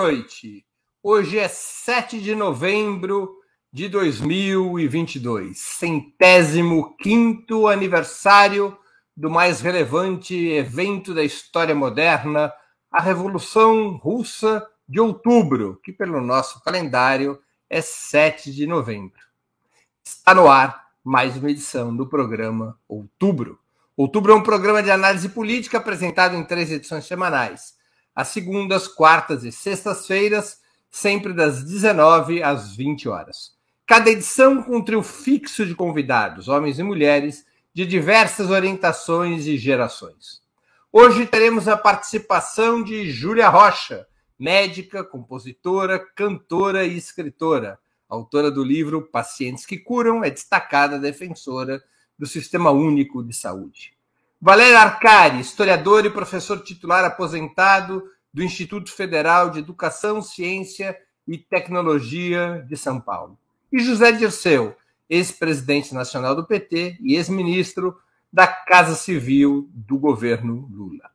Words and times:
noite. 0.00 0.64
Hoje 1.02 1.38
é 1.38 1.46
7 1.46 2.22
de 2.22 2.34
novembro 2.34 3.36
de 3.70 3.86
2022, 3.86 5.58
centésimo 5.58 6.96
quinto 6.96 7.68
aniversário 7.68 8.74
do 9.14 9.28
mais 9.28 9.60
relevante 9.60 10.34
evento 10.34 11.12
da 11.12 11.22
história 11.22 11.74
moderna, 11.74 12.50
a 12.90 13.02
Revolução 13.02 13.98
Russa 13.98 14.66
de 14.88 14.98
Outubro, 14.98 15.78
que 15.84 15.92
pelo 15.92 16.18
nosso 16.22 16.62
calendário 16.62 17.38
é 17.68 17.82
7 17.82 18.54
de 18.54 18.66
novembro. 18.66 19.20
Está 20.02 20.34
no 20.34 20.48
ar 20.50 20.82
mais 21.04 21.36
uma 21.36 21.50
edição 21.50 21.94
do 21.94 22.06
programa 22.06 22.74
Outubro. 22.88 23.58
Outubro 23.94 24.32
é 24.32 24.34
um 24.34 24.42
programa 24.42 24.82
de 24.82 24.90
análise 24.90 25.28
política 25.28 25.76
apresentado 25.76 26.34
em 26.34 26.42
três 26.42 26.72
edições 26.72 27.04
semanais, 27.04 27.78
às 28.14 28.28
segundas, 28.28 28.88
quartas 28.88 29.44
e 29.44 29.52
sextas-feiras, 29.52 30.60
sempre 30.90 31.32
das 31.32 31.64
19 31.64 32.42
às 32.42 32.74
20 32.74 33.08
horas. 33.08 33.52
Cada 33.86 34.10
edição 34.10 34.62
com 34.62 34.76
um 34.76 34.84
trio 34.84 35.02
fixo 35.02 35.66
de 35.66 35.74
convidados, 35.74 36.48
homens 36.48 36.78
e 36.78 36.82
mulheres, 36.82 37.44
de 37.72 37.86
diversas 37.86 38.50
orientações 38.50 39.46
e 39.46 39.56
gerações. 39.56 40.40
Hoje 40.92 41.26
teremos 41.26 41.68
a 41.68 41.76
participação 41.76 42.82
de 42.82 43.10
Júlia 43.10 43.48
Rocha, 43.48 44.06
médica, 44.38 45.04
compositora, 45.04 45.98
cantora 45.98 46.84
e 46.84 46.96
escritora. 46.96 47.78
Autora 48.08 48.50
do 48.50 48.64
livro 48.64 49.02
Pacientes 49.02 49.64
que 49.64 49.78
Curam, 49.78 50.24
é 50.24 50.30
destacada 50.30 50.98
defensora 50.98 51.80
do 52.18 52.26
Sistema 52.26 52.72
Único 52.72 53.22
de 53.22 53.32
Saúde. 53.32 53.92
Valério 54.42 54.78
Arcari, 54.78 55.38
historiador 55.38 56.06
e 56.06 56.10
professor 56.10 56.62
titular 56.62 57.04
aposentado 57.04 58.02
do 58.32 58.42
Instituto 58.42 58.90
Federal 58.90 59.50
de 59.50 59.58
Educação, 59.58 60.22
Ciência 60.22 60.96
e 61.28 61.36
Tecnologia 61.36 62.64
de 62.66 62.74
São 62.74 62.98
Paulo. 62.98 63.38
E 63.70 63.78
José 63.80 64.12
Dirceu, 64.12 64.74
ex-presidente 65.10 65.92
nacional 65.92 66.34
do 66.34 66.46
PT 66.46 66.96
e 67.02 67.16
ex-ministro 67.16 67.94
da 68.32 68.46
Casa 68.46 68.94
Civil 68.94 69.68
do 69.74 69.98
governo 69.98 70.66
Lula. 70.72 71.10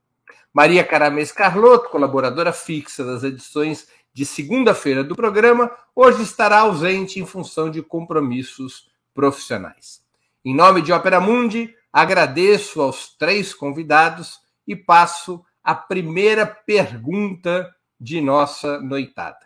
Maria 0.54 0.84
Caramês 0.84 1.32
Carlotto, 1.32 1.90
colaboradora 1.90 2.54
fixa 2.54 3.04
das 3.04 3.24
edições 3.24 3.88
de 4.14 4.24
segunda-feira 4.24 5.04
do 5.04 5.16
programa, 5.16 5.72
hoje 5.96 6.22
estará 6.22 6.60
ausente 6.60 7.20
em 7.20 7.26
função 7.26 7.72
de 7.72 7.82
compromissos 7.82 8.88
profissionais. 9.16 10.06
Em 10.46 10.56
nome 10.56 10.84
de 10.84 10.94
Opera 10.94 11.20
Mundi, 11.20 11.74
agradeço 11.96 12.82
aos 12.82 13.16
três 13.16 13.54
convidados 13.54 14.42
e 14.68 14.76
passo 14.76 15.42
a 15.64 15.74
primeira 15.74 16.46
pergunta 16.46 17.74
de 17.98 18.20
nossa 18.20 18.82
noitada. 18.82 19.40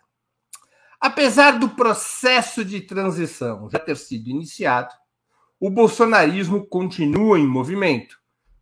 Apesar 1.00 1.60
do 1.60 1.70
processo 1.70 2.66
de 2.66 2.82
transição 2.82 3.70
já 3.70 3.78
ter 3.78 3.96
sido 3.96 4.32
iniciado, 4.32 4.92
o 5.60 5.70
bolsonarismo 5.70 6.66
continua 6.66 7.38
em 7.38 7.46
movimento, 7.46 8.18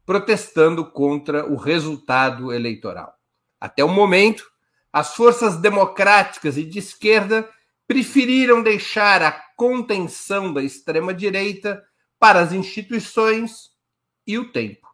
protestando 0.06 0.92
contra 0.92 1.46
o 1.46 1.56
resultado 1.56 2.52
eleitoral. 2.52 3.14
Até 3.58 3.86
o 3.86 3.90
momento, 3.90 4.44
as 4.92 5.16
forças 5.16 5.56
democráticas 5.62 6.58
e 6.58 6.66
de 6.66 6.80
esquerda 6.80 7.50
preferiram 7.88 8.62
deixar 8.62 9.24
a 9.24 9.32
contenção 9.56 10.54
da 10.54 10.62
extrema-direita 10.62 11.82
para 12.20 12.42
as 12.42 12.52
instituições 12.52 13.77
e 14.28 14.38
o 14.38 14.52
tempo. 14.52 14.88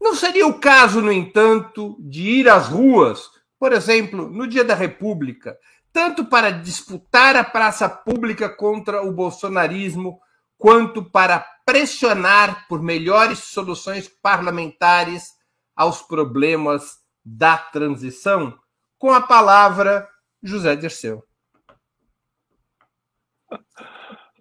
Não 0.00 0.14
seria 0.14 0.46
o 0.46 0.60
caso, 0.60 1.00
no 1.00 1.10
entanto, 1.10 1.96
de 1.98 2.22
ir 2.22 2.48
às 2.48 2.68
ruas, 2.68 3.30
por 3.58 3.72
exemplo, 3.72 4.28
no 4.28 4.46
Dia 4.46 4.64
da 4.64 4.74
República, 4.74 5.58
tanto 5.92 6.24
para 6.24 6.50
disputar 6.50 7.34
a 7.36 7.44
praça 7.44 7.88
pública 7.88 8.48
contra 8.48 9.02
o 9.02 9.12
bolsonarismo, 9.12 10.20
quanto 10.56 11.04
para 11.04 11.44
pressionar 11.64 12.66
por 12.68 12.82
melhores 12.82 13.40
soluções 13.40 14.08
parlamentares 14.08 15.32
aos 15.74 16.02
problemas 16.02 16.98
da 17.24 17.56
transição? 17.56 18.56
com 19.00 19.10
a 19.10 19.22
palavra 19.22 20.06
José 20.42 20.76
Dirceu. 20.76 21.24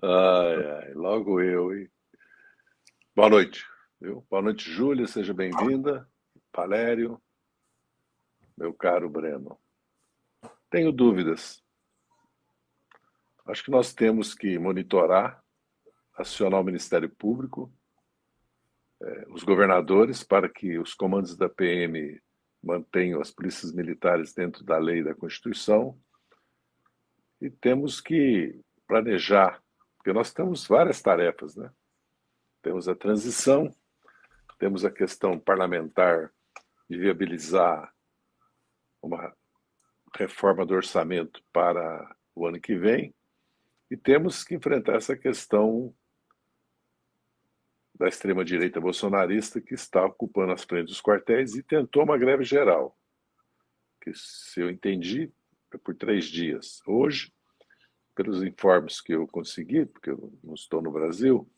Ai, 0.03 0.71
ai, 0.71 0.93
logo 0.93 1.39
eu, 1.39 1.73
hein? 1.73 1.89
Boa 3.19 3.29
noite. 3.29 3.67
Viu? 3.99 4.25
Boa 4.29 4.41
noite, 4.41 4.71
Júlia, 4.71 5.05
seja 5.05 5.33
bem-vinda. 5.33 6.09
Valério, 6.55 7.21
meu 8.57 8.73
caro 8.73 9.09
Breno. 9.09 9.59
Tenho 10.69 10.89
dúvidas. 10.89 11.61
Acho 13.45 13.65
que 13.65 13.71
nós 13.71 13.93
temos 13.93 14.33
que 14.33 14.57
monitorar, 14.57 15.43
acionar 16.13 16.61
o 16.61 16.63
Ministério 16.63 17.09
Público, 17.09 17.69
eh, 19.03 19.25
os 19.31 19.43
governadores, 19.43 20.23
para 20.23 20.47
que 20.47 20.79
os 20.79 20.93
comandos 20.93 21.35
da 21.35 21.49
PM 21.49 22.21
mantenham 22.63 23.19
as 23.19 23.31
polícias 23.31 23.73
militares 23.73 24.33
dentro 24.33 24.63
da 24.63 24.77
lei 24.77 24.99
e 24.99 25.03
da 25.03 25.13
Constituição. 25.13 25.99
E 27.41 27.49
temos 27.49 27.99
que 27.99 28.57
planejar, 28.87 29.61
porque 29.97 30.13
nós 30.13 30.31
temos 30.31 30.65
várias 30.65 31.01
tarefas, 31.01 31.57
né? 31.57 31.69
Temos 32.61 32.87
a 32.87 32.95
transição, 32.95 33.73
temos 34.57 34.83
a 34.83 34.91
questão 34.91 35.39
parlamentar 35.39 36.33
de 36.89 36.97
viabilizar 36.97 37.93
uma 39.01 39.33
reforma 40.15 40.65
do 40.65 40.73
orçamento 40.73 41.41
para 41.53 42.15
o 42.35 42.45
ano 42.45 42.59
que 42.59 42.75
vem, 42.75 43.13
e 43.89 43.97
temos 43.97 44.43
que 44.43 44.55
enfrentar 44.55 44.95
essa 44.95 45.15
questão 45.15 45.95
da 47.95 48.07
extrema-direita 48.07 48.79
bolsonarista 48.79 49.59
que 49.59 49.73
está 49.73 50.05
ocupando 50.05 50.53
as 50.53 50.63
frentes 50.63 50.93
dos 50.93 51.01
quartéis 51.01 51.55
e 51.55 51.63
tentou 51.63 52.03
uma 52.03 52.17
greve 52.17 52.43
geral, 52.43 52.97
que, 54.01 54.11
se 54.13 54.61
eu 54.61 54.69
entendi, 54.69 55.31
é 55.73 55.77
por 55.77 55.95
três 55.95 56.25
dias. 56.25 56.81
Hoje, 56.87 57.33
pelos 58.15 58.43
informes 58.43 59.01
que 59.01 59.13
eu 59.13 59.27
consegui, 59.27 59.85
porque 59.85 60.09
eu 60.09 60.33
não 60.43 60.53
estou 60.53 60.81
no 60.81 60.91
Brasil, 60.91 61.49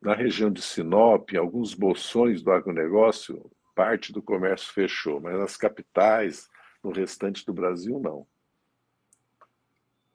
na 0.00 0.14
região 0.14 0.50
de 0.50 0.62
Sinop, 0.62 1.32
em 1.32 1.36
alguns 1.36 1.74
bolsões 1.74 2.42
do 2.42 2.50
agronegócio, 2.50 3.50
parte 3.74 4.12
do 4.12 4.22
comércio 4.22 4.72
fechou, 4.72 5.20
mas 5.20 5.38
nas 5.38 5.56
capitais, 5.56 6.48
no 6.82 6.90
restante 6.90 7.44
do 7.44 7.52
Brasil, 7.52 7.98
não. 7.98 8.26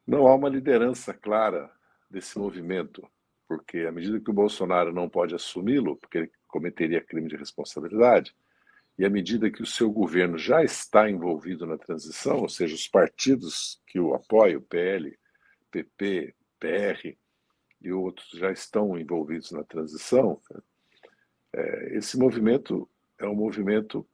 Não 0.06 0.28
há 0.28 0.36
uma 0.36 0.50
liderança 0.50 1.14
clara 1.14 1.70
desse 2.10 2.38
movimento 2.38 3.08
porque 3.50 3.80
à 3.80 3.92
medida 3.92 4.20
que 4.20 4.30
o 4.30 4.34
Bolsonaro 4.34 4.94
não 4.94 5.10
pode 5.10 5.34
assumi-lo, 5.34 5.98
porque 5.98 6.20
ele 6.20 6.32
cometeria 6.48 7.02
crime 7.02 7.28
de 7.28 7.36
responsabilidade, 7.36 8.32
e 8.96 9.04
à 9.04 9.10
medida 9.10 9.50
que 9.50 9.64
o 9.64 9.66
seu 9.66 9.90
governo 9.90 10.38
já 10.38 10.64
está 10.64 11.10
envolvido 11.10 11.66
na 11.66 11.76
transição, 11.76 12.42
ou 12.42 12.48
seja, 12.48 12.76
os 12.76 12.88
partidos 12.88 13.82
que 13.88 14.00
o 14.00 14.14
apoiam, 14.14 14.62
PL, 14.62 15.18
PP, 15.72 16.36
PR 16.60 17.18
e 17.82 17.92
outros 17.92 18.30
já 18.32 18.52
estão 18.52 18.98
envolvidos 18.98 19.52
na 19.52 19.64
transição, 19.64 20.42
é, 21.54 21.98
esse 21.98 22.18
movimento 22.18 22.90
é 23.18 23.28
um 23.28 23.36
movimento 23.36 24.06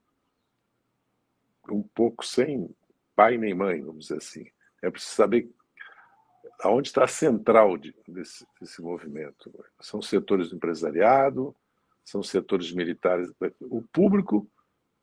um 1.69 1.81
pouco 1.81 2.25
sem 2.25 2.69
pai 3.15 3.37
nem 3.37 3.53
mãe, 3.53 3.81
vamos 3.81 4.07
dizer 4.07 4.17
assim. 4.17 4.45
É 4.81 4.89
preciso 4.89 5.15
saber 5.15 5.49
aonde 6.61 6.89
está 6.89 7.03
a 7.03 7.07
central 7.07 7.77
de, 7.77 7.95
desse, 8.07 8.45
desse 8.59 8.81
movimento? 8.81 9.51
São 9.79 10.01
setores 10.01 10.49
do 10.49 10.55
empresariado, 10.55 11.55
são 12.03 12.21
setores 12.21 12.71
militares. 12.71 13.31
O 13.61 13.81
público, 13.81 14.47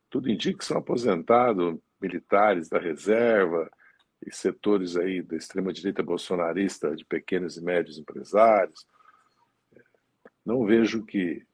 tudo 0.09 0.31
indica 0.31 0.59
que 0.59 0.65
são 0.65 0.79
aposentados, 0.79 1.79
militares 2.01 2.69
da 2.69 2.79
reserva 2.79 3.71
e 4.27 4.35
setores 4.35 4.97
aí 4.97 5.23
da 5.23 5.37
extrema-direita 5.37 6.03
bolsonarista, 6.03 6.95
de 6.95 7.05
pequenos 7.05 7.57
e 7.57 7.63
médios 7.63 7.99
empresários. 7.99 8.87
Não 10.45 10.65
vejo 10.65 11.05
que 11.05 11.45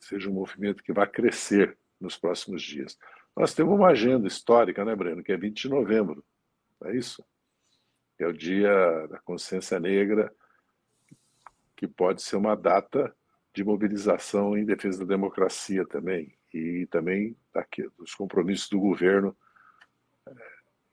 seja 0.00 0.30
um 0.30 0.34
movimento 0.34 0.82
que 0.82 0.92
vá 0.92 1.06
crescer 1.06 1.76
nos 2.00 2.16
próximos 2.16 2.62
dias. 2.62 2.98
Nós 3.36 3.54
temos 3.54 3.74
uma 3.74 3.88
agenda 3.88 4.26
histórica, 4.26 4.84
né, 4.84 4.94
Breno, 4.94 5.22
que 5.22 5.32
é 5.32 5.36
20 5.36 5.62
de 5.62 5.68
novembro, 5.68 6.24
é 6.84 6.96
isso? 6.96 7.24
é 8.18 8.26
o 8.26 8.32
Dia 8.32 9.06
da 9.08 9.18
Consciência 9.18 9.78
Negra, 9.78 10.32
que 11.76 11.86
pode 11.86 12.22
ser 12.22 12.36
uma 12.36 12.56
data 12.56 13.14
de 13.54 13.62
mobilização 13.62 14.56
em 14.56 14.64
defesa 14.64 15.00
da 15.00 15.04
democracia 15.04 15.86
também, 15.86 16.34
e 16.52 16.86
também 16.90 17.36
dos 17.98 18.14
compromissos 18.14 18.68
do 18.68 18.80
governo, 18.80 19.36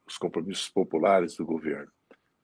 os 0.06 0.18
compromissos 0.18 0.70
populares 0.70 1.36
do 1.36 1.46
governo. 1.46 1.92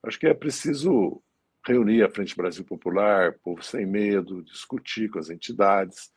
Acho 0.02 0.18
que 0.18 0.26
é 0.26 0.34
preciso 0.34 1.22
reunir 1.66 2.02
a 2.02 2.10
Frente 2.10 2.36
Brasil 2.36 2.64
Popular, 2.64 3.38
Povo 3.42 3.62
Sem 3.62 3.84
Medo, 3.84 4.42
discutir 4.42 5.10
com 5.10 5.18
as 5.18 5.28
entidades, 5.28 6.10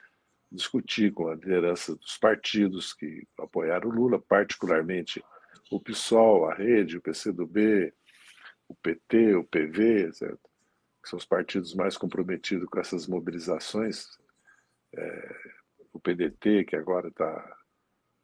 discutir 0.52 1.12
com 1.12 1.28
a 1.28 1.36
liderança 1.36 1.96
dos 1.96 2.18
partidos 2.18 2.94
que 2.94 3.28
apoiaram 3.40 3.90
o 3.90 3.94
Lula, 3.94 4.20
particularmente 4.20 5.24
o 5.72 5.80
PSOL, 5.80 6.50
a 6.50 6.54
Rede, 6.54 6.98
o 6.98 7.02
PCdoB, 7.02 7.94
o 8.68 8.76
PT, 8.76 9.36
o 9.36 9.44
PV, 9.44 10.14
certo? 10.14 10.50
que 11.02 11.10
são 11.10 11.18
os 11.18 11.26
partidos 11.26 11.76
mais 11.76 11.98
comprometidos 11.98 12.68
com 12.70 12.80
essas 12.80 13.08
mobilizações, 13.08 14.08
é, 14.96 15.36
o 15.92 16.00
PDT, 16.00 16.64
que 16.64 16.78
agora 16.78 17.10
está 17.10 17.58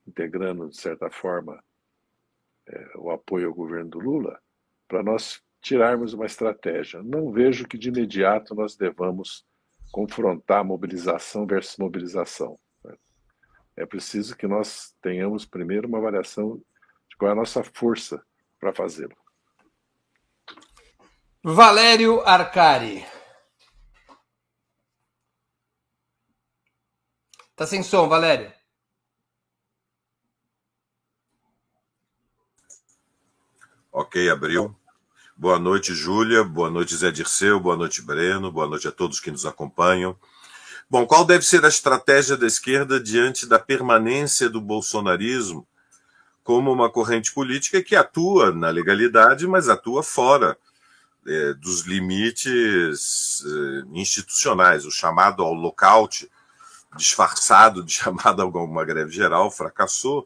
integrando, 0.07 0.69
de 0.69 0.77
certa 0.77 1.11
forma, 1.11 1.61
é, 2.69 2.97
o 2.97 3.11
apoio 3.11 3.47
ao 3.47 3.53
governo 3.53 3.89
do 3.89 3.99
Lula, 3.99 4.39
para 4.87 5.03
nós 5.03 5.41
tirarmos 5.61 6.13
uma 6.13 6.25
estratégia. 6.25 7.01
Não 7.03 7.31
vejo 7.31 7.67
que 7.67 7.77
de 7.77 7.89
imediato 7.89 8.55
nós 8.55 8.75
devamos 8.75 9.45
confrontar 9.91 10.63
mobilização 10.63 11.45
versus 11.45 11.77
mobilização. 11.77 12.59
É 13.75 13.85
preciso 13.85 14.35
que 14.35 14.47
nós 14.47 14.93
tenhamos 15.01 15.45
primeiro 15.45 15.87
uma 15.87 15.99
avaliação 15.99 16.57
de 17.09 17.17
qual 17.17 17.29
é 17.29 17.31
a 17.31 17.35
nossa 17.35 17.63
força 17.63 18.21
para 18.59 18.73
fazê-lo. 18.73 19.15
Valério 21.41 22.19
Arcari. 22.21 23.05
Tá 27.55 27.65
sem 27.65 27.81
som, 27.81 28.07
Valério. 28.07 28.58
Ok, 33.99 34.29
abriu. 34.29 34.73
Boa 35.35 35.59
noite, 35.59 35.93
Júlia. 35.93 36.41
Boa 36.41 36.69
noite, 36.69 36.95
Zé 36.95 37.11
Dirceu. 37.11 37.59
Boa 37.59 37.75
noite, 37.75 38.01
Breno. 38.01 38.49
Boa 38.49 38.65
noite 38.65 38.87
a 38.87 38.93
todos 38.93 39.19
que 39.19 39.29
nos 39.29 39.45
acompanham. 39.45 40.17
Bom, 40.89 41.05
qual 41.05 41.25
deve 41.25 41.43
ser 41.43 41.65
a 41.65 41.67
estratégia 41.67 42.37
da 42.37 42.47
esquerda 42.47 42.97
diante 42.97 43.45
da 43.45 43.59
permanência 43.59 44.49
do 44.49 44.61
bolsonarismo 44.61 45.67
como 46.45 46.71
uma 46.71 46.89
corrente 46.89 47.33
política 47.33 47.83
que 47.83 47.93
atua 47.93 48.53
na 48.53 48.69
legalidade, 48.69 49.45
mas 49.45 49.67
atua 49.67 50.01
fora 50.01 50.57
é, 51.27 51.53
dos 51.55 51.81
limites 51.81 53.43
é, 53.45 53.99
institucionais? 53.99 54.85
O 54.85 54.91
chamado 54.91 55.43
ao 55.43 55.53
lockout, 55.53 56.31
disfarçado 56.95 57.83
de 57.83 57.91
chamado 57.99 58.39
a 58.41 58.45
alguma 58.45 58.85
greve 58.85 59.11
geral, 59.11 59.51
fracassou, 59.51 60.25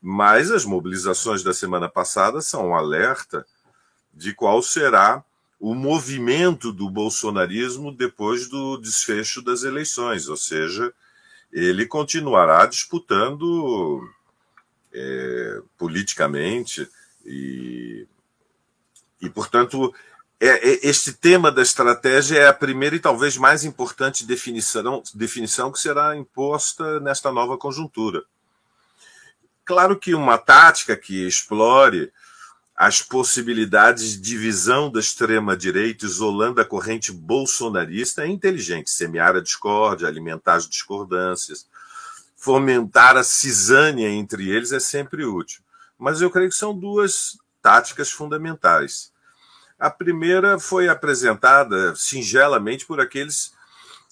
mas 0.00 0.50
as 0.50 0.64
mobilizações 0.64 1.42
da 1.42 1.52
semana 1.52 1.88
passada 1.88 2.40
são 2.40 2.68
um 2.68 2.74
alerta 2.74 3.46
de 4.12 4.34
qual 4.34 4.62
será 4.62 5.24
o 5.60 5.74
movimento 5.74 6.72
do 6.72 6.88
bolsonarismo 6.88 7.92
depois 7.92 8.48
do 8.48 8.76
desfecho 8.78 9.42
das 9.42 9.64
eleições, 9.64 10.28
ou 10.28 10.36
seja, 10.36 10.92
ele 11.52 11.86
continuará 11.86 12.64
disputando 12.66 14.08
é, 14.92 15.60
politicamente 15.76 16.88
e, 17.24 18.06
e 19.20 19.28
portanto, 19.28 19.92
é, 20.40 20.46
é, 20.46 20.88
este 20.88 21.12
tema 21.12 21.50
da 21.50 21.62
estratégia 21.62 22.38
é 22.38 22.46
a 22.46 22.52
primeira 22.52 22.94
e 22.94 23.00
talvez 23.00 23.36
mais 23.36 23.64
importante 23.64 24.24
definição, 24.24 25.02
definição 25.12 25.72
que 25.72 25.80
será 25.80 26.16
imposta 26.16 27.00
nesta 27.00 27.32
nova 27.32 27.58
conjuntura. 27.58 28.22
Claro 29.68 29.98
que 29.98 30.14
uma 30.14 30.38
tática 30.38 30.96
que 30.96 31.26
explore 31.26 32.10
as 32.74 33.02
possibilidades 33.02 34.12
de 34.12 34.18
divisão 34.18 34.90
da 34.90 34.98
extrema-direita, 34.98 36.06
isolando 36.06 36.58
a 36.58 36.64
corrente 36.64 37.12
bolsonarista, 37.12 38.22
é 38.22 38.28
inteligente. 38.28 38.88
Semear 38.88 39.36
a 39.36 39.42
discórdia, 39.42 40.08
alimentar 40.08 40.54
as 40.54 40.66
discordâncias, 40.66 41.68
fomentar 42.34 43.18
a 43.18 43.22
cisânia 43.22 44.08
entre 44.08 44.48
eles 44.48 44.72
é 44.72 44.80
sempre 44.80 45.26
útil. 45.26 45.60
Mas 45.98 46.22
eu 46.22 46.30
creio 46.30 46.48
que 46.48 46.56
são 46.56 46.74
duas 46.74 47.36
táticas 47.60 48.10
fundamentais. 48.10 49.12
A 49.78 49.90
primeira 49.90 50.58
foi 50.58 50.88
apresentada 50.88 51.94
singelamente 51.94 52.86
por 52.86 53.02
aqueles 53.02 53.52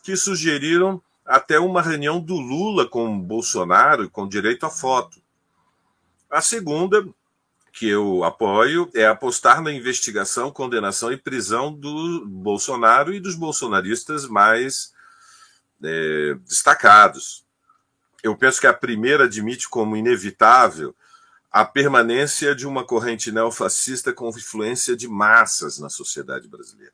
que 0.02 0.18
sugeriram 0.18 1.00
até 1.24 1.58
uma 1.58 1.80
reunião 1.80 2.20
do 2.20 2.34
Lula 2.34 2.86
com 2.86 3.18
Bolsonaro 3.18 4.10
com 4.10 4.28
direito 4.28 4.66
à 4.66 4.70
foto. 4.70 5.24
A 6.30 6.40
segunda 6.40 7.06
que 7.72 7.86
eu 7.86 8.24
apoio 8.24 8.90
é 8.94 9.06
apostar 9.06 9.60
na 9.60 9.70
investigação, 9.70 10.50
condenação 10.50 11.12
e 11.12 11.16
prisão 11.16 11.72
do 11.72 12.24
Bolsonaro 12.26 13.12
e 13.12 13.20
dos 13.20 13.34
bolsonaristas 13.34 14.26
mais 14.26 14.94
é, 15.84 16.34
destacados. 16.46 17.44
Eu 18.22 18.34
penso 18.34 18.60
que 18.60 18.66
a 18.66 18.72
primeira 18.72 19.24
admite 19.24 19.68
como 19.68 19.94
inevitável 19.94 20.96
a 21.52 21.64
permanência 21.66 22.54
de 22.54 22.66
uma 22.66 22.82
corrente 22.82 23.30
neofascista 23.30 24.10
com 24.12 24.30
influência 24.30 24.96
de 24.96 25.06
massas 25.06 25.78
na 25.78 25.90
sociedade 25.90 26.48
brasileira. 26.48 26.92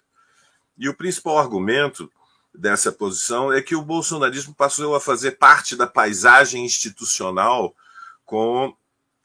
E 0.76 0.88
o 0.88 0.94
principal 0.94 1.38
argumento 1.38 2.10
dessa 2.52 2.90
posição 2.90 3.52
é 3.52 3.62
que 3.62 3.76
o 3.76 3.82
bolsonarismo 3.82 4.54
passou 4.54 4.96
a 4.96 5.00
fazer 5.00 5.32
parte 5.38 5.76
da 5.76 5.86
paisagem 5.86 6.64
institucional 6.64 7.74
com 8.24 8.76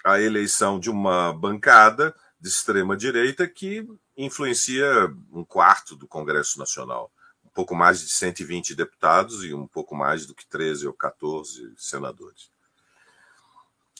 a 0.07 0.21
eleição 0.21 0.79
de 0.79 0.89
uma 0.89 1.33
bancada 1.33 2.15
de 2.39 2.47
extrema-direita 2.47 3.45
que 3.47 3.85
influencia 4.15 5.13
um 5.31 5.43
quarto 5.43 5.95
do 5.95 6.07
Congresso 6.07 6.57
Nacional. 6.57 7.11
Um 7.45 7.49
pouco 7.49 7.75
mais 7.75 7.99
de 7.99 8.09
120 8.09 8.73
deputados 8.73 9.43
e 9.43 9.53
um 9.53 9.67
pouco 9.67 9.95
mais 9.95 10.25
do 10.25 10.33
que 10.33 10.47
13 10.47 10.87
ou 10.87 10.93
14 10.93 11.73
senadores. 11.75 12.49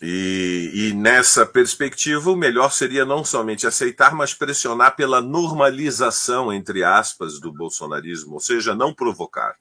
E, 0.01 0.71
e, 0.73 0.93
nessa 0.93 1.45
perspectiva, 1.45 2.29
o 2.29 2.35
melhor 2.35 2.71
seria 2.71 3.03
não 3.03 3.25
somente 3.25 3.65
aceitar, 3.65 4.13
mas 4.13 4.33
pressionar 4.33 4.95
pela 4.95 5.19
normalização, 5.19 6.53
entre 6.53 6.83
aspas, 6.83 7.39
do 7.39 7.51
bolsonarismo, 7.51 8.35
ou 8.35 8.39
seja, 8.39 8.75
não 8.75 8.93
provocar. 8.93 9.55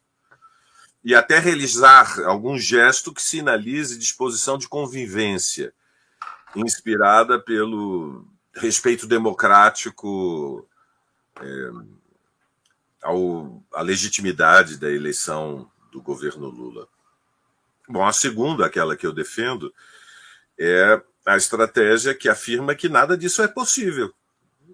E 1.03 1.15
até 1.15 1.39
realizar 1.39 2.21
algum 2.27 2.59
gesto 2.59 3.15
que 3.15 3.23
sinalize 3.23 3.99
disposição 3.99 4.59
de 4.59 4.69
convivência 4.69 5.73
inspirada 6.57 7.39
pelo 7.39 8.27
respeito 8.55 9.07
democrático 9.07 10.67
é, 11.41 11.71
ao, 13.03 13.63
à 13.73 13.83
legitimidade 13.83 14.79
da 14.79 14.91
eleição 14.91 15.71
do 15.93 16.01
governo 16.01 16.49
Lula. 16.49 16.89
Bom, 17.89 18.05
a 18.05 18.13
segunda, 18.13 18.67
aquela 18.67 18.97
que 18.97 19.07
eu 19.07 19.13
defendo, 19.13 19.73
é 20.59 21.01
a 21.25 21.37
estratégia 21.37 22.15
que 22.15 22.29
afirma 22.29 22.75
que 22.75 22.89
nada 22.89 23.17
disso 23.17 23.43
é 23.43 23.49
possível. 23.49 24.13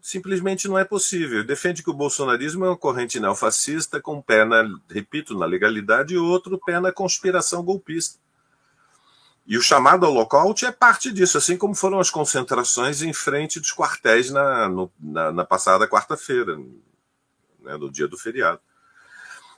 Simplesmente 0.00 0.66
não 0.66 0.78
é 0.78 0.84
possível. 0.84 1.44
Defende 1.44 1.82
que 1.82 1.90
o 1.90 1.94
bolsonarismo 1.94 2.64
é 2.64 2.68
uma 2.68 2.76
corrente 2.76 3.20
neofascista 3.20 4.00
com 4.00 4.16
um 4.16 4.22
pé, 4.22 4.44
na, 4.44 4.64
repito, 4.88 5.38
na 5.38 5.46
legalidade 5.46 6.14
e 6.14 6.18
outro 6.18 6.58
pé 6.58 6.80
na 6.80 6.90
conspiração 6.90 7.62
golpista. 7.62 8.18
E 9.44 9.58
o 9.58 9.62
chamado 9.62 10.06
ao 10.06 10.54
é 10.64 10.70
parte 10.70 11.12
disso, 11.12 11.36
assim 11.36 11.56
como 11.56 11.74
foram 11.74 11.98
as 11.98 12.10
concentrações 12.10 13.02
em 13.02 13.12
frente 13.12 13.58
dos 13.58 13.72
quartéis 13.72 14.30
na, 14.30 14.68
no, 14.68 14.92
na, 15.00 15.32
na, 15.32 15.44
passada 15.44 15.88
quarta-feira, 15.88 16.56
né, 17.60 17.76
no 17.76 17.90
dia 17.90 18.06
do 18.06 18.16
feriado. 18.16 18.60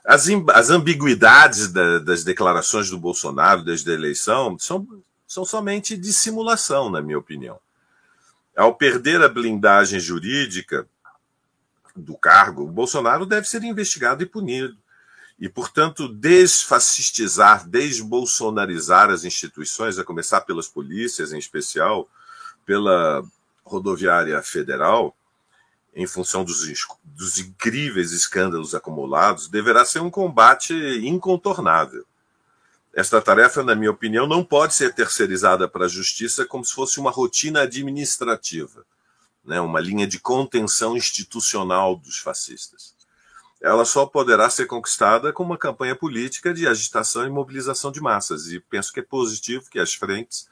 As, 0.03 0.27
as 0.53 0.69
ambiguidades 0.69 1.71
da, 1.71 1.99
das 1.99 2.23
declarações 2.23 2.89
do 2.89 2.97
Bolsonaro 2.97 3.63
desde 3.63 3.89
a 3.91 3.93
eleição 3.93 4.57
são, 4.57 4.87
são 5.27 5.45
somente 5.45 5.97
dissimulação, 5.97 6.89
na 6.89 7.01
minha 7.01 7.19
opinião. 7.19 7.59
Ao 8.55 8.73
perder 8.73 9.21
a 9.21 9.29
blindagem 9.29 9.99
jurídica 9.99 10.87
do 11.95 12.17
cargo, 12.17 12.63
o 12.63 12.71
Bolsonaro 12.71 13.25
deve 13.25 13.47
ser 13.47 13.63
investigado 13.63 14.23
e 14.23 14.25
punido 14.25 14.75
e, 15.39 15.49
portanto, 15.49 16.07
desfascistizar, 16.07 17.67
desbolsonarizar 17.67 19.09
as 19.09 19.25
instituições, 19.25 19.99
a 19.99 20.03
começar 20.03 20.41
pelas 20.41 20.67
polícias, 20.67 21.33
em 21.33 21.37
especial 21.37 22.07
pela 22.65 23.23
rodoviária 23.63 24.41
federal, 24.41 25.15
em 25.93 26.07
função 26.07 26.43
dos, 26.43 26.65
dos 27.03 27.39
incríveis 27.39 28.11
escândalos 28.11 28.73
acumulados, 28.73 29.47
deverá 29.47 29.83
ser 29.83 29.99
um 29.99 30.09
combate 30.09 30.73
incontornável. 31.03 32.05
Esta 32.93 33.21
tarefa, 33.21 33.61
na 33.61 33.75
minha 33.75 33.91
opinião, 33.91 34.25
não 34.25 34.43
pode 34.43 34.73
ser 34.73 34.93
terceirizada 34.93 35.67
para 35.67 35.85
a 35.85 35.89
justiça 35.89 36.45
como 36.45 36.63
se 36.63 36.73
fosse 36.73 36.97
uma 36.97 37.11
rotina 37.11 37.61
administrativa, 37.61 38.85
né, 39.43 39.59
uma 39.59 39.81
linha 39.81 40.07
de 40.07 40.17
contenção 40.17 40.95
institucional 40.95 41.97
dos 41.97 42.17
fascistas 42.17 42.94
ela 43.61 43.85
só 43.85 44.05
poderá 44.05 44.49
ser 44.49 44.65
conquistada 44.65 45.31
com 45.31 45.43
uma 45.43 45.57
campanha 45.57 45.95
política 45.95 46.53
de 46.53 46.67
agitação 46.67 47.25
e 47.25 47.29
mobilização 47.29 47.91
de 47.91 48.01
massas. 48.01 48.47
E 48.47 48.59
penso 48.59 48.93
que 48.93 48.99
é 48.99 49.03
positivo 49.03 49.69
que 49.69 49.79
as 49.79 49.93
frentes, 49.93 50.47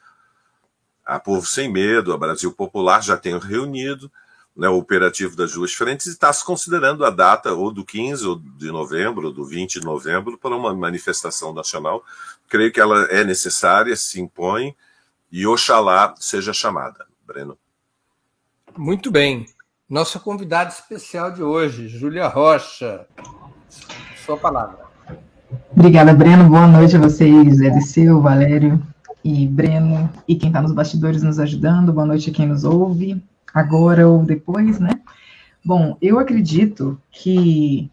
a 1.04 1.20
Povo 1.20 1.46
Sem 1.46 1.70
Medo, 1.70 2.12
a 2.12 2.18
Brasil 2.18 2.52
Popular, 2.52 3.02
já 3.02 3.16
tenham 3.16 3.38
reunido 3.38 4.10
né, 4.56 4.68
operativo 4.68 5.36
das 5.36 5.52
duas 5.52 5.72
frentes 5.74 6.06
e 6.06 6.10
está 6.10 6.32
se 6.32 6.44
considerando 6.44 7.04
a 7.04 7.10
data 7.10 7.52
ou 7.52 7.72
do 7.72 7.84
15 7.84 8.26
ou 8.26 8.36
de 8.38 8.70
novembro, 8.70 9.26
ou 9.26 9.32
do 9.32 9.44
20 9.44 9.80
de 9.80 9.84
novembro, 9.84 10.38
para 10.38 10.56
uma 10.56 10.74
manifestação 10.74 11.52
nacional. 11.52 12.04
Creio 12.48 12.72
que 12.72 12.80
ela 12.80 13.04
é 13.06 13.24
necessária, 13.24 13.96
se 13.96 14.20
impõe 14.20 14.74
e 15.30 15.46
oxalá 15.46 16.14
seja 16.18 16.52
chamada. 16.52 17.06
Breno. 17.26 17.58
Muito 18.76 19.10
bem. 19.10 19.46
Nossa 19.94 20.18
convidada 20.18 20.70
especial 20.70 21.30
de 21.30 21.40
hoje, 21.40 21.86
Júlia 21.86 22.26
Rocha. 22.26 23.06
Sua 24.26 24.36
palavra. 24.36 24.78
Obrigada, 25.70 26.12
Breno. 26.12 26.48
Boa 26.48 26.66
noite 26.66 26.96
a 26.96 26.98
vocês, 26.98 27.60
Ediceu, 27.60 28.20
Valério 28.20 28.82
e 29.22 29.46
Breno, 29.46 30.10
e 30.26 30.34
quem 30.34 30.48
está 30.48 30.60
nos 30.60 30.72
bastidores 30.72 31.22
nos 31.22 31.38
ajudando. 31.38 31.92
Boa 31.92 32.08
noite 32.08 32.28
a 32.28 32.32
quem 32.32 32.44
nos 32.44 32.64
ouve 32.64 33.22
agora 33.54 34.08
ou 34.08 34.24
depois, 34.24 34.80
né? 34.80 35.00
Bom, 35.64 35.96
eu 36.02 36.18
acredito 36.18 37.00
que, 37.08 37.88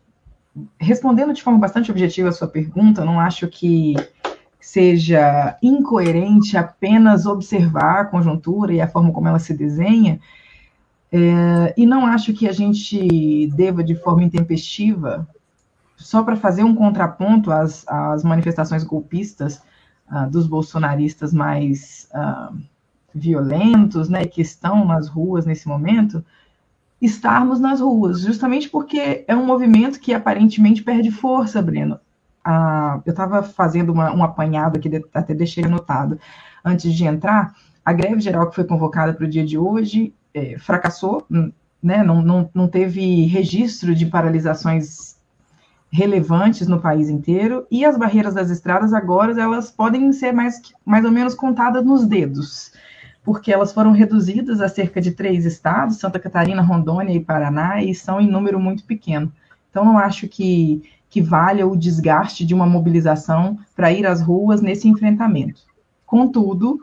respondendo 0.80 1.36
de 1.36 1.44
forma 1.44 1.60
bastante 1.60 1.92
objetiva 1.92 2.30
a 2.30 2.32
sua 2.32 2.48
pergunta, 2.48 3.06
não 3.06 3.20
acho 3.20 3.48
que 3.48 3.94
seja 4.60 5.56
incoerente 5.62 6.58
apenas 6.58 7.28
observar 7.28 8.02
a 8.02 8.06
conjuntura 8.06 8.74
e 8.74 8.82
a 8.82 8.88
forma 8.88 9.12
como 9.12 9.28
ela 9.28 9.38
se 9.38 9.54
desenha, 9.54 10.20
é, 11.12 11.74
e 11.76 11.86
não 11.86 12.06
acho 12.06 12.34
que 12.34 12.48
a 12.48 12.54
gente 12.54 13.48
deva, 13.48 13.84
de 13.84 13.96
forma 13.96 14.24
intempestiva, 14.24 15.28
só 15.98 16.24
para 16.24 16.36
fazer 16.36 16.64
um 16.64 16.74
contraponto 16.74 17.52
às, 17.52 17.88
às 17.88 18.24
manifestações 18.24 18.84
golpistas 18.84 19.62
uh, 20.12 20.30
dos 20.30 20.48
bolsonaristas 20.48 21.34
mais 21.34 22.10
uh, 22.14 22.58
violentos, 23.14 24.10
né, 24.10 24.26
que 24.26 24.42
estão 24.42 24.86
nas 24.86 25.08
ruas 25.08 25.46
nesse 25.46 25.68
momento, 25.68 26.24
estarmos 27.02 27.60
nas 27.60 27.82
ruas, 27.82 28.22
justamente 28.22 28.70
porque 28.70 29.26
é 29.28 29.36
um 29.36 29.46
movimento 29.46 30.00
que 30.00 30.14
aparentemente 30.14 30.84
perde 30.84 31.12
força, 31.12 31.62
Breno. 31.62 32.00
Ah, 32.44 33.02
eu 33.06 33.12
estava 33.12 33.44
fazendo 33.44 33.92
uma, 33.92 34.12
um 34.14 34.24
apanhado 34.24 34.78
aqui, 34.78 34.90
até 35.14 35.34
deixei 35.34 35.64
anotado 35.64 36.20
antes 36.64 36.94
de 36.94 37.06
entrar. 37.06 37.56
A 37.84 37.92
greve 37.92 38.20
geral 38.20 38.50
que 38.50 38.56
foi 38.56 38.64
convocada 38.64 39.14
para 39.14 39.26
o 39.26 39.30
dia 39.30 39.46
de 39.46 39.58
hoje 39.58 40.14
é, 40.34 40.58
fracassou, 40.58 41.26
né, 41.82 42.04
não, 42.04 42.22
não, 42.22 42.50
não 42.54 42.68
teve 42.68 43.26
registro 43.26 43.96
de 43.96 44.06
paralisações 44.06 45.16
relevantes 45.92 46.68
no 46.68 46.80
país 46.80 47.10
inteiro, 47.10 47.68
e 47.70 47.84
as 47.84 47.98
barreiras 47.98 48.34
das 48.34 48.50
estradas 48.50 48.94
agora 48.94 49.40
elas 49.40 49.70
podem 49.70 50.12
ser 50.14 50.32
mais, 50.32 50.62
mais 50.86 51.04
ou 51.04 51.12
menos 51.12 51.36
contadas 51.36 51.84
nos 51.84 52.06
dedos 52.06 52.72
porque 53.24 53.52
elas 53.52 53.72
foram 53.72 53.92
reduzidas 53.92 54.62
a 54.62 54.68
cerca 54.68 55.00
de 55.00 55.12
três 55.12 55.46
estados, 55.46 55.98
Santa 55.98 56.20
Catarina, 56.20 56.62
Rondônia 56.62 57.14
e 57.14 57.20
Paraná, 57.20 57.82
e 57.84 57.94
são 57.94 58.20
em 58.20 58.28
número 58.28 58.60
muito 58.60 58.84
pequeno. 58.84 59.32
Então, 59.70 59.86
não 59.86 59.98
acho 59.98 60.28
que, 60.28 60.82
que 61.10 61.22
valha 61.22 61.68
o 61.68 61.78
desgaste 61.78 62.46
de 62.46 62.54
uma 62.54 62.66
mobilização 62.66 63.58
para 63.76 63.92
ir 63.92 64.06
às 64.06 64.22
ruas 64.22 64.62
nesse 64.62 64.88
enfrentamento. 64.88 65.62
Contudo, 66.06 66.82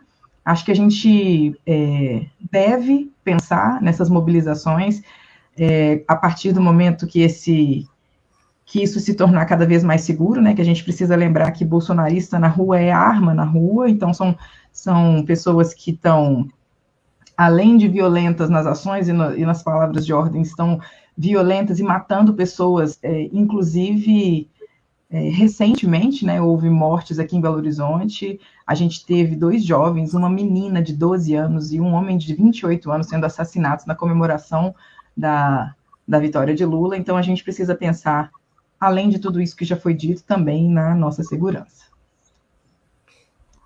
acho 0.49 0.65
que 0.65 0.73
a 0.73 0.75
gente 0.75 1.55
é, 1.67 2.25
deve 2.51 3.13
pensar 3.23 3.83
nessas 3.83 4.09
mobilizações 4.09 5.03
é, 5.59 6.03
a 6.09 6.17
partir 6.17 6.53
do 6.53 6.61
momento 6.61 7.07
que 7.07 7.21
esse 7.21 7.87
que 8.65 8.83
isso 8.83 9.01
se 9.01 9.15
tornar 9.15 9.47
cada 9.47 9.65
vez 9.65 9.83
mais 9.83 10.03
seguro, 10.03 10.43
né? 10.43 10.55
Que 10.55 10.61
a 10.61 10.65
gente 10.65 10.85
precisa 10.85 11.17
lembrar 11.17 11.51
que 11.53 11.65
bolsonarista 11.65 12.39
na 12.39 12.49
rua 12.49 12.79
é 12.79 12.91
arma 12.91 13.33
na 13.35 13.45
rua, 13.45 13.91
então 13.91 14.13
são 14.13 14.37
são 14.73 15.23
pessoas 15.25 15.75
que 15.75 15.91
estão, 15.91 16.47
além 17.37 17.77
de 17.77 17.89
violentas 17.89 18.49
nas 18.49 18.67
ações 18.67 19.09
e, 19.09 19.13
no, 19.13 19.37
e, 19.37 19.45
nas 19.45 19.63
palavras 19.63 20.07
de 20.07 20.13
ordem, 20.13 20.41
estão 20.41 20.81
violentas 21.17 21.79
e 21.79 21.83
matando 21.83 22.33
pessoas, 22.35 22.99
é, 23.03 23.29
inclusive 23.33 24.49
é, 25.11 25.29
recentemente, 25.31 26.25
né, 26.25 26.41
houve 26.41 26.69
mortes 26.71 27.19
aqui 27.19 27.37
em 27.37 27.41
Belo 27.41 27.57
Horizonte, 27.57 28.39
a 28.69 28.75
gente 28.75 29.07
teve 29.07 29.35
dois 29.35 29.65
jovens, 29.65 30.13
uma 30.13 30.29
menina 30.29 30.83
de 30.83 30.93
12 30.93 31.35
anos 31.35 31.73
e 31.73 31.81
um 31.81 31.95
homem 31.95 32.19
de 32.19 32.35
28 32.35 32.93
anos 32.93 33.07
sendo 33.07 33.25
assassinados 33.25 33.87
na 33.87 33.95
comemoração 33.95 34.75
da, 35.17 35.75
da 36.07 36.19
vitória 36.19 36.55
de 36.55 36.67
Lula, 36.67 36.95
então 36.95 37.17
a 37.17 37.23
gente 37.23 37.43
precisa 37.43 37.75
pensar, 37.75 38.31
além 38.79 39.09
de 39.09 39.19
tudo 39.19 39.41
isso 39.41 39.57
que 39.57 39.65
já 39.65 39.75
foi 39.75 39.95
dito, 39.95 40.23
também 40.23 40.69
na 40.71 40.95
nossa 40.95 41.23
segurança. 41.23 41.87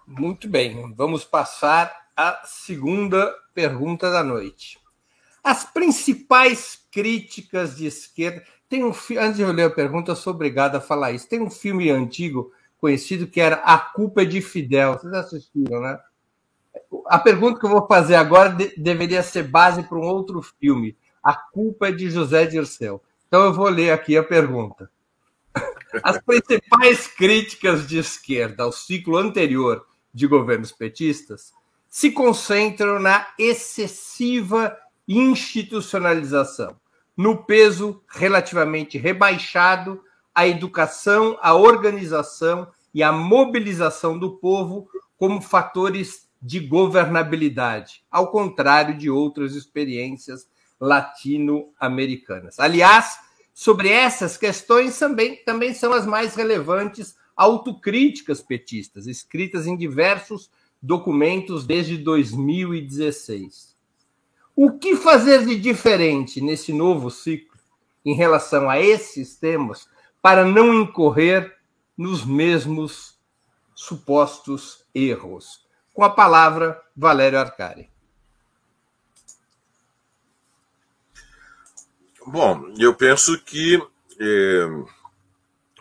Muito 0.07 0.49
bem, 0.49 0.95
vamos 0.95 1.25
passar 1.25 1.93
à 2.17 2.41
segunda 2.45 3.35
pergunta 3.53 4.09
da 4.09 4.23
noite. 4.23 4.79
As 5.43 5.65
principais 5.65 6.79
críticas 6.93 7.75
de 7.77 7.87
esquerda. 7.87 8.45
Tem 8.69 8.85
um 8.85 8.93
antes 9.19 9.37
de 9.37 9.43
eu 9.43 9.51
ler 9.51 9.65
a 9.65 9.71
pergunta, 9.71 10.13
eu 10.13 10.17
sou 10.17 10.33
obrigado 10.33 10.77
a 10.77 10.81
falar 10.81 11.11
isso. 11.11 11.29
Tem 11.29 11.43
um 11.43 11.51
filme 11.51 11.91
antigo 11.91 12.53
conhecido 12.83 13.29
que 13.29 13.41
era 13.41 13.57
A 13.59 13.79
Culpa 13.79 14.23
é 14.23 14.25
de 14.25 14.43
Fidel. 14.43 14.95
Vocês 14.95 15.12
assistiram, 15.12 15.81
né? 15.81 15.97
A 17.07 17.17
pergunta 17.17 17.61
que 17.61 17.65
eu 17.65 17.71
vou 17.71 17.87
fazer 17.87 18.17
agora 18.17 18.49
de, 18.49 18.75
deveria 18.77 19.23
ser 19.23 19.45
base 19.45 19.85
para 19.85 19.97
um 19.97 20.03
outro 20.03 20.43
filme. 20.43 20.97
A 21.23 21.33
Culpa 21.33 21.89
é 21.89 21.93
de 21.93 22.11
José 22.11 22.45
Dirceu. 22.45 23.01
Então 23.29 23.45
eu 23.45 23.53
vou 23.53 23.69
ler 23.69 23.93
aqui 23.93 24.17
a 24.17 24.25
pergunta. 24.25 24.91
As 26.03 26.21
principais 26.21 27.07
críticas 27.07 27.87
de 27.87 27.99
esquerda 27.99 28.65
ao 28.65 28.73
ciclo 28.73 29.17
anterior 29.17 29.87
de 30.12 30.27
governos 30.27 30.73
petistas 30.73 31.53
se 31.89 32.11
concentram 32.11 32.99
na 32.99 33.29
excessiva 33.39 34.77
institucionalização, 35.07 36.75
no 37.17 37.45
peso 37.45 38.03
relativamente 38.09 38.99
rebaixado 38.99 40.03
à 40.35 40.47
educação, 40.47 41.39
à 41.41 41.55
organização 41.55 42.69
e 42.95 43.03
à 43.03 43.12
mobilização 43.12 44.19
do 44.19 44.37
povo 44.37 44.89
como 45.17 45.41
fatores 45.41 46.29
de 46.41 46.59
governabilidade, 46.59 48.03
ao 48.11 48.31
contrário 48.31 48.97
de 48.97 49.09
outras 49.09 49.55
experiências 49.55 50.49
latino-americanas. 50.81 52.59
Aliás, 52.59 53.19
sobre 53.55 53.89
essas 53.89 54.37
questões 54.37 54.99
também, 54.99 55.37
também 55.45 55.73
são 55.73 55.93
as 55.93 56.05
mais 56.05 56.35
relevantes 56.35 57.15
autocríticas 57.37 58.43
petistas, 58.43 59.07
escritas 59.07 59.67
em 59.67 59.77
diversos 59.77 60.51
documentos 60.83 61.65
desde 61.65 61.97
2016. 61.97 63.77
O 64.57 64.73
que 64.79 64.97
fazer 64.97 65.47
de 65.47 65.57
diferente 65.57 66.41
nesse 66.41 66.73
novo 66.73 67.11
ciclo 67.11 67.57
em 68.05 68.15
relação 68.15 68.69
a 68.69 68.81
esses 68.81 69.37
temas 69.37 69.87
para 70.23 70.45
não 70.45 70.73
incorrer 70.73 71.55
nos 71.99 72.25
mesmos 72.25 73.19
supostos 73.75 74.87
erros? 74.95 75.67
Com 75.93 76.05
a 76.05 76.11
palavra, 76.11 76.81
Valério 76.97 77.38
Arcari. 77.38 77.91
Bom, 82.25 82.73
eu 82.79 82.95
penso 82.95 83.37
que. 83.45 83.83
Eh 84.19 84.69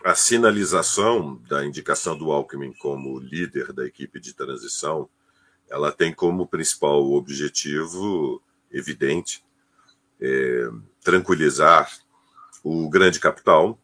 a 0.04 0.14
sinalização 0.14 1.40
da 1.48 1.64
indicação 1.64 2.16
do 2.16 2.32
Alckmin 2.32 2.72
como 2.72 3.18
líder 3.18 3.72
da 3.72 3.86
equipe 3.86 4.18
de 4.18 4.34
transição, 4.34 5.08
ela 5.70 5.92
tem 5.92 6.12
como 6.12 6.46
principal 6.46 7.12
objetivo 7.12 8.42
evidente 8.70 9.44
é, 10.20 10.68
tranquilizar 11.02 11.90
o 12.64 12.88
grande 12.88 13.20
capital, 13.20 13.78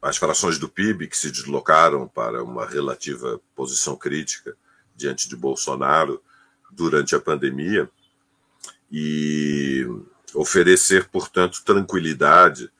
as 0.00 0.16
frações 0.16 0.58
do 0.58 0.68
PIB 0.68 1.08
que 1.08 1.16
se 1.16 1.30
deslocaram 1.30 2.06
para 2.06 2.42
uma 2.42 2.66
relativa 2.66 3.40
posição 3.54 3.96
crítica 3.96 4.56
diante 4.94 5.28
de 5.28 5.36
Bolsonaro 5.36 6.22
durante 6.70 7.14
a 7.14 7.20
pandemia 7.20 7.90
e 8.90 9.86
oferecer, 10.34 11.08
portanto, 11.08 11.62
tranquilidade 11.64 12.70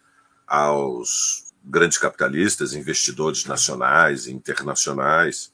aos 0.47 1.53
grandes 1.65 1.99
capitalistas, 1.99 2.75
investidores 2.75 3.45
nacionais 3.45 4.27
e 4.27 4.33
internacionais, 4.33 5.53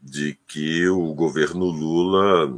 de 0.00 0.38
que 0.46 0.88
o 0.88 1.12
governo 1.12 1.64
Lula 1.64 2.56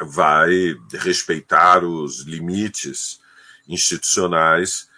vai 0.00 0.74
respeitar 0.92 1.84
os 1.84 2.22
limites 2.22 3.20
institucionais 3.68 4.89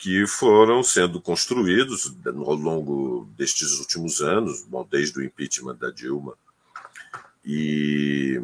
que 0.00 0.26
foram 0.26 0.82
sendo 0.82 1.20
construídos 1.20 2.16
ao 2.24 2.54
longo 2.54 3.28
destes 3.36 3.78
últimos 3.78 4.22
anos, 4.22 4.62
bom, 4.62 4.88
desde 4.90 5.18
o 5.18 5.22
impeachment 5.22 5.76
da 5.76 5.90
Dilma. 5.90 6.32
E 7.44 8.42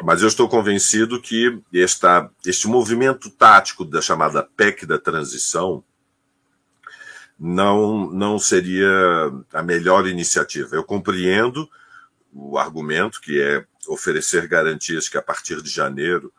mas 0.00 0.22
eu 0.22 0.28
estou 0.28 0.48
convencido 0.48 1.20
que 1.20 1.60
esta, 1.74 2.30
este 2.46 2.68
movimento 2.68 3.28
tático 3.28 3.84
da 3.84 4.00
chamada 4.00 4.44
PEC 4.44 4.86
da 4.86 4.96
transição 4.96 5.84
não, 7.36 8.08
não 8.08 8.38
seria 8.38 8.88
a 9.52 9.62
melhor 9.64 10.06
iniciativa. 10.06 10.76
Eu 10.76 10.84
compreendo 10.84 11.68
o 12.32 12.56
argumento 12.56 13.20
que 13.20 13.42
é 13.42 13.66
oferecer 13.88 14.46
garantias 14.46 15.08
que 15.08 15.18
a 15.18 15.22
partir 15.22 15.60
de 15.60 15.68
janeiro 15.68 16.32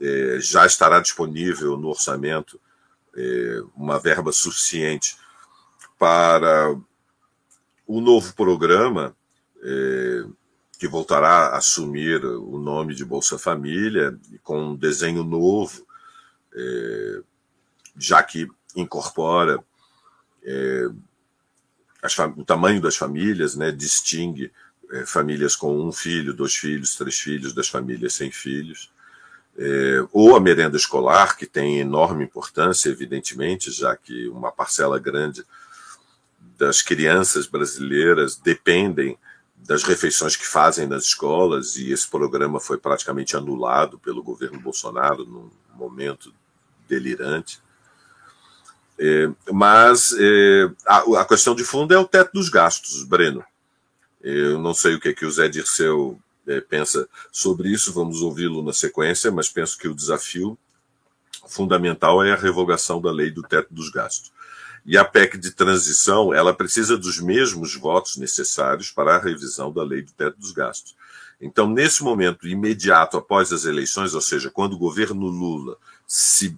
é, 0.00 0.38
já 0.40 0.64
estará 0.64 1.00
disponível 1.00 1.76
no 1.76 1.88
orçamento 1.88 2.58
uma 3.74 3.98
verba 3.98 4.32
suficiente 4.32 5.16
para 5.98 6.74
o 7.86 8.00
novo 8.00 8.34
programa 8.34 9.14
é, 9.62 10.24
que 10.78 10.88
voltará 10.88 11.48
a 11.48 11.58
assumir 11.58 12.24
o 12.24 12.58
nome 12.58 12.94
de 12.94 13.04
Bolsa 13.04 13.38
Família, 13.38 14.18
com 14.42 14.70
um 14.70 14.76
desenho 14.76 15.22
novo, 15.22 15.86
é, 16.54 17.22
já 17.96 18.22
que 18.22 18.48
incorpora 18.74 19.62
o 22.36 22.44
tamanho 22.44 22.80
das 22.80 22.96
famílias, 22.96 23.54
né, 23.54 23.70
distingue 23.70 24.50
famílias 25.06 25.54
com 25.54 25.80
um 25.80 25.92
filho, 25.92 26.34
dois 26.34 26.56
filhos, 26.56 26.96
três 26.96 27.18
filhos, 27.18 27.54
das 27.54 27.68
famílias 27.68 28.14
sem 28.14 28.30
filhos. 28.30 28.91
É, 29.56 30.06
ou 30.12 30.34
a 30.34 30.40
merenda 30.40 30.76
escolar, 30.76 31.36
que 31.36 31.46
tem 31.46 31.78
enorme 31.78 32.24
importância, 32.24 32.88
evidentemente, 32.88 33.70
já 33.70 33.94
que 33.96 34.28
uma 34.28 34.50
parcela 34.50 34.98
grande 34.98 35.44
das 36.56 36.80
crianças 36.80 37.46
brasileiras 37.46 38.36
dependem 38.36 39.18
das 39.56 39.84
refeições 39.84 40.36
que 40.36 40.46
fazem 40.46 40.86
nas 40.86 41.04
escolas, 41.04 41.76
e 41.76 41.92
esse 41.92 42.08
programa 42.08 42.58
foi 42.58 42.78
praticamente 42.78 43.36
anulado 43.36 43.98
pelo 43.98 44.22
governo 44.22 44.60
Bolsonaro 44.60 45.24
num 45.24 45.50
momento 45.74 46.32
delirante. 46.88 47.60
É, 48.98 49.30
mas 49.52 50.14
é, 50.18 50.70
a, 50.86 51.20
a, 51.20 51.24
questão 51.24 51.54
de 51.54 51.64
fundo 51.64 51.94
é 51.94 51.98
o 51.98 52.06
teto 52.06 52.32
dos 52.34 52.48
gastos, 52.48 53.04
Breno. 53.04 53.44
Eu 54.20 54.58
não 54.58 54.74
sei 54.74 54.94
o 54.94 55.00
que, 55.00 55.08
é 55.08 55.12
que 55.12 55.26
o 55.26 55.30
Zé 55.30 55.48
Dirceu 55.48 56.20
pensa 56.68 57.08
sobre 57.30 57.68
isso, 57.68 57.92
vamos 57.92 58.22
ouvi-lo 58.22 58.62
na 58.62 58.72
sequência, 58.72 59.30
mas 59.30 59.48
penso 59.48 59.78
que 59.78 59.88
o 59.88 59.94
desafio 59.94 60.58
fundamental 61.46 62.22
é 62.24 62.32
a 62.32 62.36
revogação 62.36 63.00
da 63.00 63.10
lei 63.10 63.30
do 63.30 63.42
teto 63.42 63.72
dos 63.72 63.90
gastos. 63.90 64.32
E 64.84 64.98
a 64.98 65.04
PEC 65.04 65.38
de 65.38 65.52
transição, 65.52 66.34
ela 66.34 66.52
precisa 66.52 66.96
dos 66.96 67.20
mesmos 67.20 67.76
votos 67.76 68.16
necessários 68.16 68.90
para 68.90 69.14
a 69.14 69.20
revisão 69.20 69.72
da 69.72 69.84
lei 69.84 70.02
do 70.02 70.12
teto 70.12 70.38
dos 70.38 70.50
gastos. 70.50 70.96
Então, 71.40 71.68
nesse 71.68 72.02
momento 72.02 72.48
imediato 72.48 73.16
após 73.16 73.52
as 73.52 73.64
eleições, 73.64 74.14
ou 74.14 74.20
seja, 74.20 74.50
quando 74.50 74.74
o 74.74 74.78
governo 74.78 75.26
Lula 75.26 75.76
se 76.06 76.56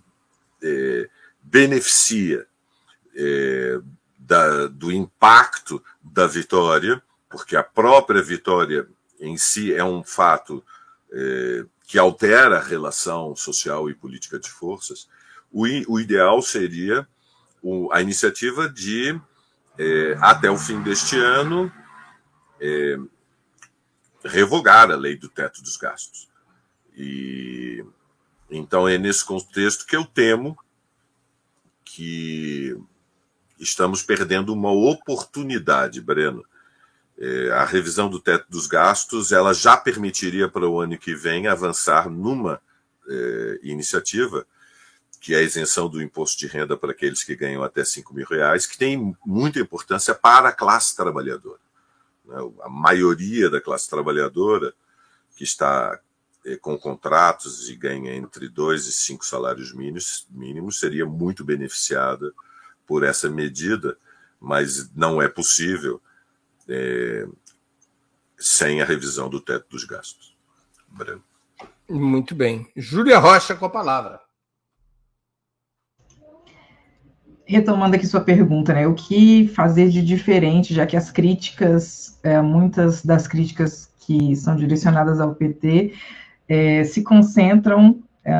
é, 0.63 1.09
beneficia 1.43 2.47
é, 3.15 3.79
da, 4.19 4.67
do 4.67 4.91
impacto 4.91 5.83
da 6.03 6.27
vitória, 6.27 7.03
porque 7.29 7.57
a 7.57 7.63
própria 7.63 8.23
vitória 8.23 8.89
em 9.27 9.37
si 9.37 9.75
é 9.75 9.85
um 9.85 10.03
fato 10.03 10.65
é, 11.13 11.65
que 11.87 11.99
altera 11.99 12.59
a 12.59 12.63
relação 12.63 13.35
social 13.37 13.89
e 13.89 13.95
política 13.95 14.39
de 14.39 14.51
forças, 14.51 15.09
o, 15.53 15.65
o 15.89 16.01
ideal 16.01 16.43
seria 16.43 17.07
o, 17.63 17.93
a 17.93 18.03
iniciativa 18.03 18.69
de, 18.69 19.19
é, 19.79 20.17
até 20.21 20.51
o 20.51 20.59
fim 20.59 20.83
deste 20.83 21.17
ano, 21.17 21.73
é, 22.61 22.99
revogar 24.25 24.91
a 24.91 24.97
lei 24.97 25.17
do 25.17 25.29
teto 25.29 25.63
dos 25.63 25.77
gastos. 25.77 26.29
E 26.97 27.85
então 28.51 28.89
é 28.89 28.99
nesse 28.99 29.25
contexto 29.25 29.87
que 29.87 29.97
eu 29.97 30.05
temo 30.05 30.57
que 31.85 32.77
estamos 33.59 34.03
perdendo 34.03 34.53
uma 34.53 34.71
oportunidade, 34.71 36.01
Breno. 36.01 36.45
É, 37.19 37.51
a 37.53 37.65
revisão 37.65 38.11
do 38.11 38.19
teto 38.19 38.47
dos 38.51 38.67
gastos 38.67 39.31
ela 39.31 39.53
já 39.53 39.77
permitiria 39.77 40.49
para 40.49 40.69
o 40.69 40.81
ano 40.81 40.99
que 40.99 41.15
vem 41.15 41.47
avançar 41.47 42.11
numa 42.11 42.61
é, 43.09 43.61
iniciativa 43.63 44.47
que 45.25 45.35
é 45.35 45.39
a 45.39 45.43
isenção 45.43 45.89
do 45.89 46.03
imposto 46.03 46.39
de 46.39 46.47
renda 46.47 46.77
para 46.77 46.91
aqueles 46.91 47.25
que 47.25 47.35
ganham 47.35 47.63
até 47.63 47.83
5 47.83 48.13
mil 48.13 48.27
reais, 48.27 48.67
que 48.67 48.77
tem 48.77 49.17
muita 49.25 49.59
importância 49.59 50.15
para 50.15 50.51
a 50.51 50.53
classe 50.53 50.95
trabalhadora. 50.95 51.61
Né? 52.27 52.37
A 52.63 52.69
maioria 52.69 53.49
da 53.49 53.59
classe 53.59 53.89
trabalhadora 53.89 54.75
que 55.35 55.43
está 55.43 55.99
é, 56.45 56.57
com 56.57 56.77
contratos 56.77 57.71
e 57.71 57.75
ganha 57.75 58.15
entre 58.15 58.51
dois 58.51 58.87
e 58.87 58.93
cinco 58.93 59.25
salários 59.25 59.73
mínimos, 59.73 60.27
mínimos 60.31 60.79
seria 60.79 61.07
muito 61.07 61.43
beneficiada 61.43 62.31
por 62.87 63.03
essa 63.03 63.31
medida, 63.31 63.97
mas 64.39 64.91
não 64.95 65.23
é 65.23 65.27
possível 65.29 66.03
é, 66.69 67.27
sem 68.39 68.81
a 68.81 68.85
revisão 68.85 69.29
do 69.29 69.41
teto 69.41 69.67
dos 69.71 69.85
gastos. 69.85 70.37
Breno. 70.89 71.23
Muito 71.89 72.35
bem. 72.35 72.67
Júlia 72.77 73.19
Rocha 73.19 73.55
com 73.55 73.67
a 73.67 73.71
palavra. 73.71 74.21
Retomando 77.47 77.97
aqui 77.97 78.07
sua 78.07 78.23
pergunta, 78.23 78.73
né? 78.73 78.87
O 78.87 78.95
que 78.95 79.49
fazer 79.49 79.91
de 79.91 80.03
diferente, 80.03 80.73
já 80.73 80.87
que 80.87 80.97
as 80.97 81.11
críticas, 81.11 82.19
é, 82.23 82.41
muitas 82.41 83.05
das 83.05 83.29
críticas 83.29 83.93
que 84.01 84.35
são 84.35 84.57
direcionadas 84.57 85.21
ao 85.21 85.35
PT, 85.35 85.95
é, 86.49 86.85
se 86.85 87.03
concentram 87.03 88.03
é, 88.25 88.33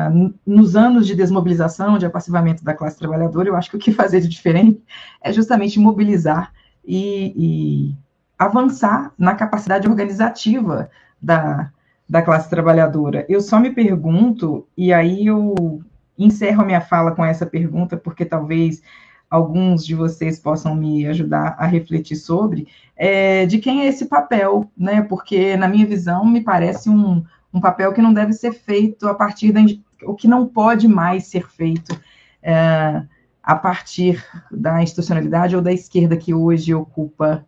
nos 0.45 0.75
anos 0.75 1.05
de 1.05 1.13
desmobilização, 1.13 1.99
de 1.99 2.05
apassivamento 2.05 2.63
da 2.63 2.73
classe 2.73 2.97
trabalhadora, 2.97 3.49
eu 3.49 3.55
acho 3.55 3.69
que 3.69 3.77
o 3.77 3.79
que 3.79 3.91
fazer 3.91 4.21
de 4.21 4.27
diferente 4.27 4.81
é 5.21 5.31
justamente 5.31 5.79
mobilizar 5.79 6.51
e, 6.83 7.33
e 7.37 8.04
avançar 8.37 9.11
na 9.17 9.35
capacidade 9.35 9.87
organizativa 9.87 10.89
da, 11.21 11.71
da 12.07 12.21
classe 12.21 12.49
trabalhadora. 12.49 13.25
Eu 13.29 13.41
só 13.41 13.59
me 13.59 13.71
pergunto, 13.71 14.67
e 14.77 14.93
aí 14.93 15.25
eu 15.25 15.81
encerro 16.17 16.61
a 16.61 16.65
minha 16.65 16.81
fala 16.81 17.11
com 17.11 17.23
essa 17.23 17.45
pergunta, 17.45 17.97
porque 17.97 18.25
talvez 18.25 18.81
alguns 19.29 19.85
de 19.85 19.95
vocês 19.95 20.39
possam 20.39 20.75
me 20.75 21.05
ajudar 21.07 21.55
a 21.57 21.65
refletir 21.65 22.15
sobre, 22.15 22.67
é, 22.95 23.45
de 23.45 23.57
quem 23.57 23.81
é 23.81 23.87
esse 23.87 24.05
papel, 24.05 24.69
né? 24.77 25.01
Porque, 25.01 25.57
na 25.57 25.67
minha 25.67 25.85
visão, 25.85 26.25
me 26.25 26.41
parece 26.41 26.89
um, 26.89 27.23
um 27.53 27.59
papel 27.59 27.91
que 27.91 28.01
não 28.01 28.13
deve 28.13 28.33
ser 28.33 28.53
feito 28.53 29.07
a 29.07 29.15
partir 29.15 29.51
da. 29.51 29.61
o 30.03 30.15
que 30.15 30.27
não 30.27 30.47
pode 30.47 30.87
mais 30.87 31.27
ser 31.27 31.47
feito 31.47 31.99
é, 32.41 33.03
a 33.43 33.55
partir 33.55 34.23
da 34.51 34.81
institucionalidade 34.81 35.55
ou 35.55 35.61
da 35.61 35.73
esquerda 35.73 36.15
que 36.15 36.33
hoje 36.33 36.73
ocupa 36.73 37.45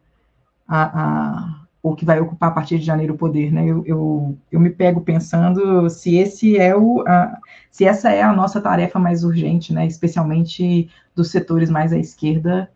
a, 0.67 0.84
a 0.84 1.67
ou 1.82 1.95
que 1.95 2.03
vai 2.03 2.19
ocupar 2.19 2.49
a 2.49 2.53
partir 2.53 2.80
de 2.80 2.86
janeiro 2.86 3.13
o 3.13 3.17
poder, 3.17 3.51
né? 3.51 3.65
Eu, 3.65 3.86
eu, 3.86 4.38
eu 4.51 4.60
me 4.60 4.69
pego 4.69 5.01
pensando 5.01 5.89
se 5.89 6.17
esse 6.17 6.58
é 6.58 6.75
o 6.75 7.01
a, 7.08 7.39
se 7.71 7.86
essa 7.86 8.12
é 8.12 8.21
a 8.21 8.34
nossa 8.34 8.60
tarefa 8.60 8.99
mais 8.99 9.23
urgente, 9.23 9.73
né? 9.73 9.86
Especialmente 9.86 10.91
dos 11.15 11.32
setores 11.32 11.69
mais 11.69 11.93
à 11.93 11.97
esquerda, 11.97 12.71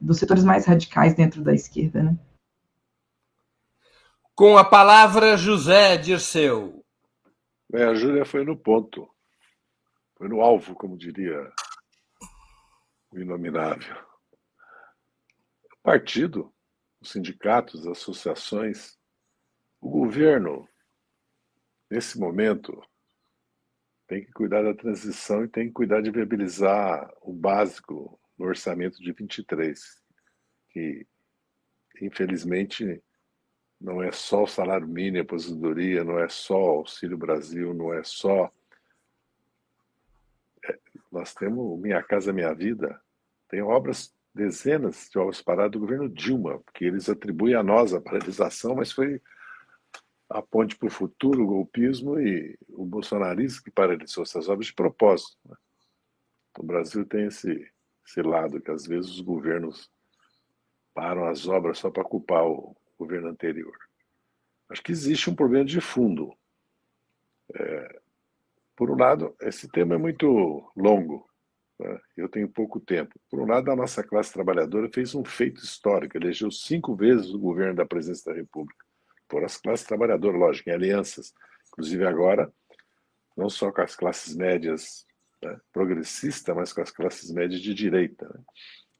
dos 0.00 0.18
setores 0.18 0.42
mais 0.42 0.66
radicais 0.66 1.14
dentro 1.14 1.42
da 1.42 1.54
esquerda, 1.54 2.02
né? 2.02 2.16
Com 4.34 4.56
a 4.56 4.64
palavra, 4.64 5.36
José 5.36 5.96
Dirceu. 5.96 6.84
É, 7.72 7.84
a 7.84 7.94
Júlia 7.94 8.24
foi 8.24 8.44
no 8.44 8.56
ponto. 8.56 9.08
Foi 10.16 10.28
no 10.28 10.40
alvo, 10.40 10.74
como 10.74 10.96
diria 10.96 11.52
o 13.12 13.18
inominável. 13.18 13.96
O 15.72 15.82
partido, 15.82 16.52
sindicatos, 17.10 17.86
as 17.86 17.98
associações, 17.98 18.98
o 19.80 19.88
governo, 19.88 20.68
nesse 21.90 22.18
momento, 22.18 22.82
tem 24.06 24.24
que 24.24 24.32
cuidar 24.32 24.62
da 24.62 24.74
transição 24.74 25.44
e 25.44 25.48
tem 25.48 25.68
que 25.68 25.74
cuidar 25.74 26.00
de 26.00 26.10
viabilizar 26.10 27.12
o 27.20 27.32
básico 27.32 28.18
no 28.38 28.46
orçamento 28.46 28.98
de 29.02 29.12
23, 29.12 30.02
que 30.70 31.06
infelizmente 32.00 33.02
não 33.80 34.02
é 34.02 34.10
só 34.10 34.44
o 34.44 34.48
salário 34.48 34.88
mínimo, 34.88 35.18
a 35.18 35.22
aposentadoria, 35.22 36.02
não 36.02 36.18
é 36.18 36.28
só 36.28 36.56
o 36.56 36.78
Auxílio 36.78 37.16
Brasil, 37.16 37.74
não 37.74 37.92
é 37.92 38.02
só. 38.02 38.50
É, 40.64 40.78
nós 41.12 41.34
temos 41.34 41.78
Minha 41.78 42.02
Casa 42.02 42.32
Minha 42.32 42.52
Vida, 42.54 43.00
tem 43.48 43.62
obras, 43.62 44.12
dezenas 44.38 45.08
de 45.10 45.18
obras 45.18 45.42
paradas 45.42 45.72
do 45.72 45.80
governo 45.80 46.08
Dilma, 46.08 46.62
que 46.72 46.84
eles 46.84 47.08
atribuem 47.08 47.54
a 47.54 47.62
nós 47.62 47.92
a 47.92 48.00
paralisação, 48.00 48.76
mas 48.76 48.92
foi 48.92 49.20
a 50.30 50.40
ponte 50.40 50.76
para 50.76 50.86
o 50.86 50.90
futuro, 50.90 51.42
o 51.42 51.46
golpismo 51.46 52.20
e 52.20 52.56
o 52.68 52.84
bolsonarismo 52.84 53.64
que 53.64 53.70
paralisou 53.70 54.22
essas 54.22 54.48
obras 54.48 54.66
de 54.66 54.74
propósito. 54.74 55.36
Né? 55.44 55.56
O 56.56 56.62
Brasil 56.62 57.04
tem 57.04 57.26
esse, 57.26 57.68
esse 58.06 58.22
lado 58.22 58.60
que 58.60 58.70
às 58.70 58.86
vezes 58.86 59.10
os 59.10 59.20
governos 59.20 59.90
param 60.94 61.26
as 61.26 61.48
obras 61.48 61.78
só 61.78 61.90
para 61.90 62.04
culpar 62.04 62.46
o, 62.46 62.76
governo 62.98 63.28
anterior. 63.28 63.76
Acho 64.68 64.82
que 64.82 64.90
existe 64.90 65.30
um 65.30 65.34
problema 65.34 65.64
de 65.64 65.80
fundo. 65.80 66.36
É, 67.54 68.00
por 68.74 68.90
um 68.90 68.96
lado, 68.96 69.36
esse 69.40 69.68
tema 69.68 69.94
é 69.94 69.98
muito 69.98 70.68
longo? 70.76 71.27
Eu 72.16 72.28
tenho 72.28 72.48
pouco 72.48 72.80
tempo. 72.80 73.14
Por 73.30 73.40
um 73.40 73.46
lado, 73.46 73.70
a 73.70 73.76
nossa 73.76 74.02
classe 74.02 74.32
trabalhadora 74.32 74.90
fez 74.92 75.14
um 75.14 75.24
feito 75.24 75.62
histórico, 75.62 76.16
elegeu 76.16 76.50
cinco 76.50 76.94
vezes 76.96 77.30
o 77.30 77.38
governo 77.38 77.76
da 77.76 77.86
presidência 77.86 78.32
da 78.32 78.38
República, 78.38 78.84
por 79.28 79.44
as 79.44 79.56
classes 79.56 79.86
trabalhadoras, 79.86 80.40
lógico, 80.40 80.70
em 80.70 80.72
alianças. 80.72 81.32
Inclusive 81.68 82.04
agora, 82.04 82.52
não 83.36 83.48
só 83.48 83.70
com 83.70 83.80
as 83.80 83.94
classes 83.94 84.34
médias 84.34 85.06
né, 85.42 85.60
progressistas, 85.72 86.54
mas 86.56 86.72
com 86.72 86.80
as 86.80 86.90
classes 86.90 87.30
médias 87.30 87.60
de 87.60 87.72
direita, 87.72 88.26
né, 88.26 88.40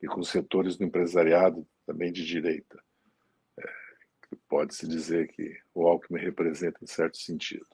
e 0.00 0.06
com 0.06 0.22
setores 0.22 0.76
do 0.76 0.84
empresariado 0.84 1.66
também 1.84 2.12
de 2.12 2.24
direita. 2.24 2.80
É, 3.58 3.68
Pode-se 4.48 4.86
dizer 4.86 5.26
que 5.28 5.58
o 5.74 5.88
Alckmin 5.88 6.20
representa 6.20 6.78
em 6.82 6.86
certo 6.86 7.18
sentido. 7.18 7.66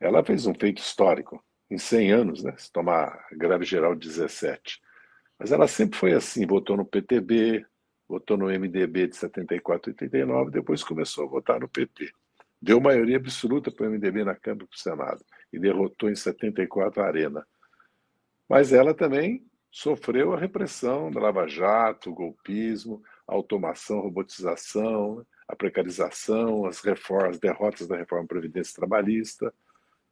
Ela 0.00 0.24
fez 0.24 0.46
um 0.46 0.54
feito 0.54 0.80
histórico 0.80 1.44
em 1.70 1.78
100 1.78 2.12
anos, 2.12 2.42
né, 2.42 2.54
se 2.56 2.72
tomar 2.72 3.26
a 3.30 3.34
greve 3.34 3.64
geral 3.64 3.94
de 3.94 4.08
17. 4.08 4.80
Mas 5.38 5.52
ela 5.52 5.68
sempre 5.68 5.98
foi 5.98 6.12
assim, 6.12 6.46
votou 6.46 6.76
no 6.76 6.84
PTB, 6.84 7.64
votou 8.08 8.36
no 8.36 8.46
MDB 8.46 9.08
de 9.08 9.16
74 9.16 9.90
e 9.90 9.92
89, 9.92 10.50
depois 10.50 10.82
começou 10.82 11.24
a 11.24 11.28
votar 11.28 11.60
no 11.60 11.68
PT. 11.68 12.10
Deu 12.60 12.80
maioria 12.80 13.18
absoluta 13.18 13.70
para 13.70 13.86
o 13.86 13.90
MDB 13.90 14.24
na 14.24 14.34
Câmara 14.34 14.64
e 14.64 14.68
para 14.68 14.74
o 14.74 14.78
Senado 14.78 15.24
e 15.52 15.58
derrotou 15.58 16.10
em 16.10 16.14
74 16.16 17.02
a 17.02 17.06
Arena. 17.06 17.46
Mas 18.48 18.72
ela 18.72 18.94
também 18.94 19.46
sofreu 19.70 20.32
a 20.32 20.38
repressão 20.38 21.10
da 21.10 21.20
Lava 21.20 21.46
Jato, 21.46 22.10
o 22.10 22.14
golpismo, 22.14 23.02
a 23.28 23.34
automação, 23.34 23.98
a 23.98 24.02
robotização, 24.02 25.24
a 25.46 25.54
precarização, 25.54 26.66
as 26.66 26.80
reformas, 26.80 27.36
as 27.36 27.38
derrotas 27.38 27.86
da 27.86 27.96
reforma 27.96 28.26
Previdência 28.26 28.74
Trabalhista, 28.74 29.52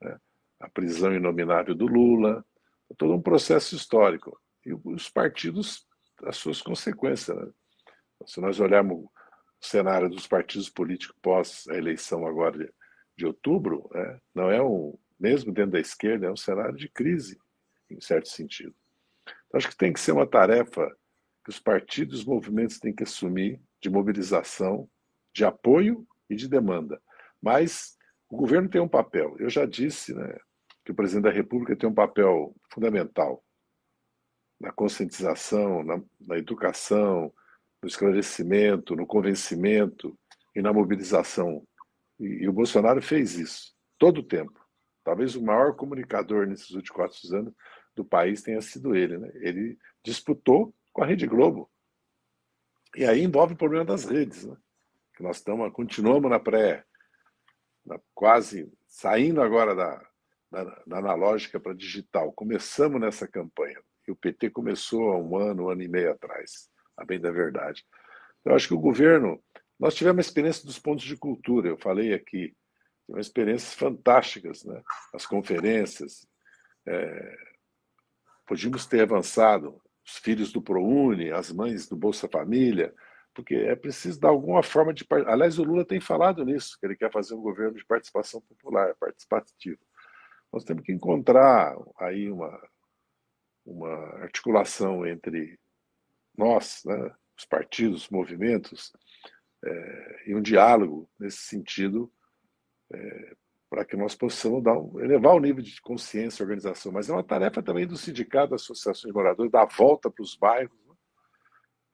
né? 0.01 0.19
A 0.61 0.69
prisão 0.69 1.15
inominável 1.15 1.75
do 1.75 1.87
Lula, 1.87 2.45
todo 2.97 3.15
um 3.15 3.23
processo 3.23 3.75
histórico. 3.75 4.41
E 4.65 4.73
os 4.73 5.09
partidos, 5.09 5.87
as 6.25 6.37
suas 6.37 6.61
consequências. 6.61 7.37
Né? 7.37 7.51
Se 8.27 8.41
nós 8.41 8.59
olharmos 8.61 9.05
o 9.05 9.11
cenário 9.61 10.09
dos 10.09 10.27
partidos 10.27 10.69
políticos 10.69 11.17
pós 11.23 11.67
a 11.69 11.75
eleição 11.75 12.27
agora 12.27 12.59
de, 12.59 12.73
de 13.17 13.27
outubro, 13.27 13.89
né? 13.93 14.21
não 14.35 14.51
é 14.51 14.63
um, 14.63 14.99
mesmo 15.19 15.53
dentro 15.53 15.73
da 15.73 15.81
esquerda, 15.81 16.27
é 16.27 16.33
um 16.33 16.37
cenário 16.37 16.77
de 16.77 16.89
crise, 16.89 17.39
em 17.91 18.01
certo 18.01 18.29
sentido. 18.29 18.75
Então, 19.25 19.59
acho 19.59 19.69
que 19.69 19.77
tem 19.77 19.93
que 19.93 20.01
ser 20.01 20.13
uma 20.13 20.27
tarefa 20.27 20.91
que 21.45 21.51
os 21.51 21.61
partidos, 21.61 22.21
os 22.21 22.25
movimentos 22.25 22.79
têm 22.79 22.95
que 22.95 23.05
assumir 23.05 23.61
de 23.81 23.89
mobilização, 23.89 24.89
de 25.33 25.45
apoio 25.45 26.07
e 26.29 26.35
de 26.35 26.49
demanda. 26.49 27.01
Mas 27.41 27.97
o 28.29 28.37
governo 28.37 28.69
tem 28.69 28.81
um 28.81 28.89
papel. 28.89 29.37
Eu 29.39 29.49
já 29.49 29.65
disse 29.65 30.13
né, 30.13 30.37
que 30.87 30.93
o 30.93 30.95
presidente 30.95 31.25
da 31.25 31.33
República 31.33 31.75
tem 31.75 31.89
um 31.89 31.95
papel 31.95 32.55
fundamental 32.71 33.45
na 34.59 34.71
conscientização, 34.71 35.83
na, 35.83 36.01
na 36.21 36.39
educação, 36.39 37.35
no 37.83 37.89
esclarecimento, 37.89 38.95
no 38.95 39.05
convencimento 39.05 40.17
e 40.55 40.63
na 40.63 40.73
mobilização. 40.73 41.67
E, 42.21 42.45
e, 42.45 42.49
o 42.49 42.53
Bolsonaro 42.53 43.03
fez 43.03 43.35
isso 43.35 43.75
todo 43.99 44.19
o 44.19 44.23
tempo. 44.23 44.65
Talvez 45.03 45.35
o 45.35 45.43
maior 45.43 45.75
comunicador 45.75 46.47
nesses 46.47 46.71
últimos 46.71 46.91
quatro 46.91 47.37
anos 47.37 47.53
do 47.97 48.05
país 48.05 48.41
tenha 48.43 48.63
sido 48.63 48.95
ele. 48.95 49.19
Né? 49.19 49.29
Ele 49.35 49.77
disputou 50.05 50.73
com 50.93 51.03
a 51.03 51.07
Rede 51.07 51.27
Globo. 51.27 51.69
E 52.95 53.05
aí 53.05 53.25
envolve 53.25 53.55
o 53.55 53.59
problema 53.59 53.85
das 53.85 54.05
redes, 54.05 54.45
né? 54.45 54.57
que 55.17 55.23
nós 55.25 55.39
estamos, 55.39 55.73
continuamos 55.73 56.31
na 56.31 56.39
pré, 56.39 56.85
na, 57.85 57.99
quase 58.15 58.73
saindo 58.87 59.43
agora 59.43 59.75
da, 59.75 60.01
da, 60.65 60.99
analógica 60.99 61.61
para 61.61 61.75
digital. 61.75 62.33
Começamos 62.33 63.01
nessa 63.01 63.27
campanha. 63.27 63.81
E 64.07 64.13
o 64.13 64.17
PT 64.17 64.51
começou 64.51 65.13
há 65.13 65.19
um 65.19 65.37
ano, 65.37 65.65
um 65.65 65.69
ano 65.69 65.83
e 65.83 65.89
meio 65.89 66.13
atrás, 66.13 66.69
a 66.97 67.05
bem 67.05 67.21
da 67.21 67.31
verdade. 67.31 67.85
Eu 68.45 68.55
acho 68.55 68.69
que 68.69 68.75
o 68.75 68.81
governo. 68.81 69.43
Nós 69.79 69.95
tivemos 69.95 70.25
a 70.25 70.29
experiência 70.29 70.65
dos 70.65 70.79
pontos 70.79 71.05
de 71.05 71.17
cultura, 71.17 71.69
eu 71.69 71.77
falei 71.77 72.15
aqui. 72.15 72.57
Tivemos 73.05 73.27
experiências 73.27 73.75
fantásticas, 73.75 74.65
né? 74.65 74.81
As 75.13 75.27
conferências. 75.27 76.27
É, 76.87 77.37
podíamos 78.47 78.87
ter 78.87 79.03
avançado. 79.03 79.81
Os 80.07 80.19
filhos 80.19 80.53
do 80.53 80.63
ProUni, 80.63 81.33
as 81.33 81.51
mães 81.51 81.89
do 81.89 81.97
Bolsa 81.97 82.29
Família, 82.29 82.95
porque 83.35 83.55
é 83.55 83.75
preciso 83.75 84.21
dar 84.21 84.29
alguma 84.29 84.63
forma 84.63 84.95
de. 84.95 85.05
Aliás, 85.27 85.59
o 85.59 85.65
Lula 85.65 85.85
tem 85.85 86.01
falado 86.01 86.45
nisso, 86.45 86.79
que 86.81 86.87
ele 86.87 86.97
quer 86.97 87.13
fazer 87.13 87.35
um 87.35 87.41
governo 87.41 87.77
de 87.77 87.85
participação 87.85 88.41
popular, 88.41 88.95
participativo. 89.01 89.81
Nós 90.57 90.65
temos 90.65 90.85
que 90.85 90.93
encontrar 90.93 91.77
aí 91.99 92.33
uma, 92.33 92.59
uma 93.67 93.95
articulação 94.23 95.07
entre 95.07 95.61
nós, 96.35 96.81
né, 96.87 97.15
os 97.37 97.45
partidos, 97.45 98.05
os 98.05 98.09
movimentos, 98.09 98.91
é, 99.63 100.31
e 100.31 100.35
um 100.35 100.41
diálogo 100.41 101.11
nesse 101.21 101.43
sentido, 101.43 102.11
é, 102.91 103.37
para 103.69 103.85
que 103.85 103.99
nós 103.99 104.15
possamos 104.15 104.63
dar 104.63 104.79
um, 104.79 104.99
elevar 104.99 105.35
o 105.35 105.41
nível 105.41 105.63
de 105.63 105.79
consciência 105.83 106.43
e 106.43 106.45
organização. 106.45 106.91
Mas 106.91 107.11
é 107.11 107.13
uma 107.13 107.23
tarefa 107.23 107.63
também 107.63 107.87
do 107.87 107.99
sindicato, 107.99 108.49
da 108.49 108.57
associação 108.57 109.11
de 109.11 109.15
moradores, 109.15 109.53
dar 109.53 109.67
volta 109.67 110.11
para 110.11 110.23
os 110.23 110.35
bairros, 110.37 110.75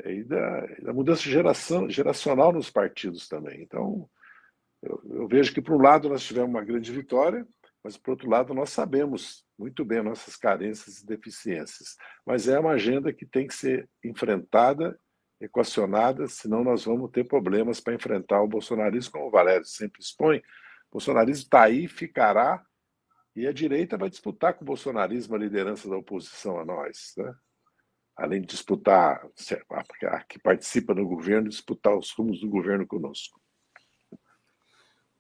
né, 0.05 0.15
e 0.15 0.23
da, 0.23 0.67
da, 0.85 0.93
mudança 0.93 1.23
geração, 1.23 1.91
geracional 1.91 2.53
nos 2.53 2.71
partidos 2.71 3.27
também. 3.27 3.61
Então, 3.61 4.09
eu, 4.81 5.03
eu 5.11 5.27
vejo 5.27 5.53
que, 5.53 5.61
por 5.61 5.75
um 5.75 5.83
lado, 5.83 6.09
nós 6.09 6.23
tivemos 6.23 6.49
uma 6.49 6.63
grande 6.63 6.93
vitória, 6.93 7.45
mas, 7.85 7.97
por 7.97 8.13
outro 8.13 8.31
lado, 8.31 8.55
nós 8.55 8.71
sabemos 8.71 9.45
muito 9.59 9.85
bem 9.85 10.03
nossas 10.03 10.37
carências 10.37 10.99
e 10.99 11.07
deficiências. 11.07 11.97
Mas 12.25 12.47
é 12.47 12.59
uma 12.59 12.73
agenda 12.73 13.13
que 13.13 13.27
tem 13.27 13.47
que 13.47 13.55
ser 13.55 13.89
enfrentada, 14.05 14.99
equacionada, 15.41 16.29
senão 16.29 16.63
nós 16.63 16.85
vamos 16.85 17.11
ter 17.11 17.25
problemas 17.25 17.81
para 17.81 17.95
enfrentar 17.95 18.41
o 18.41 18.49
bolsonarismo, 18.49 19.13
como 19.13 19.27
o 19.27 19.31
Valério 19.31 19.65
sempre 19.65 20.01
expõe. 20.01 20.39
O 20.39 20.93
bolsonarismo 20.93 21.45
está 21.45 21.63
aí, 21.63 21.89
ficará, 21.89 22.65
e 23.35 23.49
a 23.49 23.53
direita 23.53 23.99
vai 23.99 24.09
disputar 24.09 24.55
com 24.55 24.63
o 24.63 24.67
bolsonarismo 24.67 25.35
a 25.35 25.39
liderança 25.39 25.89
da 25.89 25.97
oposição 25.97 26.61
a 26.61 26.65
nós. 26.65 27.15
Né? 27.17 27.35
Além 28.17 28.43
de 28.43 28.47
disputar, 28.47 29.27
a 29.71 30.25
que 30.25 30.39
participa 30.39 30.95
do 30.95 31.05
governo, 31.05 31.49
disputar 31.49 31.97
os 31.97 32.13
rumos 32.13 32.41
do 32.41 32.49
governo 32.49 32.87
conosco. 32.87 33.42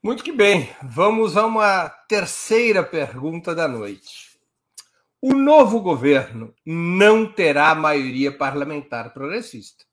Muito 0.02 0.24
que 0.24 0.32
bem. 0.32 0.68
Vamos 0.82 1.36
a 1.36 1.46
uma 1.46 1.88
terceira 1.88 2.82
pergunta 2.82 3.54
da 3.54 3.68
noite. 3.68 4.36
O 5.20 5.32
novo 5.32 5.80
governo 5.80 6.52
não 6.66 7.24
terá 7.24 7.72
maioria 7.72 8.36
parlamentar 8.36 9.14
progressista. 9.14 9.84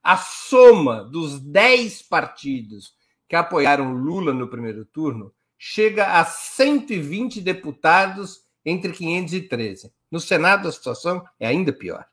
A 0.00 0.16
soma 0.16 1.02
dos 1.02 1.40
10 1.40 2.02
partidos 2.02 2.94
que 3.28 3.34
apoiaram 3.34 3.92
Lula 3.92 4.32
no 4.32 4.46
primeiro 4.46 4.84
turno 4.84 5.34
chega 5.58 6.20
a 6.20 6.24
120 6.24 7.40
deputados 7.40 8.44
entre 8.64 8.92
513. 8.92 9.92
No 10.12 10.20
Senado, 10.20 10.68
a 10.68 10.72
situação 10.72 11.24
é 11.40 11.48
ainda 11.48 11.72
pior. 11.72 12.06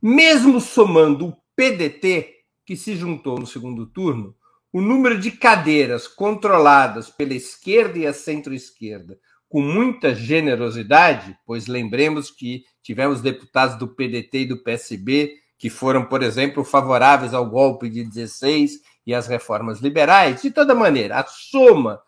Mesmo 0.00 0.58
somando 0.58 1.28
o 1.28 1.36
PDT, 1.54 2.34
que 2.64 2.76
se 2.76 2.96
juntou 2.96 3.38
no 3.38 3.46
segundo 3.46 3.84
turno, 3.84 4.34
o 4.72 4.80
número 4.80 5.18
de 5.18 5.30
cadeiras 5.30 6.06
controladas 6.06 7.10
pela 7.10 7.34
esquerda 7.34 7.98
e 7.98 8.06
a 8.06 8.12
centro-esquerda 8.12 9.18
com 9.50 9.60
muita 9.60 10.14
generosidade, 10.14 11.36
pois 11.44 11.66
lembremos 11.66 12.30
que 12.30 12.62
tivemos 12.80 13.20
deputados 13.20 13.76
do 13.76 13.88
PDT 13.88 14.38
e 14.38 14.46
do 14.46 14.62
PSB 14.62 15.34
que 15.58 15.68
foram, 15.68 16.06
por 16.06 16.22
exemplo, 16.22 16.64
favoráveis 16.64 17.34
ao 17.34 17.44
golpe 17.44 17.90
de 17.90 18.04
16 18.04 18.80
e 19.04 19.12
às 19.12 19.26
reformas 19.26 19.80
liberais. 19.80 20.40
De 20.40 20.50
toda 20.50 20.74
maneira, 20.74 21.18
a 21.18 21.26
soma 21.26 22.00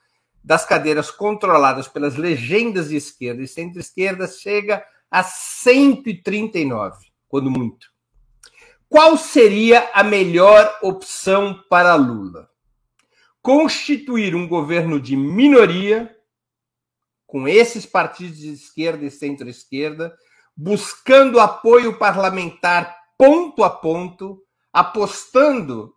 das 0.42 0.64
cadeiras 0.64 1.10
controladas 1.10 1.86
pelas 1.88 2.16
legendas 2.16 2.88
de 2.88 2.96
esquerda 2.96 3.42
e 3.42 3.48
centro-esquerda 3.48 4.26
chega 4.26 4.82
a 5.10 5.22
139, 5.22 6.96
quando 7.28 7.50
muito. 7.50 7.88
Qual 8.88 9.18
seria 9.18 9.90
a 9.92 10.02
melhor 10.02 10.78
opção 10.80 11.62
para 11.68 11.94
Lula? 11.94 12.51
Constituir 13.42 14.36
um 14.36 14.46
governo 14.46 15.00
de 15.00 15.16
minoria, 15.16 16.16
com 17.26 17.48
esses 17.48 17.84
partidos 17.84 18.38
de 18.38 18.52
esquerda 18.52 19.04
e 19.04 19.10
centro-esquerda, 19.10 20.14
buscando 20.56 21.40
apoio 21.40 21.98
parlamentar 21.98 22.96
ponto 23.18 23.64
a 23.64 23.70
ponto, 23.70 24.42
apostando 24.72 25.92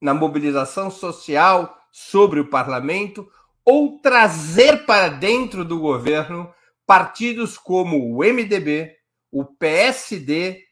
na 0.00 0.12
mobilização 0.12 0.90
social 0.90 1.76
sobre 1.92 2.40
o 2.40 2.48
parlamento, 2.48 3.30
ou 3.64 4.00
trazer 4.00 4.84
para 4.84 5.08
dentro 5.08 5.64
do 5.64 5.78
governo 5.78 6.52
partidos 6.86 7.56
como 7.56 8.16
o 8.16 8.24
MDB, 8.24 8.96
o 9.30 9.44
PSD, 9.44 10.64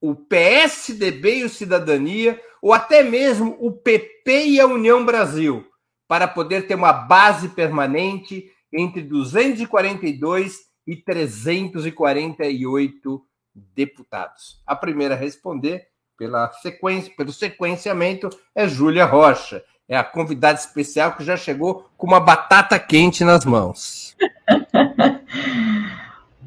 o 0.00 0.14
PSDB 0.14 1.38
e 1.38 1.44
o 1.44 1.50
Cidadania, 1.50 2.40
ou 2.64 2.72
até 2.72 3.02
mesmo 3.02 3.58
o 3.60 3.70
PP 3.70 4.46
e 4.46 4.58
a 4.58 4.66
União 4.66 5.04
Brasil, 5.04 5.66
para 6.08 6.26
poder 6.26 6.66
ter 6.66 6.74
uma 6.74 6.94
base 6.94 7.50
permanente 7.50 8.50
entre 8.72 9.02
242 9.02 10.60
e 10.86 10.96
348 10.96 13.22
deputados. 13.54 14.62
A 14.66 14.74
primeira 14.74 15.14
a 15.14 15.18
responder 15.18 15.88
pela 16.16 16.50
sequência, 16.52 17.12
pelo 17.14 17.34
sequenciamento 17.34 18.30
é 18.54 18.66
Júlia 18.66 19.04
Rocha, 19.04 19.62
é 19.86 19.94
a 19.94 20.02
convidada 20.02 20.58
especial 20.58 21.12
que 21.12 21.22
já 21.22 21.36
chegou 21.36 21.90
com 21.98 22.06
uma 22.06 22.18
batata 22.18 22.78
quente 22.78 23.24
nas 23.24 23.44
mãos. 23.44 24.16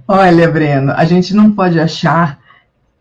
Olha, 0.07 0.49
Breno, 0.49 0.93
a 0.93 1.05
gente 1.05 1.35
não 1.35 1.53
pode 1.53 1.79
achar 1.79 2.39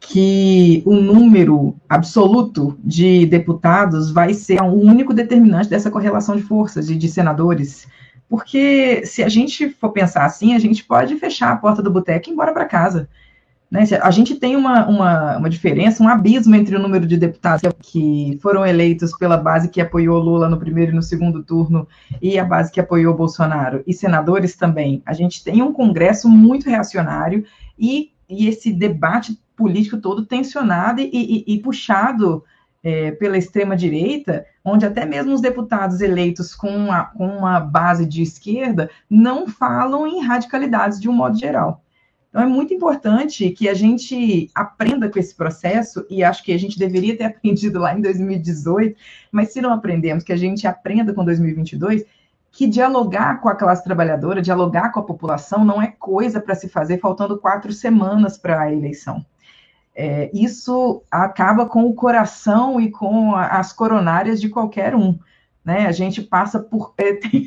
que 0.08 0.82
o 0.86 0.94
número 0.94 1.74
absoluto 1.88 2.78
de 2.82 3.26
deputados 3.26 4.10
vai 4.10 4.34
ser 4.34 4.60
o 4.62 4.72
único 4.72 5.12
determinante 5.12 5.68
dessa 5.68 5.90
correlação 5.90 6.36
de 6.36 6.42
forças 6.42 6.88
e 6.88 6.96
de 6.96 7.08
senadores. 7.08 7.88
Porque 8.28 9.04
se 9.04 9.22
a 9.22 9.28
gente 9.28 9.70
for 9.70 9.90
pensar 9.90 10.24
assim, 10.24 10.54
a 10.54 10.58
gente 10.58 10.84
pode 10.84 11.16
fechar 11.16 11.52
a 11.52 11.56
porta 11.56 11.82
do 11.82 11.90
boteco 11.90 12.28
e 12.28 12.30
ir 12.30 12.32
embora 12.32 12.52
para 12.52 12.64
casa. 12.64 13.08
Né? 13.70 13.82
A 14.00 14.10
gente 14.12 14.36
tem 14.36 14.54
uma, 14.54 14.86
uma, 14.86 15.38
uma, 15.38 15.50
diferença, 15.50 16.02
um 16.02 16.08
abismo 16.08 16.54
entre 16.54 16.76
o 16.76 16.78
número 16.78 17.04
de 17.04 17.16
deputados 17.16 17.62
que 17.82 18.38
foram 18.40 18.64
eleitos 18.64 19.16
pela 19.18 19.36
base 19.36 19.68
que 19.68 19.80
apoiou 19.80 20.20
Lula 20.20 20.48
no 20.48 20.56
primeiro 20.56 20.92
e 20.92 20.94
no 20.94 21.02
segundo 21.02 21.42
turno 21.42 21.86
e 22.22 22.38
a 22.38 22.44
base 22.44 22.70
que 22.70 22.78
apoiou 22.78 23.14
Bolsonaro, 23.14 23.82
e 23.84 23.92
senadores 23.92 24.54
também. 24.54 25.02
A 25.04 25.12
gente 25.12 25.42
tem 25.42 25.62
um 25.62 25.72
Congresso 25.72 26.28
muito 26.28 26.70
reacionário 26.70 27.44
e, 27.76 28.10
e 28.28 28.48
esse 28.48 28.72
debate 28.72 29.38
político 29.56 29.98
todo 29.98 30.26
tensionado 30.26 31.00
e, 31.00 31.10
e, 31.12 31.54
e 31.54 31.58
puxado 31.60 32.44
é, 32.82 33.10
pela 33.10 33.38
extrema-direita, 33.38 34.46
onde 34.64 34.86
até 34.86 35.04
mesmo 35.04 35.34
os 35.34 35.40
deputados 35.40 36.00
eleitos 36.00 36.54
com 36.54 36.86
com 37.16 37.26
uma 37.26 37.58
base 37.58 38.06
de 38.06 38.22
esquerda 38.22 38.90
não 39.10 39.48
falam 39.48 40.06
em 40.06 40.20
radicalidades 40.24 41.00
de 41.00 41.08
um 41.08 41.12
modo 41.12 41.38
geral. 41.38 41.82
Então, 42.28 42.44
é 42.44 42.46
muito 42.46 42.74
importante 42.74 43.48
que 43.50 43.66
a 43.66 43.72
gente 43.72 44.50
aprenda 44.54 45.08
com 45.08 45.18
esse 45.18 45.34
processo, 45.34 46.04
e 46.10 46.22
acho 46.22 46.44
que 46.44 46.52
a 46.52 46.58
gente 46.58 46.78
deveria 46.78 47.16
ter 47.16 47.24
aprendido 47.26 47.78
lá 47.78 47.96
em 47.96 48.02
2018, 48.02 48.94
mas 49.32 49.52
se 49.52 49.60
não 49.62 49.72
aprendemos, 49.72 50.22
que 50.22 50.34
a 50.34 50.36
gente 50.36 50.66
aprenda 50.66 51.14
com 51.14 51.24
2022, 51.24 52.04
que 52.56 52.66
dialogar 52.66 53.42
com 53.42 53.50
a 53.50 53.54
classe 53.54 53.84
trabalhadora, 53.84 54.40
dialogar 54.40 54.90
com 54.90 54.98
a 54.98 55.04
população, 55.04 55.62
não 55.62 55.80
é 55.80 55.88
coisa 55.88 56.40
para 56.40 56.54
se 56.54 56.70
fazer 56.70 56.98
faltando 56.98 57.38
quatro 57.38 57.70
semanas 57.70 58.38
para 58.38 58.62
a 58.62 58.72
eleição. 58.72 59.26
É, 59.94 60.30
isso 60.32 61.02
acaba 61.10 61.66
com 61.66 61.84
o 61.84 61.92
coração 61.92 62.80
e 62.80 62.90
com 62.90 63.34
as 63.34 63.74
coronárias 63.74 64.40
de 64.40 64.48
qualquer 64.48 64.94
um. 64.94 65.18
Né? 65.62 65.86
A 65.86 65.92
gente 65.92 66.22
passa 66.22 66.58
por. 66.58 66.94
É, 66.96 67.12
tem, 67.12 67.46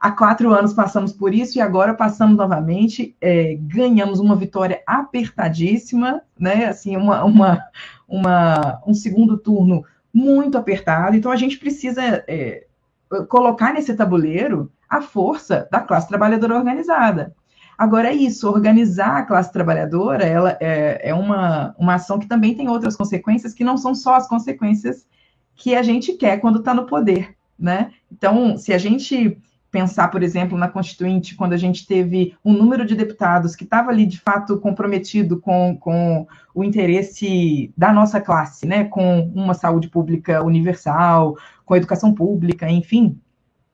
há 0.00 0.10
quatro 0.10 0.50
anos 0.54 0.72
passamos 0.72 1.12
por 1.12 1.34
isso 1.34 1.58
e 1.58 1.60
agora 1.60 1.92
passamos 1.92 2.38
novamente. 2.38 3.14
É, 3.20 3.58
ganhamos 3.60 4.20
uma 4.20 4.36
vitória 4.36 4.82
apertadíssima, 4.86 6.22
né? 6.38 6.64
Assim, 6.64 6.96
uma, 6.96 7.24
uma, 7.24 7.62
uma, 8.08 8.82
um 8.86 8.94
segundo 8.94 9.36
turno 9.36 9.84
muito 10.14 10.56
apertado. 10.56 11.14
Então 11.14 11.30
a 11.30 11.36
gente 11.36 11.58
precisa 11.58 12.02
é, 12.26 12.66
colocar 13.28 13.72
nesse 13.72 13.94
tabuleiro 13.94 14.70
a 14.88 15.00
força 15.00 15.68
da 15.70 15.80
classe 15.80 16.08
trabalhadora 16.08 16.56
organizada. 16.56 17.34
Agora 17.76 18.08
é 18.08 18.14
isso, 18.14 18.48
organizar 18.48 19.16
a 19.16 19.22
classe 19.24 19.50
trabalhadora, 19.52 20.24
ela 20.24 20.56
é, 20.60 21.08
é 21.08 21.14
uma, 21.14 21.74
uma 21.78 21.94
ação 21.94 22.18
que 22.18 22.26
também 22.26 22.54
tem 22.54 22.68
outras 22.68 22.94
consequências 22.94 23.54
que 23.54 23.64
não 23.64 23.78
são 23.78 23.94
só 23.94 24.16
as 24.16 24.28
consequências 24.28 25.06
que 25.56 25.74
a 25.74 25.82
gente 25.82 26.12
quer 26.12 26.38
quando 26.38 26.58
está 26.58 26.74
no 26.74 26.86
poder, 26.86 27.34
né? 27.58 27.92
Então, 28.12 28.56
se 28.58 28.72
a 28.72 28.78
gente 28.78 29.40
pensar, 29.70 30.08
por 30.08 30.22
exemplo, 30.22 30.58
na 30.58 30.68
Constituinte, 30.68 31.36
quando 31.36 31.52
a 31.52 31.56
gente 31.56 31.86
teve 31.86 32.34
um 32.44 32.52
número 32.52 32.84
de 32.84 32.96
deputados 32.96 33.54
que 33.54 33.64
estava 33.64 33.90
ali, 33.90 34.04
de 34.04 34.18
fato, 34.18 34.58
comprometido 34.58 35.38
com, 35.40 35.76
com 35.78 36.26
o 36.54 36.64
interesse 36.64 37.72
da 37.76 37.92
nossa 37.92 38.20
classe, 38.20 38.66
né, 38.66 38.84
com 38.84 39.30
uma 39.34 39.54
saúde 39.54 39.88
pública 39.88 40.42
universal, 40.42 41.36
com 41.64 41.76
educação 41.76 42.12
pública, 42.12 42.68
enfim, 42.68 43.18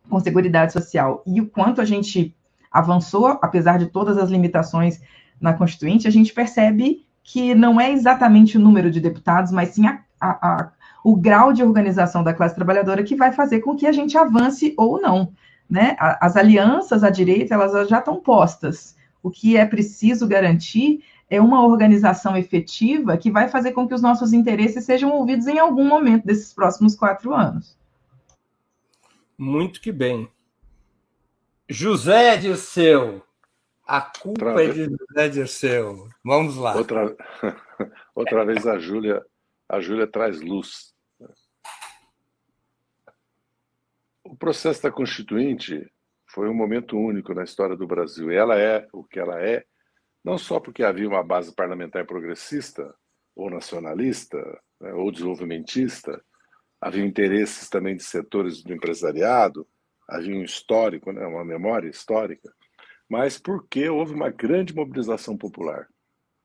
com 0.09 0.21
segurança 0.21 0.81
social, 0.81 1.23
e 1.27 1.41
o 1.41 1.47
quanto 1.47 1.81
a 1.81 1.85
gente 1.85 2.37
avançou, 2.71 3.39
apesar 3.41 3.79
de 3.79 3.87
todas 3.87 4.19
as 4.19 4.29
limitações 4.29 5.01
na 5.41 5.55
Constituinte, 5.55 6.07
a 6.07 6.11
gente 6.11 6.33
percebe 6.33 7.07
que 7.23 7.55
não 7.55 7.81
é 7.81 7.91
exatamente 7.91 8.57
o 8.57 8.61
número 8.61 8.91
de 8.91 9.01
deputados, 9.01 9.51
mas 9.51 9.71
sim 9.71 9.87
a, 9.87 10.01
a, 10.21 10.29
a, 10.49 10.73
o 11.03 11.17
grau 11.17 11.53
de 11.53 11.63
organização 11.63 12.23
da 12.23 12.35
classe 12.35 12.55
trabalhadora 12.55 13.03
que 13.03 13.17
vai 13.17 13.33
fazer 13.33 13.61
com 13.61 13.75
que 13.75 13.87
a 13.87 13.93
gente 13.93 14.17
avance 14.17 14.75
ou 14.77 15.01
não. 15.01 15.33
Né? 15.69 15.97
As 15.99 16.37
alianças 16.37 17.03
à 17.03 17.11
direita 17.11 17.55
elas 17.55 17.89
já 17.89 17.99
estão 17.99 18.21
postas. 18.21 18.97
O 19.23 19.31
que 19.31 19.57
é 19.57 19.67
preciso 19.67 20.27
garantir 20.27 21.03
é 21.29 21.41
uma 21.41 21.65
organização 21.67 22.37
efetiva 22.37 23.17
que 23.17 23.31
vai 23.31 23.49
fazer 23.49 23.73
com 23.73 23.87
que 23.87 23.95
os 23.95 24.03
nossos 24.03 24.33
interesses 24.33 24.85
sejam 24.85 25.11
ouvidos 25.11 25.47
em 25.47 25.59
algum 25.59 25.85
momento 25.85 26.25
desses 26.25 26.53
próximos 26.53 26.95
quatro 26.95 27.35
anos. 27.35 27.77
Muito 29.37 29.81
que 29.81 29.91
bem. 29.91 30.29
José 31.69 32.37
Dirceu. 32.37 33.23
A 33.87 34.01
culpa 34.01 34.47
outra 34.47 34.65
é 34.65 34.69
de 34.69 34.85
José 34.85 35.29
Dirceu. 35.29 36.09
Vamos 36.25 36.57
lá. 36.57 36.77
Outra, 36.77 37.17
outra 38.15 38.45
vez 38.45 38.67
a 38.67 38.79
Júlia, 38.79 39.25
a 39.69 39.81
Júlia 39.81 40.07
traz 40.07 40.41
luz. 40.41 40.95
O 44.37 44.39
processo 44.39 44.83
da 44.83 44.93
Constituinte 44.93 45.91
foi 46.27 46.47
um 46.47 46.53
momento 46.53 46.99
único 46.99 47.33
na 47.33 47.43
história 47.43 47.75
do 47.75 47.87
Brasil. 47.87 48.31
E 48.31 48.37
ela 48.37 48.61
é 48.61 48.87
o 48.93 49.03
que 49.03 49.19
ela 49.19 49.41
é, 49.41 49.65
não 50.23 50.37
só 50.37 50.61
porque 50.61 50.83
havia 50.85 51.09
uma 51.09 51.25
base 51.25 51.55
parlamentar 51.55 52.05
progressista, 52.05 52.95
ou 53.35 53.49
nacionalista, 53.49 54.37
né, 54.79 54.93
ou 54.93 55.11
desenvolvimentista, 55.11 56.23
havia 56.79 57.03
interesses 57.03 57.71
também 57.71 57.97
de 57.97 58.05
setores 58.05 58.63
do 58.63 58.75
empresariado, 58.75 59.67
havia 60.07 60.37
um 60.37 60.45
histórico, 60.45 61.13
né, 61.13 61.27
uma 61.27 61.43
memória 61.43 61.89
histórica, 61.89 62.53
mas 63.09 63.39
porque 63.39 63.89
houve 63.89 64.13
uma 64.13 64.29
grande 64.29 64.75
mobilização 64.75 65.35
popular 65.35 65.89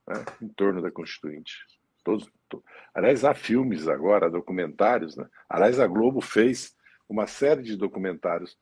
né, 0.08 0.24
em 0.42 0.48
torno 0.48 0.82
da 0.82 0.90
Constituinte. 0.90 1.58
Todos, 2.06 2.32
todos, 2.48 2.66
aliás, 2.96 3.26
há 3.26 3.34
filmes 3.34 3.90
agora, 3.90 4.30
documentários. 4.30 5.18
Né? 5.18 5.28
Aliás, 5.50 5.78
a 5.78 5.88
Globo 5.88 6.22
fez 6.22 6.74
uma 7.12 7.28
série 7.28 7.62
de 7.62 7.76
documentários, 7.76 8.58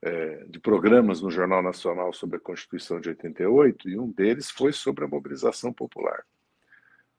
é, 0.00 0.44
de 0.46 0.58
programas 0.58 1.20
no 1.20 1.30
Jornal 1.30 1.62
Nacional 1.62 2.12
sobre 2.12 2.38
a 2.38 2.40
Constituição 2.40 2.98
de 2.98 3.10
88, 3.10 3.90
e 3.90 3.98
um 3.98 4.10
deles 4.10 4.50
foi 4.50 4.72
sobre 4.72 5.04
a 5.04 5.08
mobilização 5.08 5.72
popular. 5.72 6.24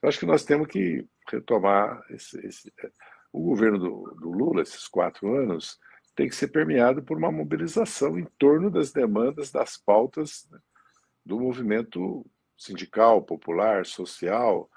Eu 0.02 0.10
acho 0.10 0.20
que 0.20 0.26
nós 0.26 0.44
temos 0.44 0.68
que 0.68 1.08
retomar 1.30 2.04
esse, 2.10 2.46
esse, 2.46 2.74
é, 2.80 2.90
o 3.32 3.42
governo 3.42 3.78
do, 3.78 4.16
do 4.20 4.32
Lula, 4.32 4.64
esses 4.64 4.88
quatro 4.88 5.34
anos, 5.36 5.80
tem 6.16 6.28
que 6.28 6.36
ser 6.36 6.48
permeado 6.48 7.04
por 7.04 7.18
uma 7.18 7.32
mobilização 7.32 8.18
em 8.18 8.26
torno 8.38 8.72
das 8.72 8.92
demandas, 8.92 9.52
das 9.52 9.78
pautas 9.78 10.48
né, 10.52 10.60
do 11.24 11.40
movimento 11.40 12.26
sindical, 12.58 13.22
popular, 13.22 13.86
social, 13.86 14.70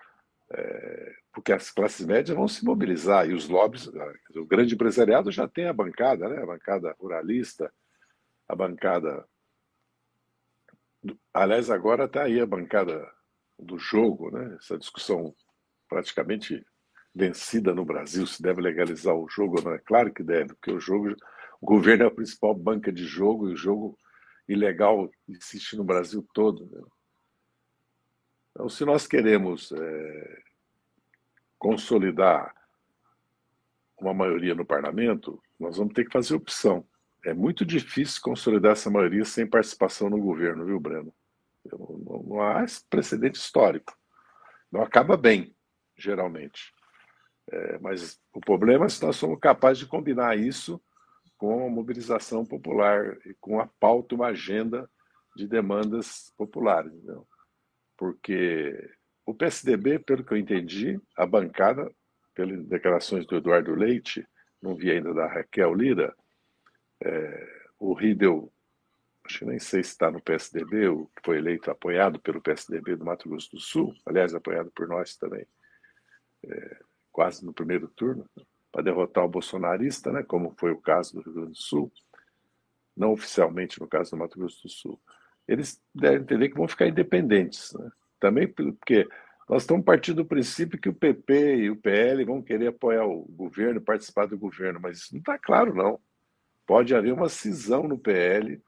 é, 0.51 1.15
porque 1.33 1.53
as 1.53 1.71
classes 1.71 2.07
médias 2.07 2.37
vão 2.37 2.49
se 2.49 2.65
mobilizar 2.65 3.29
e 3.29 3.35
os 3.35 3.49
lobbies, 3.49 3.89
ah, 3.89 4.13
o 4.37 4.47
grande 4.47 4.75
empresariado 4.75 5.31
já 5.31 5.49
tem 5.49 5.67
a 5.67 5.73
bancada, 5.73 6.29
né, 6.29 6.43
a 6.43 6.47
bancada 6.47 6.95
ruralista, 6.99 7.73
a 8.49 8.55
bancada. 8.55 9.27
Aliás, 11.35 11.71
agora 11.71 12.05
está 12.05 12.25
aí 12.25 12.41
a 12.41 12.47
bancada 12.47 13.11
do 13.59 13.79
jogo, 13.79 14.31
né, 14.31 14.57
essa 14.61 14.79
discussão 14.79 15.35
praticamente 15.89 16.65
vencida 17.15 17.75
no 17.75 17.85
Brasil, 17.85 18.27
se 18.27 18.43
deve 18.43 18.61
legalizar 18.61 19.15
o 19.15 19.29
jogo 19.29 19.59
ou 19.59 19.65
não. 19.65 19.73
É 19.73 19.79
claro 19.79 20.13
que 20.13 20.23
deve, 20.23 20.55
porque 20.55 20.73
o 20.73 20.81
jogo, 20.81 21.15
o 21.61 21.67
governo 21.67 22.05
é 22.05 22.07
a 22.07 22.11
principal 22.11 22.55
banca 22.55 22.93
de 22.93 23.05
jogo 23.05 23.49
e 23.49 23.55
o 23.55 23.57
jogo 23.57 23.99
ilegal 24.49 25.11
existe 25.29 25.77
no 25.77 25.85
Brasil 25.85 26.27
todo. 26.35 26.67
Né? 26.67 26.83
Então, 28.57 28.71
se 28.71 28.87
nós 28.87 29.07
queremos 29.07 29.71
é, 29.71 30.43
consolidar 31.59 32.55
uma 34.01 34.15
maioria 34.15 34.55
no 34.55 34.65
parlamento, 34.65 35.39
nós 35.61 35.77
vamos 35.77 35.93
ter 35.93 36.07
que 36.07 36.13
fazer 36.13 36.35
opção. 36.35 36.83
É 37.23 37.35
muito 37.35 37.67
difícil 37.67 38.23
consolidar 38.23 38.73
essa 38.73 38.89
maioria 38.89 39.27
sem 39.27 39.47
participação 39.47 40.09
no 40.09 40.19
governo, 40.19 40.65
viu, 40.65 40.81
Breno? 40.81 41.15
Não, 41.71 42.23
não 42.27 42.41
há 42.41 42.65
precedente 42.89 43.39
histórico. 43.39 43.95
Não 44.73 44.81
acaba 44.81 45.19
bem, 45.19 45.55
geralmente. 45.95 46.73
É, 47.53 47.79
mas 47.79 48.19
o 48.33 48.41
problema 48.41 48.87
é 48.87 48.89
se 48.89 49.05
nós 49.05 49.17
somos 49.17 49.39
capazes 49.39 49.81
de 49.81 49.87
combinar 49.87 50.35
isso 50.39 50.83
com 51.37 51.67
a 51.67 51.69
mobilização 51.69 52.43
popular 52.43 53.19
e 53.27 53.35
com 53.39 53.61
a 53.61 53.67
pauta, 53.79 54.15
uma 54.15 54.29
agenda 54.29 54.91
de 55.37 55.47
demandas 55.47 56.33
populares. 56.39 56.91
Entendeu? 56.95 57.29
Porque 57.97 58.91
o 59.25 59.35
PSDB, 59.35 59.99
pelo 59.99 60.25
que 60.25 60.33
eu 60.33 60.39
entendi, 60.39 61.01
a 61.17 61.27
bancada, 61.27 61.91
pelas 62.35 62.65
declarações 62.67 63.27
do 63.27 63.37
Eduardo 63.37 63.75
Leite, 63.75 64.27
não 64.61 64.75
vi 64.75 64.91
ainda 64.91 65.13
da 65.15 65.27
Raquel 65.27 65.75
Lira, 65.75 66.15
é, 67.03 67.63
o 67.79 67.93
Ridel, 67.95 68.53
acho 69.25 69.41
que 69.41 69.45
nem 69.45 69.59
sei 69.59 69.83
se 69.83 69.91
está 69.91 70.11
no 70.11 70.23
PSDB, 70.23 70.89
o 70.89 71.07
que 71.07 71.23
foi 71.25 71.39
eleito, 71.39 71.71
apoiado 71.71 72.21
pelo 72.21 72.41
PSDB 72.41 72.97
do 72.97 73.05
Mato 73.05 73.29
Grosso 73.29 73.51
do 73.51 73.61
Sul, 73.61 73.95
aliás, 74.05 74.35
apoiado 74.35 74.71
por 74.71 74.87
nós 74.87 75.17
também. 75.17 75.47
É, 76.45 76.81
quase 77.11 77.45
no 77.45 77.53
primeiro 77.53 77.89
turno, 77.89 78.29
para 78.71 78.83
derrotar 78.83 79.25
o 79.25 79.29
bolsonarista, 79.29 80.13
né, 80.13 80.23
como 80.23 80.55
foi 80.59 80.71
o 80.71 80.81
caso 80.81 81.15
do 81.15 81.23
Rio 81.23 81.33
Grande 81.33 81.51
do 81.53 81.57
Sul, 81.57 81.91
não 82.97 83.13
oficialmente 83.13 83.81
no 83.81 83.89
caso 83.89 84.11
do 84.11 84.17
Mato 84.19 84.39
Grosso 84.39 84.63
do 84.63 84.69
Sul, 84.69 85.01
eles 85.47 85.81
devem 85.95 86.21
entender 86.21 86.49
que 86.49 86.57
vão 86.57 86.69
ficar 86.69 86.89
independentes. 86.89 87.73
Né? 87.75 87.91
Também 88.21 88.49
porque 88.49 89.09
nós 89.49 89.63
estamos 89.63 89.85
partindo 89.85 90.17
do 90.17 90.27
princípio 90.27 90.79
que 90.79 90.89
o 90.89 90.95
PP 90.95 91.57
e 91.57 91.71
o 91.71 91.77
PL 91.77 92.25
vão 92.25 92.43
querer 92.43 92.69
apoiar 92.69 93.07
o 93.07 93.23
governo, 93.31 93.81
participar 93.81 94.27
do 94.27 94.39
governo, 94.39 94.81
mas 94.81 94.99
isso 94.99 95.15
não 95.15 95.21
está 95.21 95.39
claro, 95.39 95.75
não. 95.75 96.01
Pode 96.67 96.95
haver 96.95 97.13
uma 97.13 97.29
cisão 97.29 97.85
no 97.85 97.97
PL, 97.97 98.61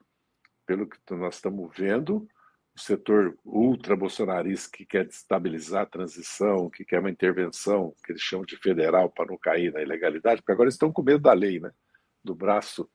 pelo 0.65 0.87
que 0.87 0.97
nós 1.11 1.35
estamos 1.35 1.69
vendo, 1.75 2.27
o 2.73 2.79
setor 2.79 3.37
ultra-bolsonarista 3.43 4.69
que 4.71 4.85
quer 4.85 5.05
destabilizar 5.05 5.81
a 5.81 5.85
transição, 5.85 6.69
que 6.69 6.85
quer 6.85 7.01
uma 7.01 7.09
intervenção, 7.09 7.93
que 8.05 8.13
eles 8.13 8.21
chamam 8.21 8.45
de 8.45 8.55
federal, 8.55 9.09
para 9.09 9.25
não 9.25 9.37
cair 9.37 9.73
na 9.73 9.81
ilegalidade, 9.81 10.41
porque 10.41 10.53
agora 10.53 10.69
estão 10.69 10.93
com 10.93 11.03
medo 11.03 11.19
da 11.19 11.33
lei, 11.33 11.59
né? 11.59 11.71
do 12.23 12.33
braço 12.33 12.89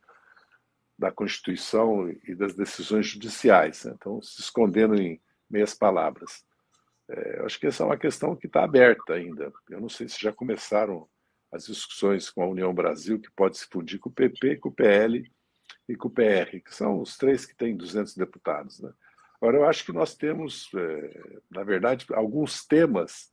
da 0.98 1.10
Constituição 1.10 2.08
e 2.24 2.34
das 2.34 2.54
decisões 2.54 3.06
judiciais. 3.06 3.84
Né? 3.84 3.92
Então, 3.96 4.22
se 4.22 4.40
escondendo 4.40 4.94
em 4.94 5.20
meias 5.50 5.74
palavras. 5.74 6.44
É, 7.08 7.42
acho 7.44 7.60
que 7.60 7.66
essa 7.66 7.82
é 7.82 7.86
uma 7.86 7.98
questão 7.98 8.34
que 8.34 8.46
está 8.46 8.64
aberta 8.64 9.14
ainda. 9.14 9.52
Eu 9.68 9.80
não 9.80 9.88
sei 9.88 10.08
se 10.08 10.20
já 10.20 10.32
começaram 10.32 11.08
as 11.52 11.66
discussões 11.66 12.30
com 12.30 12.42
a 12.42 12.48
União 12.48 12.72
Brasil, 12.74 13.20
que 13.20 13.30
pode 13.30 13.58
se 13.58 13.66
fundir 13.66 13.98
com 13.98 14.08
o 14.08 14.12
PP, 14.12 14.56
com 14.56 14.70
o 14.70 14.72
PL 14.72 15.30
e 15.88 15.96
com 15.96 16.08
o 16.08 16.10
PR, 16.10 16.60
que 16.64 16.74
são 16.74 17.00
os 17.00 17.16
três 17.16 17.46
que 17.46 17.54
têm 17.54 17.76
200 17.76 18.16
deputados. 18.16 18.80
Né? 18.80 18.92
Agora, 19.36 19.58
eu 19.58 19.64
acho 19.68 19.84
que 19.84 19.92
nós 19.92 20.14
temos, 20.14 20.68
é, 20.74 21.40
na 21.50 21.62
verdade, 21.62 22.06
alguns 22.12 22.64
temas, 22.66 23.30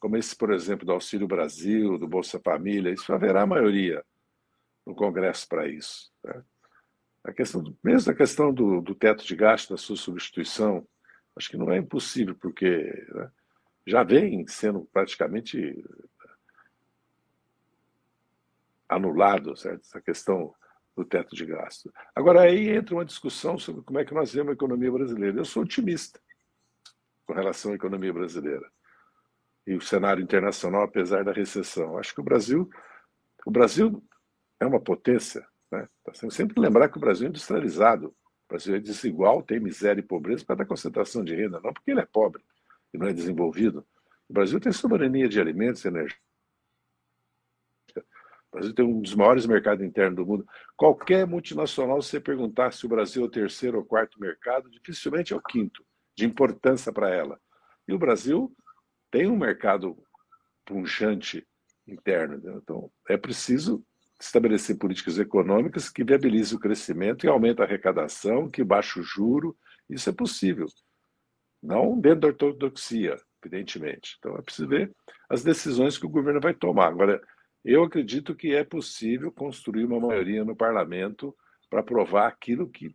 como 0.00 0.16
esse, 0.16 0.36
por 0.36 0.52
exemplo, 0.52 0.84
do 0.84 0.92
Auxílio 0.92 1.26
Brasil, 1.28 1.96
do 1.96 2.08
Bolsa 2.08 2.40
Família, 2.40 2.92
isso 2.92 3.12
haverá 3.12 3.46
maioria 3.46 4.04
no 4.84 4.94
Congresso 4.94 5.48
para 5.48 5.66
isso. 5.66 6.12
Né? 6.24 6.44
A 7.24 7.32
questão, 7.32 7.62
do, 7.62 7.76
mesmo 7.82 8.12
a 8.12 8.14
questão 8.14 8.52
do, 8.52 8.80
do 8.80 8.94
teto 8.94 9.24
de 9.24 9.36
gasto, 9.36 9.70
da 9.70 9.76
sua 9.76 9.96
substituição, 9.96 10.86
acho 11.36 11.48
que 11.48 11.56
não 11.56 11.70
é 11.70 11.78
impossível, 11.78 12.34
porque 12.34 12.66
né, 13.14 13.30
já 13.86 14.02
vem 14.02 14.46
sendo 14.46 14.84
praticamente 14.92 15.84
anulado 18.88 19.56
certo? 19.56 19.80
essa 19.80 20.00
questão 20.00 20.54
do 20.94 21.04
teto 21.04 21.34
de 21.34 21.46
gasto. 21.46 21.92
Agora, 22.14 22.42
aí 22.42 22.68
entra 22.68 22.94
uma 22.94 23.04
discussão 23.04 23.58
sobre 23.58 23.82
como 23.82 23.98
é 23.98 24.04
que 24.04 24.14
nós 24.14 24.32
vemos 24.32 24.50
a 24.50 24.54
economia 24.54 24.92
brasileira. 24.92 25.38
Eu 25.38 25.44
sou 25.44 25.62
otimista 25.62 26.20
com 27.24 27.32
relação 27.32 27.72
à 27.72 27.74
economia 27.74 28.12
brasileira 28.12 28.70
e 29.66 29.74
o 29.74 29.80
cenário 29.80 30.22
internacional, 30.22 30.82
apesar 30.82 31.24
da 31.24 31.32
recessão. 31.32 31.96
Acho 31.96 32.14
que 32.14 32.20
o 32.20 32.24
Brasil, 32.24 32.68
o 33.46 33.50
Brasil 33.50 34.02
é 34.60 34.66
uma 34.66 34.80
potência. 34.80 35.46
Né? 35.72 35.88
Tá 36.04 36.12
sempre 36.30 36.60
lembrar 36.60 36.88
que 36.88 36.98
o 36.98 37.00
Brasil 37.00 37.26
é 37.26 37.30
industrializado. 37.30 38.08
O 38.08 38.48
Brasil 38.48 38.76
é 38.76 38.78
desigual, 38.78 39.42
tem 39.42 39.58
miséria 39.58 40.00
e 40.00 40.04
pobreza 40.04 40.44
para 40.44 40.56
dar 40.56 40.66
concentração 40.66 41.24
de 41.24 41.34
renda, 41.34 41.60
não 41.60 41.72
porque 41.72 41.90
ele 41.90 42.00
é 42.00 42.06
pobre 42.06 42.44
e 42.92 42.98
não 42.98 43.08
é 43.08 43.12
desenvolvido. 43.12 43.84
O 44.28 44.32
Brasil 44.32 44.60
tem 44.60 44.70
soberania 44.70 45.28
de 45.28 45.40
alimentos 45.40 45.84
energia 45.84 46.18
o 48.52 48.56
Brasil 48.56 48.74
tem 48.74 48.84
um 48.84 49.00
dos 49.00 49.14
maiores 49.14 49.46
mercados 49.46 49.82
internos 49.82 50.16
do 50.16 50.26
mundo. 50.26 50.46
Qualquer 50.76 51.26
multinacional, 51.26 52.02
se 52.02 52.10
você 52.10 52.20
perguntar 52.20 52.70
se 52.72 52.84
o 52.84 52.88
Brasil 52.88 53.22
é 53.22 53.26
o 53.26 53.30
terceiro 53.30 53.78
ou 53.78 53.84
quarto 53.84 54.20
mercado, 54.20 54.70
dificilmente 54.70 55.32
é 55.32 55.36
o 55.36 55.40
quinto, 55.40 55.82
de 56.14 56.26
importância 56.26 56.92
para 56.92 57.08
ela. 57.08 57.40
E 57.88 57.94
o 57.94 57.98
Brasil 57.98 58.54
tem 59.10 59.26
um 59.26 59.38
mercado 59.38 59.96
punjante 60.66 61.48
interno. 61.86 62.36
Né? 62.36 62.52
Então, 62.62 62.92
é 63.08 63.16
preciso 63.16 63.82
estabelecer 64.22 64.78
políticas 64.78 65.18
econômicas 65.18 65.88
que 65.88 66.04
viabilizem 66.04 66.56
o 66.56 66.60
crescimento 66.60 67.24
e 67.24 67.28
aumentem 67.28 67.64
a 67.64 67.66
arrecadação, 67.66 68.48
que 68.48 68.62
baixem 68.62 69.02
o 69.02 69.04
juro. 69.04 69.56
Isso 69.90 70.08
é 70.08 70.12
possível. 70.12 70.66
Não 71.62 71.98
dentro 71.98 72.20
da 72.20 72.28
ortodoxia, 72.28 73.16
evidentemente. 73.42 74.16
Então, 74.18 74.36
é 74.36 74.42
preciso 74.42 74.68
ver 74.68 74.94
as 75.28 75.42
decisões 75.42 75.98
que 75.98 76.06
o 76.06 76.10
governo 76.10 76.40
vai 76.40 76.54
tomar. 76.54 76.88
Agora, 76.88 77.20
eu 77.64 77.82
acredito 77.82 78.34
que 78.34 78.54
é 78.54 78.64
possível 78.64 79.32
construir 79.32 79.84
uma 79.84 80.00
maioria 80.00 80.44
no 80.44 80.56
parlamento 80.56 81.36
para 81.68 81.80
aprovar 81.80 82.28
aquilo 82.28 82.68
que 82.68 82.94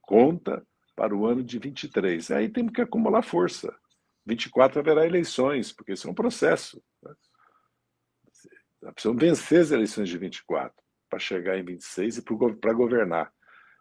conta 0.00 0.64
para 0.94 1.14
o 1.14 1.26
ano 1.26 1.42
de 1.42 1.58
23. 1.58 2.30
Aí 2.30 2.48
temos 2.48 2.72
que 2.72 2.80
acumular 2.80 3.22
força. 3.22 3.74
24 4.26 4.80
haverá 4.80 5.06
eleições, 5.06 5.72
porque 5.72 5.92
isso 5.92 6.06
é 6.06 6.10
um 6.10 6.14
processo. 6.14 6.82
Né? 7.02 7.12
Precisamos 8.80 9.20
vencer 9.20 9.60
as 9.60 9.70
eleições 9.70 10.08
de 10.08 10.16
24 10.16 10.74
para 11.08 11.18
chegar 11.18 11.58
em 11.58 11.64
26 11.64 12.18
e 12.18 12.22
para 12.60 12.72
governar. 12.72 13.32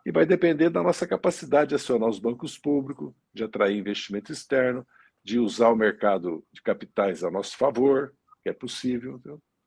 E 0.06 0.12
vai 0.12 0.26
depender 0.26 0.70
da 0.70 0.82
nossa 0.82 1.08
capacidade 1.08 1.70
de 1.70 1.76
acionar 1.76 2.10
os 2.10 2.20
bancos 2.20 2.58
públicos, 2.58 3.14
de 3.34 3.44
atrair 3.44 3.78
investimento 3.78 4.32
externo, 4.32 4.86
de 5.24 5.40
usar 5.40 5.70
o 5.70 5.76
mercado 5.76 6.44
de 6.52 6.62
capitais 6.62 7.24
a 7.24 7.30
nosso 7.30 7.56
favor, 7.58 8.14
que 8.42 8.50
é 8.50 8.54
possível. 8.54 9.22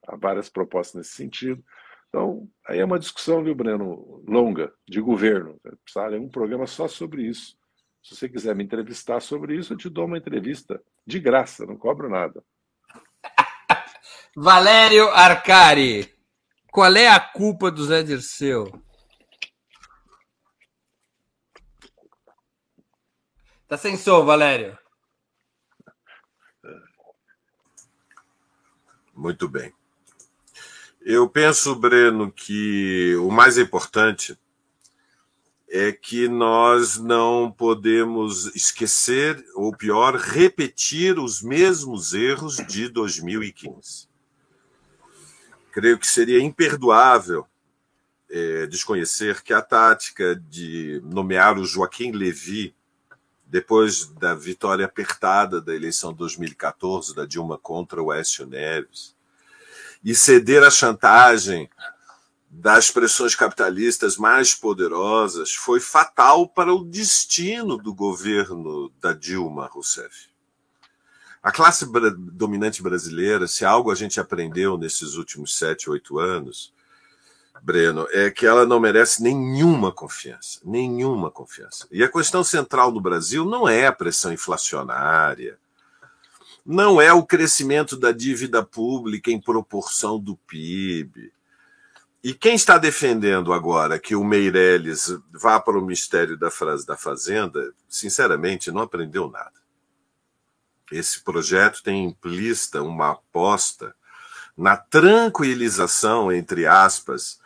Há 0.06 0.16
várias 0.16 0.48
propostas 0.48 0.96
nesse 0.96 1.12
sentido. 1.12 1.62
Então, 2.08 2.48
aí 2.66 2.78
é 2.78 2.84
uma 2.84 2.98
discussão, 2.98 3.42
viu, 3.42 3.54
Breno, 3.54 4.22
longa, 4.26 4.72
de 4.86 5.00
governo. 5.00 5.58
Precisaria 5.84 6.20
um 6.20 6.28
programa 6.28 6.66
só 6.66 6.88
sobre 6.88 7.22
isso. 7.22 7.56
Se 8.02 8.16
você 8.16 8.28
quiser 8.28 8.54
me 8.54 8.64
entrevistar 8.64 9.20
sobre 9.20 9.56
isso, 9.56 9.72
eu 9.72 9.76
te 9.76 9.88
dou 9.88 10.06
uma 10.06 10.18
entrevista 10.18 10.82
de 11.06 11.20
graça, 11.20 11.64
não 11.64 11.76
cobro 11.76 12.10
nada. 12.10 12.42
Valério 14.34 15.10
Arcari, 15.10 16.10
qual 16.70 16.96
é 16.96 17.06
a 17.06 17.20
culpa 17.20 17.70
do 17.70 17.84
Zé 17.84 18.02
Dirceu? 18.02 18.82
Tá 23.68 23.76
sem 23.76 23.94
som, 23.94 24.24
Valério. 24.24 24.78
Muito 29.14 29.46
bem. 29.46 29.70
Eu 31.02 31.28
penso, 31.28 31.74
Breno, 31.74 32.32
que 32.32 33.14
o 33.16 33.30
mais 33.30 33.58
importante 33.58 34.38
é 35.68 35.92
que 35.92 36.26
nós 36.26 36.96
não 36.96 37.52
podemos 37.52 38.46
esquecer, 38.56 39.44
ou 39.54 39.76
pior, 39.76 40.16
repetir 40.16 41.18
os 41.18 41.42
mesmos 41.42 42.14
erros 42.14 42.56
de 42.56 42.88
2015. 42.88 44.12
Creio 45.72 45.98
que 45.98 46.06
seria 46.06 46.40
imperdoável 46.40 47.46
é, 48.30 48.66
desconhecer 48.66 49.42
que 49.42 49.52
a 49.52 49.62
tática 49.62 50.37
de 50.37 51.00
nomear 51.04 51.58
o 51.58 51.64
Joaquim 51.64 52.12
Levy, 52.12 52.74
depois 53.46 54.06
da 54.06 54.35
vitória 54.35 54.85
apertada 54.85 55.61
da 55.61 55.74
eleição 55.74 56.12
de 56.12 56.18
2014 56.18 57.14
da 57.14 57.26
Dilma 57.26 57.58
contra 57.58 58.02
o 58.02 58.12
Écio 58.12 58.46
Neves, 58.46 59.16
e 60.04 60.14
ceder 60.14 60.62
à 60.62 60.70
chantagem 60.70 61.68
das 62.50 62.90
pressões 62.90 63.35
capitalistas 63.35 64.18
mais 64.18 64.54
poderosas 64.54 65.54
foi 65.54 65.80
fatal 65.80 66.46
para 66.46 66.75
o 66.75 66.85
destino 66.85 67.79
do 67.79 67.94
governo 67.94 68.90
da 69.00 69.14
Dilma 69.14 69.66
Rousseff. 69.66 70.31
A 71.42 71.50
classe 71.50 71.84
dominante 72.16 72.82
brasileira, 72.82 73.48
se 73.48 73.64
algo 73.64 73.90
a 73.90 73.96
gente 73.96 74.20
aprendeu 74.20 74.78
nesses 74.78 75.14
últimos 75.14 75.56
sete, 75.58 75.90
oito 75.90 76.18
anos, 76.20 76.72
Breno, 77.60 78.06
é 78.10 78.30
que 78.30 78.46
ela 78.46 78.64
não 78.64 78.78
merece 78.78 79.22
nenhuma 79.22 79.92
confiança, 79.92 80.60
nenhuma 80.64 81.30
confiança. 81.30 81.86
E 81.90 82.02
a 82.02 82.08
questão 82.08 82.44
central 82.44 82.92
no 82.92 83.00
Brasil 83.00 83.44
não 83.44 83.68
é 83.68 83.86
a 83.86 83.92
pressão 83.92 84.32
inflacionária, 84.32 85.58
não 86.64 87.00
é 87.00 87.12
o 87.12 87.24
crescimento 87.24 87.96
da 87.96 88.12
dívida 88.12 88.64
pública 88.64 89.30
em 89.30 89.40
proporção 89.40 90.18
do 90.18 90.36
PIB. 90.36 91.32
E 92.22 92.34
quem 92.34 92.54
está 92.54 92.78
defendendo 92.78 93.52
agora 93.52 93.98
que 93.98 94.14
o 94.14 94.22
Meirelles 94.22 95.16
vá 95.32 95.58
para 95.58 95.76
o 95.76 95.82
Ministério 95.82 96.36
da 96.36 96.50
Fazenda, 96.96 97.72
sinceramente, 97.88 98.70
não 98.70 98.82
aprendeu 98.82 99.28
nada. 99.28 99.62
Esse 100.92 101.20
projeto 101.20 101.82
tem 101.82 102.04
implícita 102.04 102.82
uma 102.82 103.12
aposta 103.12 103.94
na 104.56 104.76
tranquilização, 104.76 106.30
entre 106.30 106.66
aspas, 106.66 107.40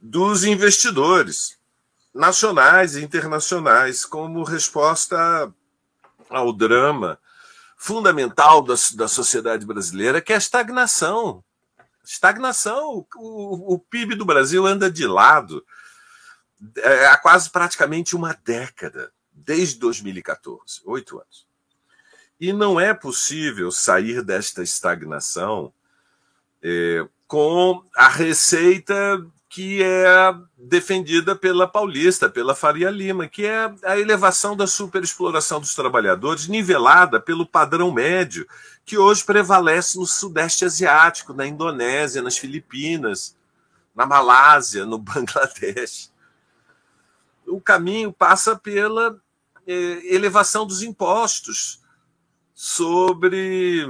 dos 0.00 0.44
investidores 0.44 1.58
nacionais 2.14 2.94
e 2.94 3.02
internacionais, 3.02 4.04
como 4.04 4.44
resposta 4.44 5.52
ao 6.30 6.52
drama 6.52 7.18
fundamental 7.76 8.62
da, 8.62 8.74
da 8.94 9.08
sociedade 9.08 9.66
brasileira, 9.66 10.20
que 10.20 10.32
é 10.32 10.36
a 10.36 10.38
estagnação. 10.38 11.42
Estagnação. 12.04 13.06
O, 13.16 13.74
o 13.74 13.78
PIB 13.78 14.14
do 14.14 14.24
Brasil 14.24 14.64
anda 14.66 14.90
de 14.90 15.06
lado 15.06 15.64
é, 16.78 17.06
há 17.06 17.16
quase 17.16 17.50
praticamente 17.50 18.14
uma 18.14 18.32
década, 18.44 19.12
desde 19.32 19.78
2014, 19.80 20.80
oito 20.84 21.18
anos. 21.18 21.46
E 22.40 22.52
não 22.52 22.78
é 22.78 22.92
possível 22.92 23.70
sair 23.70 24.22
desta 24.22 24.62
estagnação 24.62 25.72
é, 26.62 27.06
com 27.26 27.84
a 27.96 28.08
receita 28.08 29.24
que 29.54 29.80
é 29.84 30.34
defendida 30.58 31.36
pela 31.36 31.68
Paulista, 31.68 32.28
pela 32.28 32.56
Faria 32.56 32.90
Lima, 32.90 33.28
que 33.28 33.46
é 33.46 33.72
a 33.84 33.96
elevação 33.96 34.56
da 34.56 34.66
superexploração 34.66 35.60
dos 35.60 35.76
trabalhadores, 35.76 36.48
nivelada 36.48 37.20
pelo 37.20 37.46
padrão 37.46 37.92
médio, 37.92 38.48
que 38.84 38.98
hoje 38.98 39.22
prevalece 39.24 39.96
no 39.96 40.06
Sudeste 40.06 40.64
Asiático, 40.64 41.32
na 41.32 41.46
Indonésia, 41.46 42.20
nas 42.20 42.36
Filipinas, 42.36 43.36
na 43.94 44.04
Malásia, 44.04 44.84
no 44.84 44.98
Bangladesh. 44.98 46.10
O 47.46 47.60
caminho 47.60 48.12
passa 48.12 48.56
pela 48.56 49.20
eh, 49.68 50.14
elevação 50.14 50.66
dos 50.66 50.82
impostos 50.82 51.83
sobre 52.54 53.84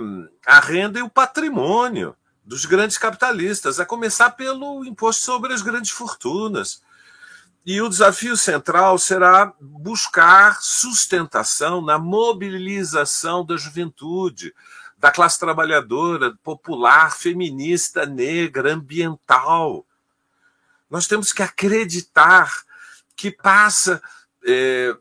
a 0.46 0.58
renda 0.58 0.98
e 0.98 1.02
o 1.02 1.10
patrimônio 1.10 2.16
dos 2.44 2.64
grandes 2.64 2.98
capitalistas, 2.98 3.78
a 3.78 3.86
começar 3.86 4.30
pelo 4.30 4.84
imposto 4.84 5.24
sobre 5.24 5.52
as 5.52 5.62
grandes 5.62 5.90
fortunas. 5.90 6.82
E 7.64 7.80
o 7.80 7.88
desafio 7.88 8.36
central 8.36 8.98
será 8.98 9.52
buscar 9.58 10.60
sustentação 10.60 11.80
na 11.80 11.98
mobilização 11.98 13.44
da 13.44 13.56
juventude, 13.56 14.54
da 14.98 15.10
classe 15.10 15.38
trabalhadora, 15.38 16.34
popular, 16.42 17.16
feminista, 17.16 18.04
negra, 18.04 18.74
ambiental. 18.74 19.86
Nós 20.90 21.06
temos 21.06 21.32
que 21.32 21.42
acreditar 21.42 22.62
que 23.16 23.30
passa 23.30 24.02
é, 24.46 24.94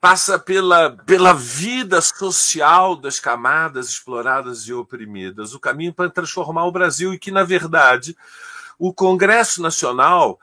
passa 0.00 0.38
pela, 0.38 0.96
pela 1.04 1.34
vida 1.34 2.00
social 2.00 2.94
das 2.94 3.18
camadas 3.18 3.88
exploradas 3.88 4.62
e 4.68 4.72
oprimidas, 4.72 5.54
o 5.54 5.60
caminho 5.60 5.92
para 5.92 6.10
transformar 6.10 6.66
o 6.66 6.72
Brasil 6.72 7.12
e 7.12 7.18
que, 7.18 7.30
na 7.30 7.42
verdade, 7.42 8.16
o 8.78 8.94
Congresso 8.94 9.60
Nacional, 9.60 10.38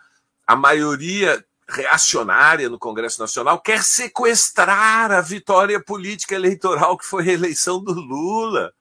a 0.45 0.56
maioria 0.56 1.43
reacionária 1.68 2.70
no 2.70 2.78
Congresso 2.78 3.20
Nacional, 3.20 3.60
quer 3.60 3.82
sequestrar 3.82 5.12
a 5.12 5.22
vitória 5.22 5.82
política 5.82 6.36
eleitoral 6.36 6.97
que 6.97 7.06
foi 7.06 7.30
a 7.30 7.34
eleição 7.34 7.82
do 7.82 7.93
Lula. 7.93 8.74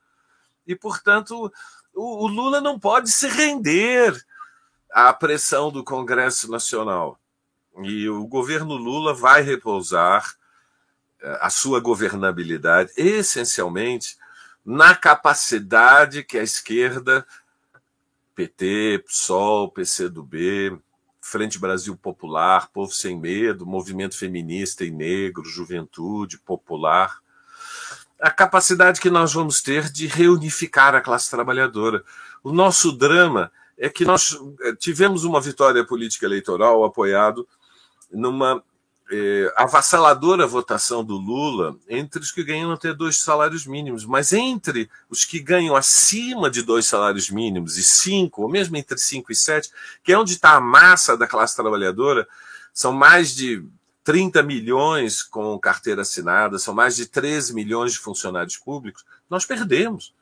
E, 0.66 0.74
portanto, 0.74 1.52
o, 1.94 2.24
o 2.24 2.26
Lula 2.26 2.60
não 2.60 2.78
pode 2.78 3.10
se 3.10 3.28
render 3.28 4.20
à 4.92 5.12
pressão 5.12 5.70
do 5.70 5.84
Congresso 5.84 6.50
Nacional. 6.50 7.18
E 7.82 8.08
o 8.08 8.26
governo 8.26 8.74
Lula 8.74 9.14
vai 9.14 9.40
repousar 9.40 10.34
a 11.40 11.50
sua 11.50 11.80
governabilidade 11.80 12.92
essencialmente 12.96 14.16
na 14.64 14.94
capacidade 14.94 16.22
que 16.22 16.38
a 16.38 16.42
esquerda, 16.42 17.26
PT, 18.34 19.04
PSOL, 19.06 19.70
PCdoB, 19.70 20.78
Frente 21.20 21.58
Brasil 21.58 21.96
Popular, 21.96 22.68
Povo 22.72 22.92
Sem 22.92 23.18
Medo, 23.18 23.66
Movimento 23.66 24.16
Feminista 24.16 24.84
e 24.84 24.90
Negro, 24.90 25.44
Juventude 25.44 26.38
Popular, 26.38 27.18
a 28.20 28.30
capacidade 28.30 29.00
que 29.00 29.10
nós 29.10 29.32
vamos 29.32 29.60
ter 29.60 29.90
de 29.90 30.06
reunificar 30.06 30.94
a 30.94 31.00
classe 31.00 31.30
trabalhadora. 31.30 32.04
O 32.42 32.52
nosso 32.52 32.92
drama 32.92 33.50
é 33.76 33.88
que 33.88 34.04
nós 34.04 34.38
eh, 34.62 34.74
tivemos 34.76 35.24
uma 35.24 35.40
vitória 35.40 35.84
política 35.84 36.26
eleitoral 36.26 36.84
apoiado 36.84 37.46
numa 38.10 38.62
é, 39.10 39.52
avassaladora 39.56 40.46
votação 40.46 41.04
do 41.04 41.16
Lula 41.16 41.76
entre 41.88 42.20
os 42.20 42.30
que 42.30 42.42
ganham 42.42 42.72
até 42.72 42.94
dois 42.94 43.20
salários 43.20 43.66
mínimos, 43.66 44.04
mas 44.04 44.32
entre 44.32 44.88
os 45.10 45.24
que 45.24 45.40
ganham 45.40 45.76
acima 45.76 46.50
de 46.50 46.62
dois 46.62 46.86
salários 46.86 47.30
mínimos 47.30 47.76
e 47.76 47.84
cinco, 47.84 48.42
ou 48.42 48.48
mesmo 48.48 48.76
entre 48.76 48.98
cinco 48.98 49.30
e 49.30 49.34
sete, 49.34 49.70
que 50.02 50.12
é 50.12 50.18
onde 50.18 50.32
está 50.32 50.52
a 50.52 50.60
massa 50.60 51.16
da 51.16 51.26
classe 51.26 51.54
trabalhadora, 51.54 52.26
são 52.72 52.92
mais 52.92 53.34
de 53.34 53.62
30 54.02 54.42
milhões 54.42 55.22
com 55.22 55.58
carteira 55.58 56.02
assinada, 56.02 56.58
são 56.58 56.74
mais 56.74 56.96
de 56.96 57.06
13 57.06 57.54
milhões 57.54 57.92
de 57.92 57.98
funcionários 57.98 58.56
públicos, 58.56 59.04
nós 59.28 59.44
perdemos. 59.46 60.14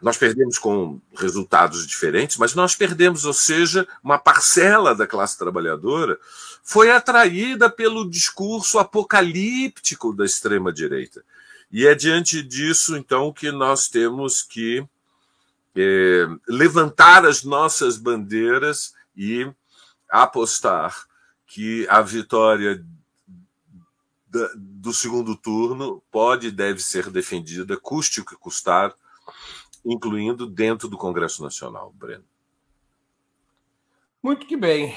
Nós 0.00 0.16
perdemos 0.16 0.58
com 0.58 1.00
resultados 1.16 1.86
diferentes, 1.86 2.36
mas 2.36 2.54
nós 2.54 2.74
perdemos, 2.74 3.24
ou 3.24 3.32
seja, 3.32 3.86
uma 4.02 4.18
parcela 4.18 4.94
da 4.94 5.06
classe 5.06 5.36
trabalhadora 5.36 6.18
foi 6.62 6.90
atraída 6.90 7.68
pelo 7.68 8.08
discurso 8.08 8.78
apocalíptico 8.78 10.14
da 10.14 10.24
extrema-direita. 10.24 11.24
E 11.70 11.86
é 11.86 11.94
diante 11.94 12.42
disso, 12.42 12.96
então, 12.96 13.32
que 13.32 13.50
nós 13.50 13.88
temos 13.88 14.42
que 14.42 14.86
é, 15.76 16.26
levantar 16.48 17.24
as 17.24 17.42
nossas 17.42 17.96
bandeiras 17.96 18.94
e 19.16 19.50
apostar 20.08 21.06
que 21.46 21.86
a 21.88 22.00
vitória 22.00 22.84
do 24.54 24.92
segundo 24.92 25.34
turno 25.34 26.02
pode 26.10 26.48
e 26.48 26.52
deve 26.52 26.82
ser 26.82 27.10
defendida, 27.10 27.76
custe 27.76 28.20
o 28.20 28.24
que 28.24 28.36
custar, 28.36 28.94
incluindo 29.88 30.46
dentro 30.46 30.88
do 30.88 30.98
Congresso 30.98 31.42
Nacional, 31.42 31.92
Breno. 31.96 32.24
Muito 34.22 34.46
que 34.46 34.56
bem. 34.56 34.94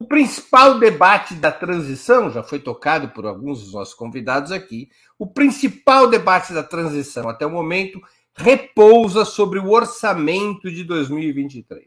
O 0.00 0.06
principal 0.06 0.78
debate 0.78 1.34
da 1.34 1.50
transição, 1.50 2.30
já 2.30 2.42
foi 2.42 2.60
tocado 2.60 3.08
por 3.08 3.26
alguns 3.26 3.64
dos 3.64 3.72
nossos 3.72 3.94
convidados 3.94 4.52
aqui, 4.52 4.88
o 5.18 5.26
principal 5.26 6.08
debate 6.08 6.52
da 6.52 6.62
transição 6.62 7.28
até 7.28 7.44
o 7.44 7.50
momento 7.50 8.00
repousa 8.38 9.24
sobre 9.24 9.58
o 9.58 9.70
orçamento 9.70 10.70
de 10.70 10.84
2023. 10.84 11.84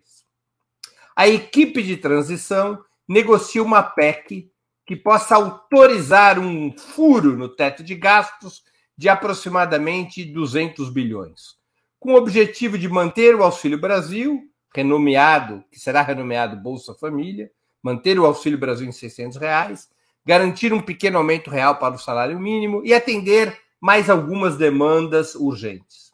A 1.16 1.28
equipe 1.28 1.82
de 1.82 1.96
transição 1.96 2.84
negocia 3.08 3.64
uma 3.64 3.82
PEC 3.82 4.52
que 4.86 4.96
possa 4.96 5.36
autorizar 5.36 6.38
um 6.38 6.76
furo 6.78 7.38
no 7.38 7.48
teto 7.48 7.82
de 7.82 7.96
gastos 7.96 8.64
de 8.98 9.08
aproximadamente 9.08 10.26
200 10.26 10.90
bilhões, 10.90 11.56
com 11.98 12.14
o 12.14 12.18
objetivo 12.18 12.78
de 12.78 12.90
manter 12.90 13.34
o 13.34 13.44
Auxílio 13.44 13.80
Brasil, 13.80 14.42
renomeado, 14.76 15.64
que 15.72 15.80
será 15.80 16.02
renomeado 16.02 16.58
Bolsa 16.58 16.94
Família, 16.94 17.50
manter 17.82 18.20
o 18.20 18.26
Auxílio 18.26 18.60
Brasil 18.60 18.88
em 18.88 18.92
600 18.92 19.38
reais, 19.38 19.90
garantir 20.26 20.74
um 20.74 20.82
pequeno 20.82 21.18
aumento 21.18 21.50
real 21.50 21.78
para 21.78 21.96
o 21.96 22.00
salário 22.00 22.38
mínimo 22.38 22.82
e 22.84 22.94
atender 22.94 23.58
mais 23.80 24.10
algumas 24.10 24.58
demandas 24.58 25.34
urgentes. 25.34 26.11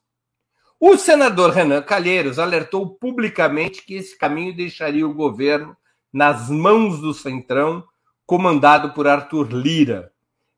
O 0.79 0.95
senador 0.95 1.49
Renan 1.49 1.81
Calheiros 1.81 2.37
alertou 2.37 2.87
publicamente 2.87 3.83
que 3.83 3.95
esse 3.95 4.15
caminho 4.15 4.55
deixaria 4.55 5.07
o 5.07 5.13
governo 5.13 5.75
nas 6.13 6.51
mãos 6.51 7.01
do 7.01 7.15
Centrão, 7.15 7.83
comandado 8.27 8.93
por 8.93 9.07
Arthur 9.07 9.51
Lira, 9.51 10.11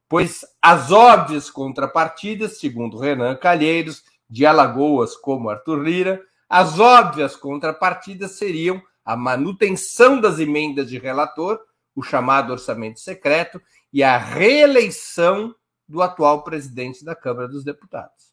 pois 0.10 0.46
as 0.62 0.92
óbvias 0.92 1.50
contrapartidas, 1.50 2.60
segundo 2.60 2.98
Renan 2.98 3.36
Calheiros, 3.38 4.04
de 4.30 4.46
Alagoas 4.46 5.16
como 5.16 5.50
Arthur 5.50 5.82
Lira, 5.82 6.22
as 6.50 6.80
óbvias 6.80 7.38
contrapartidas 7.38 8.32
seriam 8.32 8.82
a 9.06 9.16
manutenção 9.16 10.20
das 10.20 10.38
emendas 10.38 10.90
de 10.90 11.00
relator, 11.00 11.62
o 11.96 12.04
chamado 12.04 12.52
orçamento 12.52 13.00
secreto, 13.00 13.62
e 13.94 14.04
a 14.04 14.18
reeleição 14.18 15.56
do 15.88 16.02
atual 16.02 16.44
presidente 16.44 17.06
da 17.06 17.16
Câmara 17.16 17.48
dos 17.48 17.64
Deputados. 17.64 18.29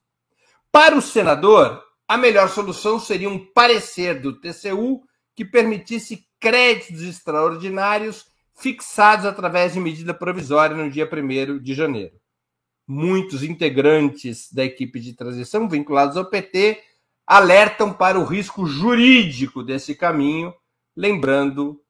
Para 0.79 0.95
o 0.95 1.01
senador, 1.01 1.83
a 2.07 2.19
melhor 2.19 2.51
solução 2.51 3.01
seria 3.01 3.31
um 3.31 3.43
parecer 3.43 4.21
do 4.21 4.39
TCU 4.39 5.01
que 5.35 5.43
permitisse 5.43 6.29
créditos 6.39 7.01
extraordinários 7.01 8.27
fixados 8.55 9.25
através 9.25 9.73
de 9.73 9.81
medida 9.81 10.13
provisória 10.13 10.77
no 10.77 10.91
dia 10.91 11.09
1 11.11 11.61
de 11.61 11.73
janeiro. 11.73 12.21
Muitos 12.87 13.43
integrantes 13.43 14.53
da 14.53 14.67
equipe 14.67 15.01
de 15.01 15.15
transição 15.15 15.67
vinculados 15.67 16.15
ao 16.15 16.27
PT 16.27 16.79
alertam 17.27 17.91
para 17.91 18.21
o 18.21 18.27
risco 18.27 18.67
jurídico 18.67 19.63
desse 19.63 19.95
caminho, 19.95 20.55
lembrando 20.95 21.83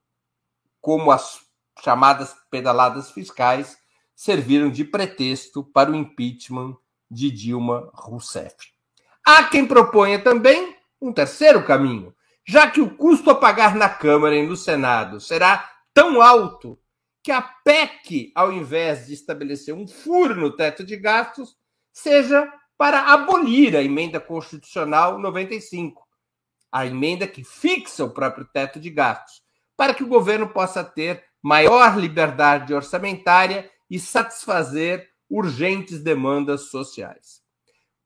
como 0.80 1.11
as 1.11 1.41
chamadas 1.82 2.37
pedaladas 2.53 3.11
fiscais 3.11 3.76
serviram 4.14 4.70
de 4.70 4.84
pretexto 4.84 5.64
para 5.64 5.91
o 5.91 5.97
impeachment 5.97 6.76
de 7.11 7.32
Dilma 7.32 7.91
Rousseff. 7.93 8.76
Há 9.29 9.43
quem 9.43 9.66
proponha 9.66 10.20
também 10.20 10.77
um 11.03 11.12
terceiro 11.12 11.64
caminho, 11.64 12.14
já 12.47 12.70
que 12.70 12.81
o 12.81 12.97
custo 12.97 13.29
a 13.29 13.35
pagar 13.35 13.74
na 13.74 13.89
Câmara 13.89 14.37
e 14.37 14.47
no 14.47 14.57
Senado 14.57 15.18
será 15.18 15.68
tão 15.93 16.22
alto 16.22 16.79
que 17.24 17.33
a 17.33 17.43
PEC, 17.43 18.31
ao 18.37 18.53
invés 18.53 19.09
de 19.09 19.14
estabelecer 19.14 19.74
um 19.74 19.89
furo 19.89 20.37
no 20.37 20.55
teto 20.55 20.85
de 20.85 20.97
gastos, 20.97 21.57
seja 21.93 22.49
para 22.79 23.01
abolir 23.01 23.74
a 23.74 23.83
emenda 23.83 24.20
constitucional 24.20 25.18
95, 25.18 26.07
a 26.70 26.87
emenda 26.87 27.27
que 27.27 27.43
fixa 27.43 28.05
o 28.05 28.11
próprio 28.11 28.45
teto 28.45 28.79
de 28.79 28.91
gastos, 28.91 29.43
para 29.77 29.93
que 29.93 30.05
o 30.05 30.09
governo 30.09 30.51
possa 30.51 30.85
ter 30.85 31.24
maior 31.43 31.99
liberdade 31.99 32.72
orçamentária 32.72 33.68
e 33.91 33.99
satisfazer 33.99 35.11
urgentes 35.29 36.01
demandas 36.01 36.70
sociais. 36.70 37.45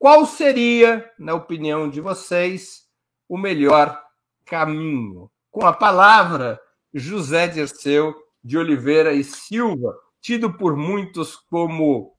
Qual 0.01 0.25
seria, 0.25 1.13
na 1.19 1.35
opinião 1.35 1.87
de 1.87 2.01
vocês, 2.01 2.89
o 3.29 3.37
melhor 3.37 4.03
caminho? 4.47 5.31
Com 5.51 5.67
a 5.67 5.75
palavra, 5.75 6.59
José 6.95 7.47
Dirceu 7.47 8.15
de 8.43 8.57
Oliveira 8.57 9.13
e 9.13 9.23
Silva, 9.23 9.95
tido 10.19 10.57
por 10.57 10.75
muitos 10.75 11.37
como 11.37 12.17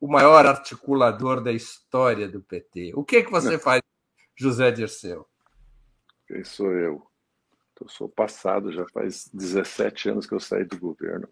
o 0.00 0.06
maior 0.06 0.46
articulador 0.46 1.42
da 1.42 1.50
história 1.50 2.28
do 2.28 2.40
PT. 2.40 2.92
O 2.94 3.02
que, 3.02 3.16
é 3.16 3.22
que 3.24 3.32
você 3.32 3.58
faz, 3.58 3.82
José 4.36 4.70
Dirceu? 4.70 5.26
Quem 6.28 6.44
sou 6.44 6.70
eu? 6.70 7.04
Eu 7.80 7.88
sou 7.88 8.08
passado, 8.08 8.70
já 8.70 8.86
faz 8.90 9.28
17 9.34 10.10
anos 10.10 10.24
que 10.24 10.34
eu 10.34 10.40
saí 10.40 10.64
do 10.64 10.78
governo. 10.78 11.28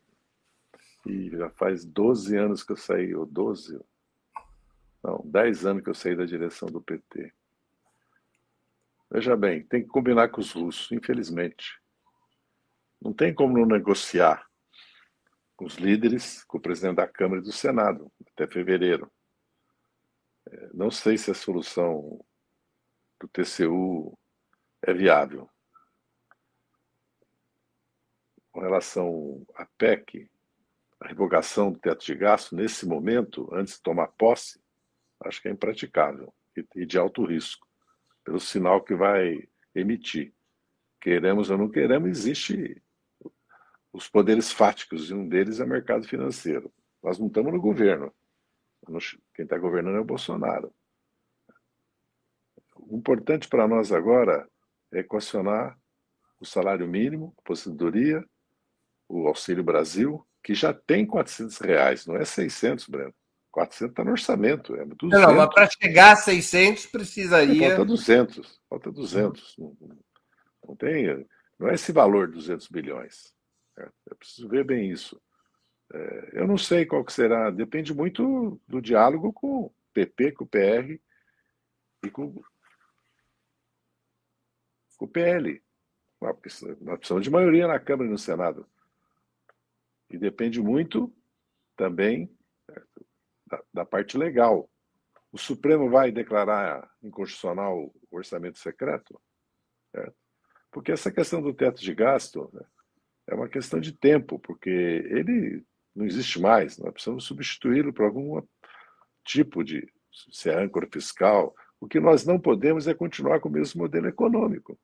E 1.07 1.31
já 1.31 1.49
faz 1.51 1.85
12 1.85 2.37
anos 2.37 2.65
que 2.65 2.73
eu 2.73 2.77
saí, 2.77 3.15
ou 3.15 3.25
12, 3.25 3.79
não, 5.07 5.23
10 5.25 5.65
anos 5.67 5.85
que 5.85 5.89
eu 5.89 5.95
saí 5.95 6.17
da 6.17 6.25
direção 6.25 6.69
do 6.69 6.83
PT. 6.83 7.33
Veja 9.09 9.37
bem, 9.37 9.65
tem 9.65 9.83
que 9.83 9.89
combinar 9.89 10.31
com 10.31 10.41
os 10.41 10.51
russos, 10.51 10.91
infelizmente. 10.91 11.81
Não 13.01 13.13
tem 13.13 13.33
como 13.33 13.57
não 13.57 13.65
negociar 13.65 14.45
com 15.55 15.65
os 15.65 15.77
líderes, 15.77 16.43
com 16.43 16.59
o 16.59 16.61
presidente 16.61 16.97
da 16.97 17.07
Câmara 17.07 17.41
e 17.41 17.45
do 17.45 17.53
Senado, 17.53 18.11
até 18.33 18.49
fevereiro. 18.49 19.09
É, 20.51 20.71
não 20.75 20.91
sei 20.91 21.17
se 21.17 21.31
a 21.31 21.35
solução 21.35 22.21
do 23.21 23.29
TCU 23.29 24.19
é 24.83 24.93
viável. 24.93 25.49
Com 28.51 28.61
relação 28.61 29.47
à 29.55 29.65
PEC, 29.79 30.29
a 30.99 31.07
revogação 31.07 31.71
do 31.71 31.79
teto 31.79 32.05
de 32.05 32.15
gasto, 32.17 32.57
nesse 32.57 32.85
momento, 32.85 33.49
antes 33.55 33.77
de 33.77 33.83
tomar 33.83 34.09
posse, 34.09 34.66
acho 35.21 35.41
que 35.41 35.49
é 35.49 35.51
impraticável 35.51 36.33
e 36.75 36.87
de 36.87 36.99
alto 36.99 37.25
risco, 37.25 37.67
pelo 38.25 38.41
sinal 38.41 38.83
que 38.83 38.95
vai 38.95 39.47
emitir. 39.75 40.33
Queremos 41.01 41.51
ou 41.51 41.59
não 41.59 41.69
queremos, 41.69 42.09
existe 42.09 42.83
os 43.93 44.09
poderes 44.09 44.53
fáticos, 44.53 45.11
e 45.11 45.15
um 45.15 45.29
deles 45.29 45.61
é 45.61 45.65
o 45.65 45.69
mercado 45.69 46.07
financeiro. 46.07 46.73
Nós 47.03 47.19
não 47.19 47.27
estamos 47.29 47.53
no 47.53 47.61
governo. 47.61 48.13
Quem 49.35 49.45
está 49.45 49.59
governando 49.59 49.97
é 49.97 50.01
o 50.01 50.05
Bolsonaro. 50.05 50.75
O 52.77 52.97
importante 52.97 53.49
para 53.49 53.67
nós 53.67 53.93
agora 53.93 54.49
é 54.93 55.01
equacionar 55.01 55.79
o 56.39 56.45
salário 56.45 56.87
mínimo, 56.87 57.35
a 57.37 57.41
aposentadoria, 57.41 58.25
o 59.09 59.27
Auxílio 59.27 59.65
Brasil, 59.65 60.27
que 60.43 60.55
já 60.55 60.73
tem 60.73 61.07
400 61.07 61.59
reais, 61.59 62.07
não 62.07 62.17
é 62.17 62.25
600, 62.25 62.87
Breno. 62.89 63.15
400 63.57 63.91
está 63.91 64.05
no 64.05 64.11
orçamento, 64.11 64.75
é 64.77 64.85
200. 64.85 65.09
Não, 65.09 65.35
mas 65.35 65.55
para 65.55 65.71
chegar 65.71 66.13
a 66.13 66.17
600 66.17 66.85
precisaria... 66.89 67.69
Falta 67.71 67.85
200, 67.87 68.61
falta 68.69 68.93
200. 68.93 69.57
Não, 69.57 69.77
não, 70.69 70.77
tem, 70.77 71.27
não 71.59 71.71
é 71.71 71.75
esse 71.75 71.91
valor, 71.91 72.31
200 72.31 72.69
bilhões. 72.69 73.33
É, 73.79 73.89
eu 74.11 74.17
preciso 74.17 74.47
ver 74.47 74.63
bem 74.63 74.91
isso. 74.91 75.19
É, 75.91 76.31
eu 76.35 76.47
não 76.47 76.59
sei 76.59 76.85
qual 76.85 77.03
que 77.03 77.15
será, 77.15 77.49
depende 77.49 77.95
muito 77.95 78.61
do 78.69 78.83
diálogo 78.83 79.33
com 79.33 79.63
o 79.63 79.75
PP, 79.95 80.33
com 80.33 80.45
o 80.45 80.47
PR 80.47 81.01
e 82.05 82.11
com, 82.11 82.35
com 84.99 85.05
o 85.07 85.09
PL. 85.09 85.63
Nós 86.21 86.99
precisamos 86.99 87.25
de 87.25 87.31
maioria 87.31 87.67
na 87.67 87.81
Câmara 87.81 88.07
e 88.07 88.13
no 88.13 88.19
Senado. 88.19 88.69
E 90.11 90.19
depende 90.19 90.61
muito 90.61 91.11
também 91.75 92.36
da, 93.73 93.85
parte 93.85 94.17
legal. 94.17 94.69
O 95.33 95.39
Supremo 95.39 95.91
vai 95.91 96.11
declarar 96.11 96.89
inconstitucional 97.03 97.93
o 98.11 98.17
orçamento 98.17 98.59
secreto? 98.59 99.21
Porque 100.71 100.93
essa 100.93 101.11
questão 101.11 101.41
do 101.41 101.55
teto 101.55 101.81
de 101.81 101.95
gasto 101.95 102.51
né, 102.53 102.63
é 103.29 103.35
uma 103.35 103.49
questão 103.49 103.81
de 103.81 103.93
tempo, 103.93 104.39
porque 104.39 104.71
ele 104.71 105.65
não 105.95 106.05
existe 106.05 106.41
mais. 106.41 106.79
Nós 106.79 106.93
precisamos 106.93 107.25
substituí-lo 107.25 107.93
por 107.93 108.05
algum 108.05 108.43
tipo 109.25 109.65
de 109.65 109.91
se 110.33 110.51
é 110.51 110.63
âncora 110.63 110.89
fiscal. 110.91 111.55
O 111.81 111.87
que 111.87 112.01
nós 112.01 112.25
não 112.25 112.39
podemos 112.39 112.87
é 112.87 112.95
continuar 112.95 113.41
com 113.41 113.49
o 113.49 113.53
mesmo 113.53 113.83
modelo 113.83 114.07
econômico. 114.07 114.79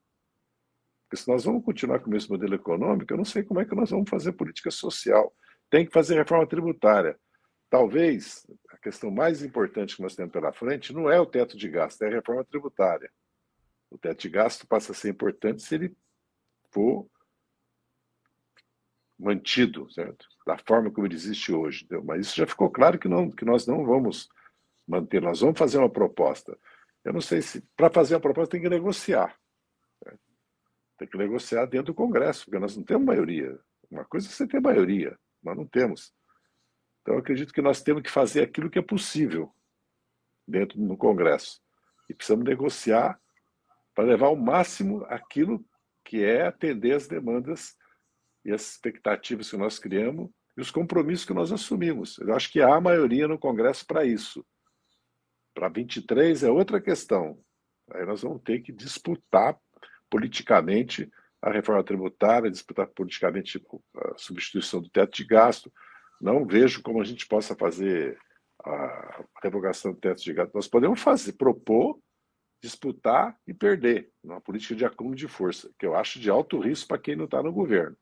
Porque 1.05 1.23
se 1.23 1.29
nós 1.29 1.45
vamos 1.45 1.65
continuar 1.65 2.01
com 2.01 2.09
o 2.09 2.11
mesmo 2.11 2.35
modelo 2.35 2.55
econômico, 2.55 3.13
eu 3.13 3.19
não 3.19 3.25
sei 3.25 3.43
como 3.43 3.61
é 3.61 3.65
que 3.65 3.75
nós 3.75 3.91
vamos 3.91 4.09
fazer 4.09 4.33
política 4.33 4.71
social. 4.71 5.33
Tem 5.71 5.87
que 5.87 5.93
fazer 5.93 6.17
reforma 6.17 6.47
tributária. 6.47 7.19
Talvez 7.73 8.47
a 8.69 8.77
questão 8.77 9.11
mais 9.11 9.43
importante 9.43 9.97
que 9.97 10.03
nós 10.03 10.15
temos 10.15 10.31
pela 10.31 10.53
frente 10.53 10.93
não 10.93 11.09
é 11.09 11.19
o 11.19 11.25
teto 11.25 11.57
de 11.57 11.71
gasto, 11.71 12.03
é 12.03 12.07
a 12.07 12.11
reforma 12.11 12.45
tributária. 12.45 13.11
O 13.91 13.97
teto 13.97 14.21
de 14.21 14.29
gasto 14.29 14.67
passa 14.67 14.93
a 14.93 14.95
ser 14.95 15.09
importante 15.09 15.63
se 15.63 15.77
ele 15.77 15.97
for 16.71 17.09
mantido, 19.19 19.91
certo? 19.91 20.27
Da 20.47 20.59
forma 20.59 20.91
como 20.91 21.07
ele 21.07 21.15
existe 21.15 21.51
hoje. 21.51 21.87
Entendeu? 21.87 22.05
Mas 22.05 22.27
isso 22.27 22.37
já 22.37 22.47
ficou 22.47 22.71
claro 22.71 22.99
que, 22.99 23.09
não, 23.09 23.31
que 23.31 23.47
nós 23.47 23.67
não 23.67 23.87
vamos 23.87 24.29
manter, 24.87 25.23
nós 25.23 25.41
vamos 25.41 25.59
fazer 25.59 25.79
uma 25.79 25.89
proposta. 25.89 26.59
Eu 27.03 27.15
não 27.15 27.23
sei 27.23 27.41
se, 27.41 27.63
para 27.75 27.89
fazer 27.89 28.17
uma 28.17 28.21
proposta, 28.21 28.53
tem 28.53 28.61
que 28.61 28.69
negociar. 28.69 29.35
Certo? 30.05 30.21
Tem 30.99 31.09
que 31.09 31.17
negociar 31.17 31.65
dentro 31.65 31.87
do 31.87 31.95
Congresso, 31.95 32.45
porque 32.45 32.59
nós 32.59 32.77
não 32.77 32.85
temos 32.85 33.07
maioria. 33.07 33.59
Uma 33.91 34.05
coisa 34.05 34.29
é 34.29 34.31
você 34.31 34.47
ter 34.47 34.61
maioria, 34.61 35.19
nós 35.43 35.57
não 35.57 35.65
temos. 35.67 36.13
Então, 37.03 37.19
acredito 37.19 37.53
que 37.53 37.61
nós 37.61 37.83
temos 37.83 38.03
que 38.03 38.11
fazer 38.11 38.43
aquilo 38.43 38.71
que 38.71 38.79
é 38.79 38.83
possível 38.83 39.53
dentro 40.47 40.79
do 40.81 40.97
Congresso. 40.97 41.61
E 42.09 42.15
precisamos 42.15 42.45
negociar 42.45 43.21
para 43.95 44.05
levar 44.05 44.27
ao 44.27 44.37
máximo 44.37 45.05
aquilo 45.09 45.65
que 46.05 46.25
é 46.25 46.47
atender 46.47 46.95
as 46.95 47.07
demandas 47.07 47.77
e 48.45 48.53
as 48.53 48.73
expectativas 48.73 49.51
que 49.51 49.57
nós 49.57 49.79
criamos 49.79 50.31
e 50.57 50.61
os 50.61 50.71
compromissos 50.71 51.25
que 51.25 51.35
nós 51.35 51.53
assumimos. 51.53 52.19
Eu 52.19 52.35
acho 52.35 52.51
que 52.51 52.61
há 52.61 52.81
maioria 52.81 53.29
no 53.29 53.39
Congresso 53.39 53.87
para 53.87 54.05
isso. 54.05 54.45
Para 55.55 55.69
23 55.69 56.43
é 56.43 56.51
outra 56.51 56.81
questão. 56.81 57.39
Aí 57.91 58.05
nós 58.05 58.23
vamos 58.23 58.43
ter 58.43 58.61
que 58.61 58.73
disputar 58.73 59.59
politicamente 60.09 61.11
a 61.41 61.51
reforma 61.51 61.83
tributária, 61.83 62.51
disputar 62.51 62.87
politicamente 62.89 63.61
a 63.97 64.19
substituição 64.19 64.81
do 64.81 64.89
teto 64.89 65.17
de 65.17 65.25
gasto. 65.25 65.73
Não 66.23 66.47
vejo 66.47 66.81
como 66.83 67.01
a 67.01 67.05
gente 67.05 67.27
possa 67.27 67.57
fazer 67.57 68.17
a 68.65 69.25
revogação 69.43 69.93
do 69.93 69.99
teto 69.99 70.23
de 70.23 70.33
gasto. 70.33 70.55
Nós 70.55 70.69
podemos 70.69 71.01
fazer, 71.01 71.33
propor, 71.33 71.99
disputar 72.63 73.37
e 73.45 73.53
perder 73.53 74.09
numa 74.23 74.41
política 74.41 74.77
de 74.77 74.85
acúmulo 74.85 75.17
de 75.17 75.27
força, 75.27 75.69
que 75.77 75.85
eu 75.85 75.97
acho 75.97 76.21
de 76.21 76.31
alto 76.31 76.61
risco 76.61 76.87
para 76.87 76.99
quem 76.99 77.17
não 77.17 77.25
está 77.25 77.43
no 77.43 77.53
governo. 77.53 77.97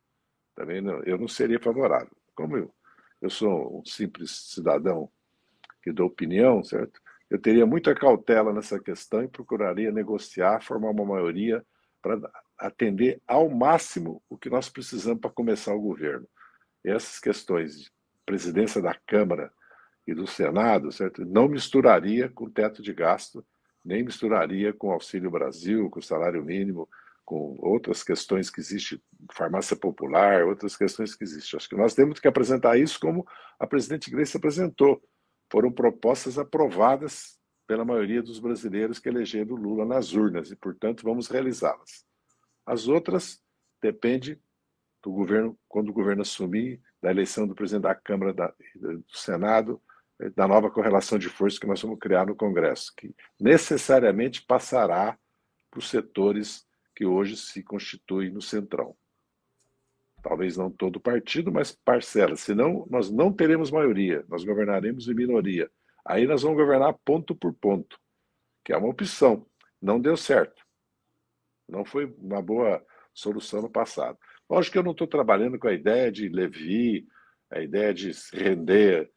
Também 0.55 0.83
não, 0.83 1.03
eu 1.05 1.17
não 1.17 1.27
seria 1.27 1.59
favorável. 1.59 2.15
Como 2.35 2.59
eu, 2.59 2.75
eu 3.23 3.31
sou 3.31 3.81
um 3.81 3.85
simples 3.87 4.31
cidadão 4.53 5.11
que 5.83 5.91
dou 5.91 6.07
opinião, 6.07 6.63
certo? 6.63 7.01
Eu 7.31 7.41
teria 7.41 7.65
muita 7.65 7.95
cautela 7.95 8.53
nessa 8.53 8.79
questão 8.79 9.23
e 9.23 9.29
procuraria 9.29 9.91
negociar, 9.91 10.63
formar 10.63 10.91
uma 10.91 11.07
maioria 11.07 11.65
para 12.03 12.21
atender 12.59 13.23
ao 13.27 13.49
máximo 13.49 14.23
o 14.29 14.37
que 14.37 14.51
nós 14.51 14.69
precisamos 14.69 15.21
para 15.21 15.31
começar 15.31 15.75
o 15.75 15.81
governo. 15.81 16.29
E 16.85 16.91
essas 16.91 17.19
questões 17.19 17.91
presidência 18.31 18.81
da 18.81 18.95
Câmara 18.95 19.53
e 20.07 20.15
do 20.15 20.25
Senado, 20.25 20.93
certo? 20.93 21.25
Não 21.25 21.49
misturaria 21.49 22.29
com 22.29 22.45
o 22.45 22.51
teto 22.51 22.81
de 22.81 22.95
gasto, 22.95 23.45
nem 23.85 24.05
misturaria 24.05 24.73
com 24.73 24.93
Auxílio 24.93 25.29
Brasil, 25.29 25.91
com 25.91 26.01
salário 26.01 26.45
mínimo, 26.45 26.89
com 27.25 27.57
outras 27.59 28.05
questões 28.05 28.49
que 28.49 28.61
existem, 28.61 29.03
farmácia 29.33 29.77
popular, 29.77 30.45
outras 30.45 30.77
questões 30.77 31.17
que 31.17 31.25
existem. 31.25 31.57
Acho 31.57 31.69
que 31.69 31.77
nós 31.77 31.93
temos 31.93 32.21
que 32.21 32.29
apresentar 32.29 32.79
isso 32.79 33.01
como 33.01 33.27
a 33.59 33.67
presidente 33.67 34.09
Grace 34.13 34.37
apresentou. 34.37 35.03
Foram 35.51 35.73
propostas 35.73 36.39
aprovadas 36.39 37.37
pela 37.67 37.85
maioria 37.85 38.23
dos 38.23 38.39
brasileiros 38.39 39.01
que 39.01 39.09
elegeram 39.09 39.57
Lula 39.57 39.85
nas 39.85 40.13
urnas 40.13 40.53
e, 40.53 40.57
portanto, 40.57 41.03
vamos 41.03 41.27
realizá-las. 41.27 42.05
As 42.65 42.87
outras 42.87 43.43
depende 43.83 44.41
do 45.03 45.11
governo, 45.11 45.59
quando 45.69 45.89
o 45.89 45.93
governo 45.93 46.23
assumir, 46.23 46.81
da 47.01 47.11
eleição 47.11 47.47
do 47.47 47.55
presidente 47.55 47.83
da 47.83 47.95
Câmara 47.95 48.33
da, 48.33 48.55
do 48.77 49.05
Senado, 49.09 49.81
eh, 50.21 50.31
da 50.31 50.47
nova 50.47 50.71
correlação 50.71 51.19
de 51.19 51.29
forças 51.29 51.59
que 51.59 51.67
nós 51.67 51.81
vamos 51.81 51.99
criar 51.99 52.27
no 52.27 52.37
Congresso, 52.37 52.93
que 52.97 53.15
necessariamente 53.39 54.43
passará 54.43 55.19
para 55.71 55.79
os 55.79 55.89
setores 55.89 56.67
que 56.95 57.07
hoje 57.07 57.37
se 57.37 57.63
constituem 57.63 58.31
no 58.31 58.43
Centrão. 58.43 58.97
Talvez 60.23 60.57
não 60.57 60.71
todo 60.71 60.97
o 60.97 61.01
partido, 61.01 61.51
mas 61.51 61.73
parcela. 61.73 62.37
Senão, 62.37 62.87
nós 62.91 63.11
não 63.11 63.33
teremos 63.33 63.71
maioria, 63.71 64.25
nós 64.29 64.45
governaremos 64.45 65.09
em 65.09 65.15
minoria. 65.15 65.71
Aí 66.05 66.27
nós 66.27 66.43
vamos 66.43 66.59
governar 66.59 66.93
ponto 67.05 67.35
por 67.35 67.55
ponto, 67.55 67.99
que 68.65 68.73
é 68.73 68.77
uma 68.77 68.89
opção. 68.89 69.47
Não 69.81 69.99
deu 69.99 70.17
certo. 70.17 70.63
Não 71.67 71.85
foi 71.85 72.05
uma 72.19 72.43
boa 72.43 72.85
solução 73.15 73.63
no 73.63 73.71
passado. 73.71 74.19
Lógico 74.51 74.73
que 74.73 74.79
eu 74.79 74.83
não 74.83 74.91
estou 74.91 75.07
trabalhando 75.07 75.59
com 75.61 75.69
a 75.69 75.73
ideia 75.73 76.11
de 76.11 76.29
Levi, 76.29 77.07
a 77.53 77.61
ideia 77.61 77.95
de 77.95 78.13
se 78.13 78.37
render 78.37 79.09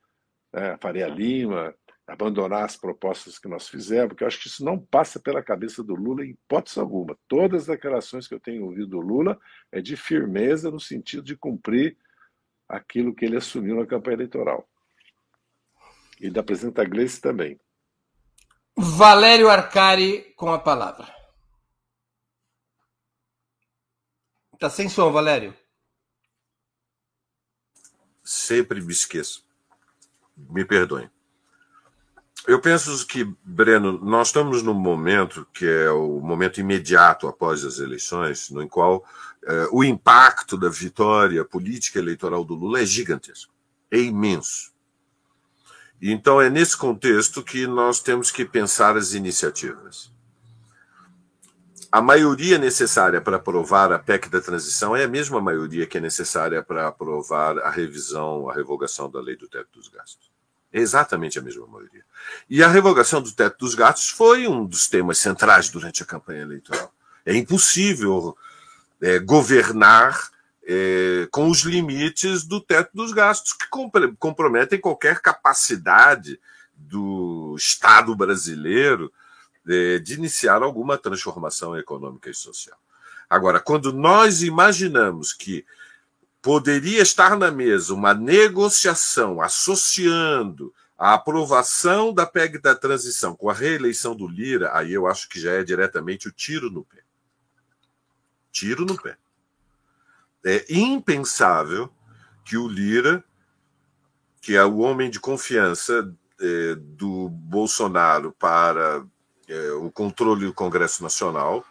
né, 0.53 0.77
Faria 0.79 1.07
Lima, 1.07 1.73
abandonar 2.05 2.65
as 2.65 2.77
propostas 2.77 3.39
que 3.39 3.47
nós 3.47 3.67
fizemos, 3.67 4.09
porque 4.09 4.23
eu 4.23 4.27
acho 4.27 4.39
que 4.39 4.47
isso 4.47 4.63
não 4.63 4.77
passa 4.77 5.19
pela 5.19 5.41
cabeça 5.41 5.83
do 5.83 5.95
Lula 5.95 6.23
em 6.23 6.31
hipótese 6.31 6.79
alguma. 6.79 7.17
Todas 7.27 7.61
as 7.61 7.67
declarações 7.67 8.27
que 8.27 8.35
eu 8.35 8.39
tenho 8.39 8.65
ouvido 8.65 8.87
do 8.87 8.99
Lula 8.99 9.39
é 9.71 9.81
de 9.81 9.97
firmeza 9.97 10.69
no 10.69 10.79
sentido 10.79 11.23
de 11.23 11.35
cumprir 11.35 11.97
aquilo 12.69 13.15
que 13.15 13.25
ele 13.25 13.37
assumiu 13.37 13.77
na 13.77 13.87
campanha 13.87 14.17
eleitoral. 14.17 14.69
E 16.21 16.29
da 16.29 16.43
presidenta 16.43 16.85
Gleice 16.85 17.19
também. 17.19 17.59
Valério 18.77 19.49
Arcari 19.49 20.33
com 20.35 20.49
a 20.49 20.59
palavra. 20.59 21.22
Tá 24.63 24.69
sem 24.69 24.87
som, 24.87 25.11
Valério. 25.11 25.53
Sempre 28.23 28.79
me 28.79 28.93
esqueço. 28.93 29.45
Me 30.37 30.63
perdoem. 30.63 31.09
Eu 32.47 32.61
penso 32.61 33.05
que, 33.05 33.25
Breno, 33.43 33.99
nós 33.99 34.29
estamos 34.29 34.63
num 34.63 34.73
momento 34.73 35.45
que 35.53 35.65
é 35.65 35.91
o 35.91 36.21
momento 36.21 36.61
imediato 36.61 37.27
após 37.27 37.65
as 37.65 37.79
eleições, 37.79 38.49
no 38.51 38.65
qual 38.69 39.05
eh, 39.45 39.67
o 39.69 39.83
impacto 39.83 40.57
da 40.57 40.69
vitória 40.69 41.43
política 41.43 41.99
eleitoral 41.99 42.45
do 42.45 42.55
Lula 42.55 42.79
é 42.79 42.85
gigantesco, 42.85 43.53
é 43.91 43.99
imenso. 43.99 44.71
Então, 46.01 46.39
é 46.39 46.49
nesse 46.49 46.77
contexto 46.77 47.43
que 47.43 47.67
nós 47.67 47.99
temos 47.99 48.31
que 48.31 48.45
pensar 48.45 48.95
as 48.95 49.11
iniciativas. 49.11 50.09
A 51.93 52.01
maioria 52.01 52.57
necessária 52.57 53.21
para 53.21 53.37
aprovar 53.37 53.91
a 53.91 53.99
PEC 53.99 54.27
da 54.27 54.41
transição 54.41 54.95
é 54.95 55.03
a 55.03 55.07
mesma 55.07 55.39
maioria 55.39 55.85
que 55.85 55.99
é 55.99 56.01
necessária 56.01 56.63
para 56.63 56.87
aprovar 56.87 57.59
a 57.59 57.69
revisão, 57.69 58.49
a 58.49 58.53
revogação 58.55 59.07
da 59.07 59.21
lei 59.21 59.35
do 59.35 59.47
teto 59.47 59.67
dos 59.75 59.89
gastos. 59.89 60.31
É 60.73 60.79
exatamente 60.79 61.37
a 61.37 61.41
mesma 61.43 61.67
maioria. 61.67 62.03
E 62.49 62.63
a 62.63 62.67
revogação 62.67 63.21
do 63.21 63.31
teto 63.31 63.59
dos 63.59 63.75
gastos 63.75 64.09
foi 64.09 64.47
um 64.47 64.65
dos 64.65 64.87
temas 64.87 65.19
centrais 65.19 65.69
durante 65.69 66.01
a 66.01 66.05
campanha 66.07 66.41
eleitoral. 66.41 66.91
É 67.23 67.35
impossível 67.35 68.35
é, 68.99 69.19
governar 69.19 70.31
é, 70.65 71.27
com 71.29 71.47
os 71.47 71.59
limites 71.59 72.43
do 72.43 72.59
teto 72.59 72.89
dos 72.95 73.11
gastos, 73.11 73.53
que 73.53 73.67
comprometem 74.17 74.79
qualquer 74.81 75.19
capacidade 75.19 76.39
do 76.75 77.53
Estado 77.55 78.15
brasileiro 78.15 79.13
é, 79.67 79.99
de 79.99 80.13
iniciar 80.13 80.61
alguma 80.61 80.97
transformação 80.97 81.77
econômica 81.77 82.29
e 82.29 82.33
social. 82.33 82.77
Agora, 83.29 83.59
quando 83.59 83.91
nós 83.91 84.43
imaginamos 84.43 85.33
que 85.33 85.65
poderia 86.41 87.01
estar 87.01 87.37
na 87.37 87.49
mesa 87.49 87.93
uma 87.93 88.13
negociação 88.13 89.41
associando 89.41 90.73
a 90.97 91.13
aprovação 91.13 92.13
da 92.13 92.25
PEG 92.25 92.59
da 92.59 92.75
transição 92.75 93.35
com 93.35 93.49
a 93.49 93.53
reeleição 93.53 94.15
do 94.15 94.27
Lira, 94.27 94.75
aí 94.77 94.93
eu 94.93 95.07
acho 95.07 95.27
que 95.27 95.39
já 95.39 95.51
é 95.51 95.63
diretamente 95.63 96.27
o 96.27 96.31
tiro 96.31 96.69
no 96.69 96.83
pé. 96.83 97.01
Tiro 98.51 98.85
no 98.85 99.01
pé. 99.01 99.17
É 100.45 100.65
impensável 100.69 101.91
que 102.45 102.57
o 102.57 102.67
Lira, 102.67 103.23
que 104.41 104.55
é 104.55 104.63
o 104.63 104.77
homem 104.79 105.09
de 105.09 105.19
confiança 105.19 106.13
é, 106.39 106.75
do 106.75 107.29
Bolsonaro 107.29 108.33
para 108.33 109.05
o 109.81 109.91
controle 109.91 110.45
do 110.45 110.53
Congresso 110.53 111.03
Nacional, 111.03 111.65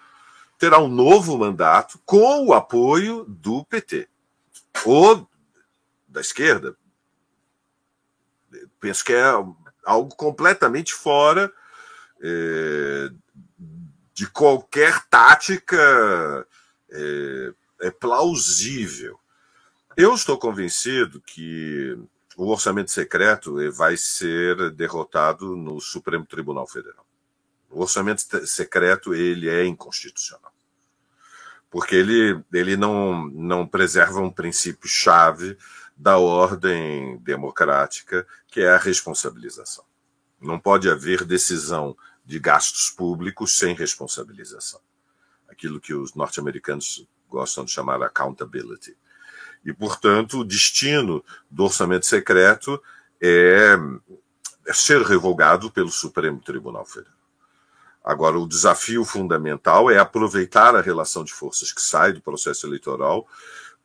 terá 0.58 0.78
um 0.78 0.88
novo 0.88 1.36
mandato 1.36 2.00
com 2.04 2.46
o 2.46 2.54
apoio 2.54 3.24
do 3.28 3.64
PT 3.64 4.08
ou 4.84 5.28
da 6.06 6.20
esquerda. 6.20 6.76
Penso 8.78 9.04
que 9.04 9.12
é 9.12 9.24
algo 9.84 10.14
completamente 10.14 10.92
fora 10.92 11.52
é, 12.20 13.10
de 14.12 14.26
qualquer 14.28 15.04
tática 15.08 16.46
é, 16.90 17.54
é 17.80 17.90
plausível. 17.90 19.18
Eu 19.96 20.14
estou 20.14 20.38
convencido 20.38 21.20
que 21.20 21.98
o 22.36 22.48
orçamento 22.48 22.90
secreto 22.90 23.56
vai 23.72 23.96
ser 23.96 24.70
derrotado 24.70 25.56
no 25.56 25.80
Supremo 25.80 26.24
Tribunal 26.24 26.66
Federal. 26.66 27.04
O 27.72 27.80
orçamento 27.80 28.22
secreto 28.46 29.14
ele 29.14 29.48
é 29.48 29.64
inconstitucional, 29.64 30.52
porque 31.70 31.96
ele, 31.96 32.38
ele 32.52 32.76
não, 32.76 33.26
não 33.28 33.66
preserva 33.66 34.20
um 34.20 34.30
princípio 34.30 34.86
chave 34.86 35.56
da 35.96 36.18
ordem 36.18 37.16
democrática, 37.18 38.26
que 38.46 38.60
é 38.60 38.70
a 38.70 38.76
responsabilização. 38.76 39.84
Não 40.38 40.58
pode 40.58 40.90
haver 40.90 41.24
decisão 41.24 41.96
de 42.24 42.38
gastos 42.38 42.90
públicos 42.90 43.56
sem 43.56 43.74
responsabilização. 43.74 44.80
Aquilo 45.48 45.80
que 45.80 45.94
os 45.94 46.14
norte-americanos 46.14 47.06
gostam 47.28 47.64
de 47.64 47.70
chamar 47.70 48.02
accountability. 48.02 48.96
E, 49.64 49.72
portanto, 49.72 50.40
o 50.40 50.44
destino 50.44 51.24
do 51.50 51.64
orçamento 51.64 52.04
secreto 52.04 52.82
é, 53.20 53.76
é 54.66 54.72
ser 54.72 55.00
revogado 55.02 55.70
pelo 55.70 55.90
Supremo 55.90 56.40
Tribunal 56.40 56.84
Federal. 56.84 57.11
Agora, 58.04 58.38
o 58.38 58.48
desafio 58.48 59.04
fundamental 59.04 59.90
é 59.90 59.98
aproveitar 59.98 60.74
a 60.74 60.80
relação 60.80 61.22
de 61.22 61.32
forças 61.32 61.72
que 61.72 61.80
sai 61.80 62.12
do 62.12 62.20
processo 62.20 62.66
eleitoral 62.66 63.26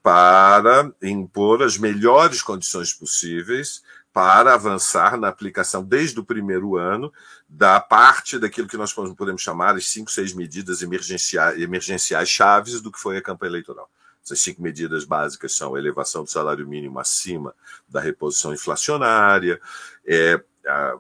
para 0.02 0.92
impor 1.02 1.62
as 1.62 1.78
melhores 1.78 2.42
condições 2.42 2.94
possíveis 2.94 3.84
para 4.18 4.56
avançar 4.56 5.16
na 5.18 5.28
aplicação 5.28 5.84
desde 5.84 6.20
o 6.20 6.24
primeiro 6.24 6.76
ano 6.76 7.14
da 7.48 7.80
parte 7.80 8.40
daquilo 8.40 8.68
que 8.68 8.78
nós 8.78 8.92
podemos 8.92 9.42
chamar 9.42 9.76
as 9.76 9.88
cinco, 9.88 10.10
seis 10.10 10.34
medidas 10.34 10.82
emergenciais, 10.82 11.62
emergenciais 11.62 12.28
chaves 12.28 12.82
do 12.82 12.92
que 12.92 13.00
foi 13.00 13.18
a 13.18 13.22
campanha 13.22 13.52
eleitoral. 13.52 13.88
Essas 14.26 14.40
cinco 14.40 14.62
medidas 14.62 15.06
básicas 15.06 15.56
são 15.56 15.76
a 15.76 15.80
elevação 15.80 16.24
do 16.24 16.32
salário 16.32 16.68
mínimo 16.68 17.00
acima 17.00 17.54
da 17.88 18.02
reposição 18.02 18.52
inflacionária, 18.52 19.62
é, 20.04 20.42
a, 20.66 20.98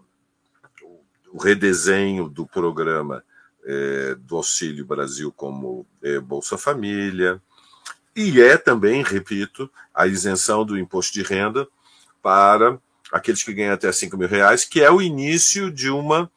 o 1.37 1.39
redesenho 1.39 2.27
do 2.27 2.47
programa 2.47 3.23
é, 3.63 4.15
do 4.15 4.37
Auxílio 4.37 4.83
Brasil 4.83 5.31
como 5.31 5.85
é, 6.01 6.19
Bolsa 6.19 6.57
Família, 6.57 7.39
e 8.15 8.41
é 8.41 8.57
também, 8.57 9.03
repito, 9.03 9.69
a 9.93 10.07
isenção 10.07 10.65
do 10.65 10.79
imposto 10.79 11.13
de 11.13 11.21
renda 11.21 11.67
para 12.23 12.79
aqueles 13.11 13.43
que 13.43 13.53
ganham 13.53 13.75
até 13.75 13.91
5 13.91 14.17
mil 14.17 14.27
reais, 14.27 14.65
que 14.65 14.81
é 14.81 14.89
o 14.89 14.99
início 14.99 15.69
de 15.69 15.91
uma, 15.91 16.31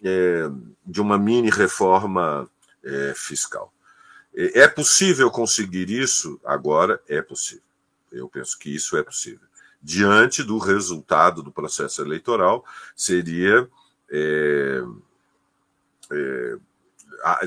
é, 0.00 0.48
de 0.86 1.00
uma 1.00 1.18
mini 1.18 1.50
reforma 1.50 2.48
é, 2.84 3.12
fiscal. 3.16 3.74
É, 4.32 4.60
é 4.60 4.68
possível 4.68 5.28
conseguir 5.28 5.90
isso 5.90 6.40
agora? 6.44 7.00
É 7.08 7.20
possível. 7.20 7.64
Eu 8.12 8.28
penso 8.28 8.56
que 8.56 8.72
isso 8.72 8.96
é 8.96 9.02
possível. 9.02 9.48
Diante 9.82 10.44
do 10.44 10.58
resultado 10.58 11.42
do 11.42 11.50
processo 11.50 12.00
eleitoral, 12.00 12.64
seria 12.94 13.68
é, 14.10 14.82
é, 16.12 16.56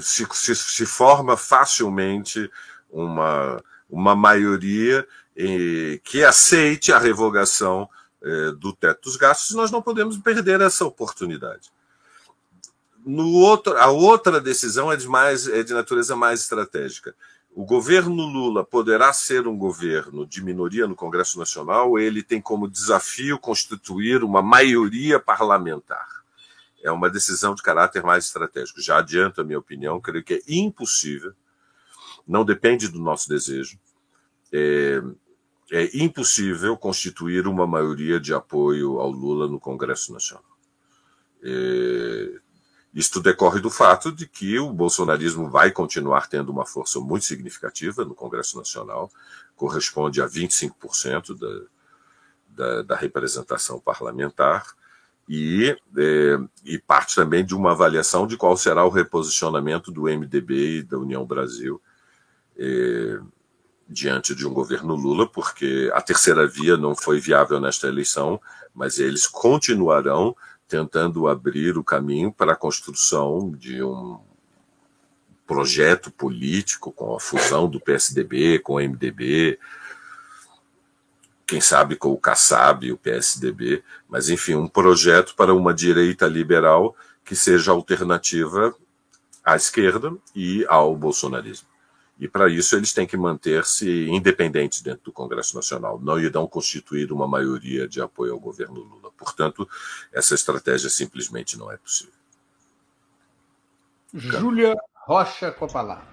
se, 0.02 0.26
se, 0.32 0.56
se 0.56 0.86
forma 0.86 1.36
facilmente 1.36 2.50
uma, 2.90 3.62
uma 3.90 4.16
maioria 4.16 5.08
que 6.04 6.24
aceite 6.24 6.92
a 6.92 7.00
revogação 7.00 7.90
eh, 8.22 8.52
do 8.52 8.72
teto 8.72 9.04
dos 9.04 9.18
gastos, 9.18 9.56
nós 9.56 9.72
não 9.72 9.82
podemos 9.82 10.18
perder 10.18 10.62
essa 10.62 10.86
oportunidade. 10.86 11.72
No 13.04 13.34
outro, 13.34 13.76
a 13.78 13.88
outra 13.88 14.40
decisão 14.40 14.92
é 14.92 14.96
de, 14.96 15.08
mais, 15.08 15.48
é 15.48 15.64
de 15.64 15.74
natureza 15.74 16.16
mais 16.16 16.42
estratégica. 16.42 17.16
O 17.54 17.66
governo 17.66 18.24
Lula 18.24 18.64
poderá 18.64 19.12
ser 19.12 19.48
um 19.48 19.58
governo 19.58 20.26
de 20.26 20.44
minoria 20.44 20.88
no 20.88 20.96
Congresso 20.96 21.38
Nacional, 21.38 22.00
ele 22.00 22.24
tem 22.24 22.40
como 22.40 22.70
desafio 22.70 23.38
constituir 23.38 24.24
uma 24.24 24.42
maioria 24.42 25.20
parlamentar 25.20 26.23
é 26.84 26.92
uma 26.92 27.10
decisão 27.10 27.56
de 27.56 27.64
caráter 27.64 28.04
mais 28.04 28.26
estratégico. 28.26 28.82
Já 28.82 28.98
adianto 28.98 29.40
a 29.40 29.44
minha 29.44 29.58
opinião, 29.58 30.02
creio 30.02 30.24
que 30.24 30.34
é 30.34 30.42
impossível, 30.48 31.34
não 32.28 32.44
depende 32.44 32.90
do 32.90 33.00
nosso 33.00 33.28
desejo, 33.30 33.80
é, 34.52 35.02
é 35.72 35.98
impossível 35.98 36.78
constituir 36.78 37.48
uma 37.48 37.66
maioria 37.66 38.20
de 38.20 38.34
apoio 38.34 39.00
ao 39.00 39.10
Lula 39.10 39.48
no 39.48 39.60
Congresso 39.60 40.12
Nacional. 40.12 40.46
É, 41.42 42.40
isto 42.94 43.20
decorre 43.20 43.60
do 43.60 43.72
fato 43.72 44.12
de 44.12 44.28
que 44.28 44.60
o 44.60 44.72
bolsonarismo 44.72 45.50
vai 45.50 45.72
continuar 45.72 46.28
tendo 46.28 46.52
uma 46.52 46.66
força 46.66 47.00
muito 47.00 47.26
significativa 47.26 48.06
no 48.06 48.14
Congresso 48.14 48.58
Nacional, 48.58 49.10
corresponde 49.56 50.22
a 50.22 50.28
25% 50.28 51.38
da, 51.38 51.66
da, 52.50 52.82
da 52.84 52.96
representação 52.96 53.80
parlamentar 53.80 54.68
e, 55.28 55.76
é, 55.98 56.38
e 56.66 56.78
parte 56.78 57.16
também 57.16 57.46
de 57.46 57.56
uma 57.56 57.72
avaliação 57.72 58.28
de 58.28 58.38
qual 58.38 58.58
será 58.58 58.86
o 58.86 58.90
reposicionamento 58.90 59.92
do 59.92 60.04
MDB 60.04 60.80
e 60.80 60.84
da 60.84 60.98
União 60.98 61.26
Brasil 61.26 61.82
é, 62.58 63.20
diante 63.88 64.36
de 64.36 64.46
um 64.46 64.54
governo 64.54 64.96
Lula, 64.96 65.28
porque 65.28 65.90
a 65.94 66.02
terceira 66.02 66.48
via 66.48 66.78
não 66.78 66.96
foi 66.96 67.20
viável 67.20 67.60
nesta 67.60 67.88
eleição, 67.88 68.40
mas 68.74 69.00
eles 69.00 69.28
continuarão 69.28 70.36
tentando 70.68 71.28
abrir 71.28 71.78
o 71.78 71.84
caminho 71.84 72.32
para 72.32 72.54
a 72.54 72.58
construção 72.58 73.52
de 73.52 73.84
um 73.84 74.20
projeto 75.46 76.10
político 76.10 76.92
com 76.92 77.16
a 77.16 77.20
fusão 77.20 77.70
do 77.70 77.80
PSDB 77.80 78.60
com 78.60 78.76
o 78.76 78.80
MDB, 78.80 79.60
quem 81.54 81.62
sabe 81.62 81.96
com 81.96 82.10
o 82.12 82.18
Kassab 82.18 82.92
o 82.92 82.98
PSDB, 82.98 83.84
mas 84.10 84.28
enfim, 84.28 84.56
um 84.56 84.68
projeto 84.68 85.36
para 85.36 85.54
uma 85.54 85.72
direita 85.72 86.26
liberal 86.26 86.96
que 87.24 87.36
seja 87.36 87.72
alternativa 87.72 88.76
à 89.46 89.56
esquerda 89.56 90.12
e 90.34 90.66
ao 90.68 90.96
bolsonarismo. 90.96 91.68
E 92.20 92.28
para 92.28 92.50
isso 92.50 92.76
eles 92.76 92.92
têm 92.92 93.06
que 93.06 93.16
manter-se 93.16 94.10
independentes 94.10 94.82
dentro 94.82 95.04
do 95.04 95.12
Congresso 95.12 95.56
Nacional, 95.56 96.00
não 96.02 96.20
irão 96.20 96.48
constituir 96.48 97.12
uma 97.12 97.28
maioria 97.28 97.88
de 97.88 98.02
apoio 98.02 98.34
ao 98.34 98.40
governo 98.40 98.80
Lula. 98.80 99.12
Portanto, 99.16 99.70
essa 100.12 100.34
estratégia 100.34 100.90
simplesmente 100.90 101.56
não 101.56 101.72
é 101.72 101.78
possível. 101.78 102.16
Júlia 104.12 104.74
Rocha 105.06 105.52
com 105.52 105.66
a 105.66 105.70
palavra. 105.70 106.08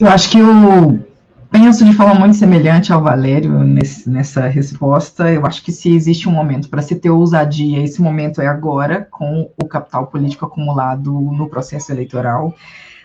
Eu 0.00 0.08
acho 0.08 0.30
que 0.30 0.40
o 0.40 1.11
penso 1.52 1.84
de 1.84 1.92
forma 1.92 2.14
muito 2.14 2.34
semelhante 2.34 2.94
ao 2.94 3.02
Valério 3.02 3.62
nesse, 3.62 4.08
nessa 4.08 4.48
resposta. 4.48 5.30
Eu 5.30 5.44
acho 5.44 5.62
que 5.62 5.70
se 5.70 5.94
existe 5.94 6.26
um 6.26 6.32
momento 6.32 6.70
para 6.70 6.80
se 6.80 6.96
ter 6.96 7.10
ousadia, 7.10 7.82
esse 7.82 8.00
momento 8.00 8.40
é 8.40 8.46
agora, 8.46 9.06
com 9.10 9.52
o 9.62 9.68
capital 9.68 10.06
político 10.06 10.46
acumulado 10.46 11.12
no 11.12 11.50
processo 11.50 11.92
eleitoral. 11.92 12.54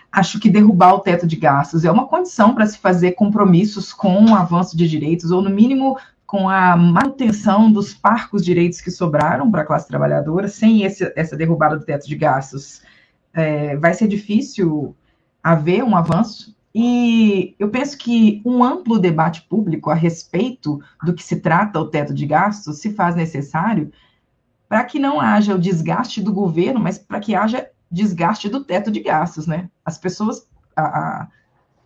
Acho 0.10 0.40
que 0.40 0.50
derrubar 0.50 0.94
o 0.94 1.00
teto 1.00 1.28
de 1.28 1.36
gastos 1.36 1.84
é 1.84 1.92
uma 1.92 2.08
condição 2.08 2.56
para 2.56 2.66
se 2.66 2.78
fazer 2.78 3.12
compromissos 3.12 3.92
com 3.92 4.26
o 4.26 4.34
avanço 4.34 4.78
de 4.78 4.88
direitos, 4.88 5.30
ou 5.30 5.42
no 5.42 5.50
mínimo 5.50 5.98
com 6.26 6.50
a 6.50 6.76
manutenção 6.78 7.70
dos 7.70 7.94
parcos 7.94 8.44
direitos 8.44 8.80
que 8.80 8.90
sobraram 8.90 9.52
para 9.52 9.64
a 9.64 9.66
classe 9.66 9.88
trabalhadora, 9.90 10.48
sem 10.48 10.84
esse, 10.84 11.12
essa 11.18 11.36
derrubada 11.36 11.78
do 11.78 11.86
teto 11.86 12.08
de 12.08 12.16
gastos, 12.16 12.82
é, 13.34 13.76
vai 13.76 13.94
ser 13.94 14.08
difícil 14.08 14.96
haver 15.44 15.84
um 15.84 15.96
avanço 15.96 16.57
e 16.80 17.56
eu 17.58 17.70
penso 17.70 17.98
que 17.98 18.40
um 18.46 18.64
amplo 18.64 19.00
debate 19.00 19.42
público 19.50 19.90
a 19.90 19.96
respeito 19.96 20.80
do 21.04 21.12
que 21.12 21.24
se 21.24 21.38
trata 21.38 21.80
o 21.80 21.88
teto 21.88 22.14
de 22.14 22.24
gastos 22.28 22.78
se 22.78 22.94
faz 22.94 23.16
necessário 23.16 23.92
para 24.70 24.84
que 24.84 25.00
não 25.00 25.20
haja 25.20 25.56
o 25.56 25.60
desgaste 25.60 26.22
do 26.22 26.32
governo, 26.32 26.80
mas 26.80 27.00
para 27.00 27.20
que 27.20 27.34
haja 27.34 27.68
desgaste 27.90 28.48
do 28.48 28.64
teto 28.64 28.92
de 28.92 29.00
gastos, 29.00 29.48
né? 29.48 29.72
As 29.84 29.98
pessoas, 29.98 30.48
a, 30.76 30.84
a, 30.84 31.28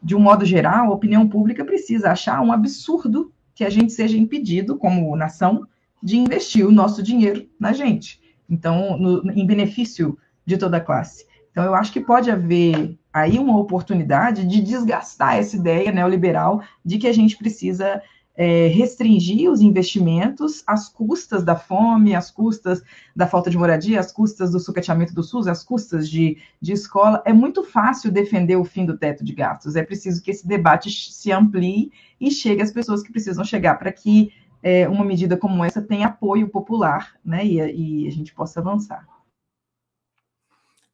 de 0.04 0.14
um 0.14 0.20
modo 0.20 0.44
geral, 0.44 0.88
a 0.88 0.94
opinião 0.94 1.26
pública 1.26 1.64
precisa 1.64 2.12
achar 2.12 2.42
um 2.42 2.52
absurdo 2.52 3.32
que 3.56 3.64
a 3.64 3.70
gente 3.70 3.94
seja 3.94 4.18
impedido, 4.18 4.76
como 4.76 5.16
nação, 5.16 5.66
de 6.04 6.18
investir 6.18 6.68
o 6.68 6.72
nosso 6.72 7.02
dinheiro 7.02 7.48
na 7.58 7.72
gente. 7.72 8.20
Então, 8.50 8.98
no, 8.98 9.32
em 9.32 9.48
benefício 9.48 10.18
de 10.46 10.58
toda 10.58 10.76
a 10.76 10.82
classe. 10.82 11.26
Então, 11.50 11.64
eu 11.64 11.74
acho 11.74 11.94
que 11.94 12.02
pode 12.02 12.30
haver 12.30 13.00
aí 13.14 13.38
uma 13.38 13.58
oportunidade 13.58 14.46
de 14.46 14.62
desgastar 14.62 15.38
essa 15.38 15.56
ideia 15.56 15.92
neoliberal 15.92 16.62
de 16.84 16.98
que 16.98 17.08
a 17.08 17.14
gente 17.14 17.38
precisa 17.38 18.02
é, 18.36 18.68
restringir 18.68 19.52
os 19.52 19.62
investimentos 19.62 20.64
às 20.66 20.88
custas 20.88 21.44
da 21.44 21.56
fome, 21.56 22.16
às 22.16 22.32
custas 22.32 22.82
da 23.16 23.28
falta 23.28 23.50
de 23.50 23.58
moradia, 23.58 24.00
às 24.00 24.12
custas 24.12 24.52
do 24.52 24.60
sucateamento 24.60 25.14
do 25.14 25.22
SUS, 25.22 25.48
às 25.48 25.64
custas 25.64 26.10
de, 26.10 26.38
de 26.62 26.72
escola. 26.72 27.22
É 27.26 27.34
muito 27.34 27.64
fácil 27.64 28.12
defender 28.12 28.56
o 28.56 28.64
fim 28.64 28.86
do 28.86 28.98
teto 28.98 29.24
de 29.24 29.34
gastos. 29.34 29.76
É 29.76 29.84
preciso 29.84 30.22
que 30.24 30.32
esse 30.32 30.48
debate 30.48 30.90
se 30.90 31.32
amplie 31.32 31.92
e 32.20 32.32
chegue 32.32 32.62
às 32.62 32.72
pessoas 32.72 33.04
que 33.04 33.12
precisam 33.12 33.44
chegar 33.44 33.76
para 33.78 33.92
que 33.92 34.32
é, 34.64 34.88
uma 34.88 35.04
medida 35.04 35.36
como 35.36 35.64
essa 35.64 35.82
tenha 35.82 36.08
apoio 36.08 36.48
popular 36.48 37.16
né, 37.26 37.46
e, 37.46 37.58
e 38.06 38.08
a 38.08 38.12
gente 38.12 38.34
possa 38.34 38.60
avançar. 38.60 39.11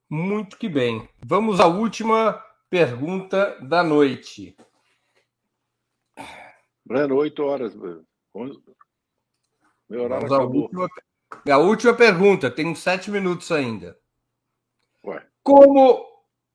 Muito 0.10 0.58
que 0.58 0.70
bem. 0.70 1.08
Vamos 1.26 1.60
à 1.60 1.68
última 1.68 2.42
pergunta 2.70 3.58
da 3.62 3.84
noite. 3.84 4.56
Breno, 6.86 7.16
oito 7.16 7.44
horas. 7.44 7.76
Meu 7.76 10.04
horário 10.04 10.28
Vamos 10.28 10.32
acabou. 10.32 10.62
Última, 10.64 10.88
a 11.50 11.58
última 11.58 11.94
pergunta, 11.94 12.50
tem 12.50 12.74
sete 12.74 13.12
minutos 13.12 13.52
ainda. 13.52 13.98
Ué. 15.04 15.26
Como 15.44 16.06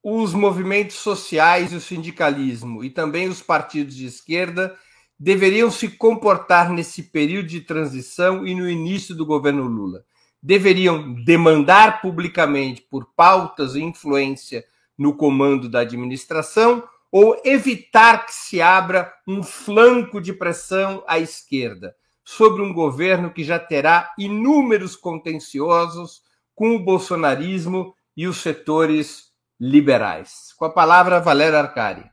os 0.02 0.32
movimentos 0.32 0.96
sociais 0.96 1.72
e 1.72 1.76
o 1.76 1.80
sindicalismo 1.80 2.82
e 2.82 2.90
também 2.90 3.28
os 3.28 3.42
partidos 3.42 3.94
de 3.94 4.06
esquerda 4.06 4.76
deveriam 5.18 5.70
se 5.70 5.88
comportar 5.88 6.70
nesse 6.70 7.04
período 7.04 7.48
de 7.48 7.60
transição 7.60 8.46
e 8.46 8.54
no 8.54 8.68
início 8.68 9.14
do 9.14 9.26
governo 9.26 9.64
Lula? 9.64 10.04
Deveriam 10.42 11.14
demandar 11.24 12.00
publicamente 12.00 12.82
por 12.82 13.06
pautas 13.14 13.74
e 13.74 13.82
influência 13.82 14.64
no 14.98 15.14
comando 15.14 15.68
da 15.68 15.80
administração 15.80 16.82
ou 17.10 17.40
evitar 17.44 18.26
que 18.26 18.34
se 18.34 18.60
abra 18.60 19.12
um 19.28 19.42
flanco 19.42 20.20
de 20.20 20.32
pressão 20.32 21.04
à 21.06 21.18
esquerda 21.18 21.94
sobre 22.24 22.62
um 22.62 22.72
governo 22.72 23.30
que 23.30 23.44
já 23.44 23.58
terá 23.58 24.12
inúmeros 24.18 24.96
contenciosos 24.96 26.22
com 26.54 26.74
o 26.74 26.82
bolsonarismo 26.84 27.94
e 28.16 28.26
os 28.26 28.38
setores 28.38 29.32
liberais. 29.60 30.52
Com 30.56 30.64
a 30.64 30.70
palavra, 30.70 31.20
Valério 31.20 31.58
Arcari. 31.58 32.11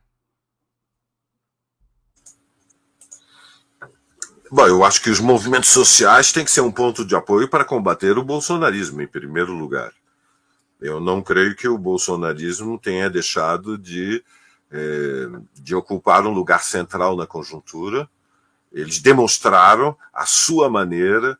Bom, 4.52 4.66
eu 4.66 4.82
acho 4.82 5.00
que 5.00 5.10
os 5.10 5.20
movimentos 5.20 5.68
sociais 5.68 6.32
têm 6.32 6.44
que 6.44 6.50
ser 6.50 6.60
um 6.60 6.72
ponto 6.72 7.04
de 7.04 7.14
apoio 7.14 7.46
para 7.48 7.64
combater 7.64 8.18
o 8.18 8.24
bolsonarismo, 8.24 9.00
em 9.00 9.06
primeiro 9.06 9.52
lugar. 9.52 9.92
Eu 10.80 10.98
não 10.98 11.22
creio 11.22 11.54
que 11.54 11.68
o 11.68 11.78
bolsonarismo 11.78 12.76
tenha 12.76 13.08
deixado 13.08 13.78
de, 13.78 14.24
é, 14.68 15.28
de 15.54 15.72
ocupar 15.72 16.26
um 16.26 16.32
lugar 16.32 16.64
central 16.64 17.16
na 17.16 17.28
conjuntura. 17.28 18.10
Eles 18.72 18.98
demonstraram 18.98 19.96
a 20.12 20.26
sua 20.26 20.68
maneira, 20.68 21.38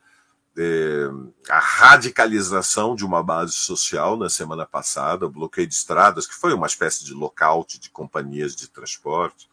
é, 0.56 1.08
a 1.48 1.58
radicalização 1.58 2.94
de 2.94 3.04
uma 3.04 3.24
base 3.24 3.54
social 3.54 4.16
na 4.16 4.30
semana 4.30 4.64
passada, 4.64 5.26
o 5.26 5.30
bloqueio 5.30 5.66
de 5.66 5.74
estradas, 5.74 6.28
que 6.28 6.34
foi 6.34 6.54
uma 6.54 6.68
espécie 6.68 7.04
de 7.04 7.12
lockout 7.12 7.80
de 7.80 7.90
companhias 7.90 8.54
de 8.54 8.68
transporte, 8.68 9.50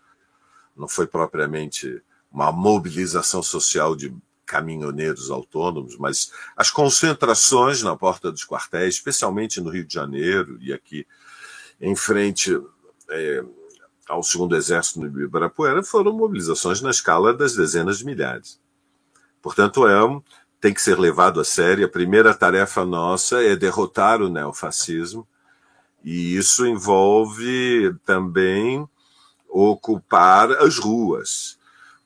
não 0.75 0.87
foi 0.87 1.07
propriamente 1.07 2.03
uma 2.37 2.51
mobilização 2.51 3.41
social 3.41 3.95
de 3.95 4.15
caminhoneiros 4.45 5.31
autônomos, 5.31 5.97
mas 5.97 6.31
as 6.55 6.69
concentrações 6.69 7.81
na 7.81 7.97
porta 7.97 8.31
dos 8.31 8.45
quartéis, 8.45 8.93
especialmente 8.93 9.59
no 9.59 9.71
Rio 9.71 9.83
de 9.83 9.95
Janeiro 9.95 10.55
e 10.61 10.71
aqui 10.71 11.07
em 11.81 11.95
frente 11.95 12.55
é, 13.09 13.43
ao 14.07 14.21
segundo 14.21 14.55
exército 14.55 14.99
no 14.99 15.07
Ibirapuera, 15.07 15.81
foram 15.81 16.13
mobilizações 16.13 16.79
na 16.79 16.91
escala 16.91 17.33
das 17.33 17.55
dezenas 17.55 17.97
de 17.97 18.05
milhares. 18.05 18.61
Portanto, 19.41 19.87
é, 19.87 19.97
tem 20.61 20.75
que 20.75 20.81
ser 20.81 20.99
levado 20.99 21.39
a 21.39 21.43
sério. 21.43 21.87
A 21.87 21.89
primeira 21.89 22.35
tarefa 22.35 22.85
nossa 22.85 23.43
é 23.43 23.55
derrotar 23.55 24.21
o 24.21 24.29
neofascismo 24.29 25.27
E 26.03 26.37
isso 26.37 26.67
envolve 26.67 27.95
também 28.05 28.87
ocupar 29.49 30.51
as 30.51 30.77
ruas. 30.77 31.56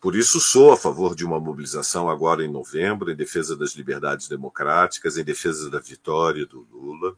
Por 0.02 0.16
isso, 0.16 0.42
sou 0.42 0.74
a 0.74 0.78
favor 0.78 1.14
de 1.16 1.24
uma 1.24 1.40
mobilização 1.40 2.10
agora 2.10 2.44
em 2.44 2.52
novembro, 2.52 3.12
em 3.12 3.16
defesa 3.16 3.56
das 3.56 3.74
liberdades 3.74 4.28
democráticas, 4.28 5.16
em 5.16 5.24
defesa 5.24 5.70
da 5.70 5.80
vitória 5.80 6.44
do 6.44 6.68
Lula, 6.72 7.16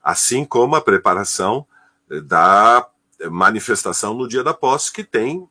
assim 0.00 0.44
como 0.44 0.76
a 0.76 0.80
preparação 0.80 1.66
da 2.24 2.88
manifestação 3.28 4.14
no 4.14 4.28
dia 4.28 4.44
da 4.44 4.54
posse, 4.54 4.92
que 4.92 5.02
tem 5.02 5.48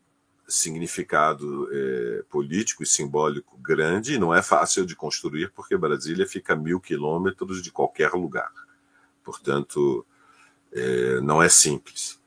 significado 0.48 1.68
é, 1.70 2.24
político 2.30 2.82
e 2.82 2.86
simbólico 2.86 3.58
grande 3.58 4.14
e 4.14 4.18
não 4.18 4.34
é 4.34 4.42
fácil 4.42 4.86
de 4.86 4.96
construir, 4.96 5.52
porque 5.52 5.76
Brasília 5.76 6.28
fica 6.28 6.54
a 6.54 6.56
mil 6.56 6.80
quilômetros 6.80 7.62
de 7.62 7.72
qualquer 7.72 8.12
lugar. 8.14 8.52
Portanto, 9.22 10.06
é, 10.72 11.20
não 11.20 11.44
é 11.44 11.50
simples. 11.50 12.22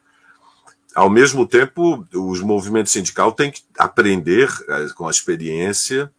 Ao 0.97 1.11
mesmo 1.11 1.47
tempo, 1.47 2.09
os 2.15 2.41
movimentos 2.41 2.91
sindicais 2.91 3.35
têm 3.35 3.51
que 3.51 3.63
aprender 3.77 4.49
é, 4.67 4.89
com 4.95 5.07
a 5.07 5.11
experiência 5.11 6.11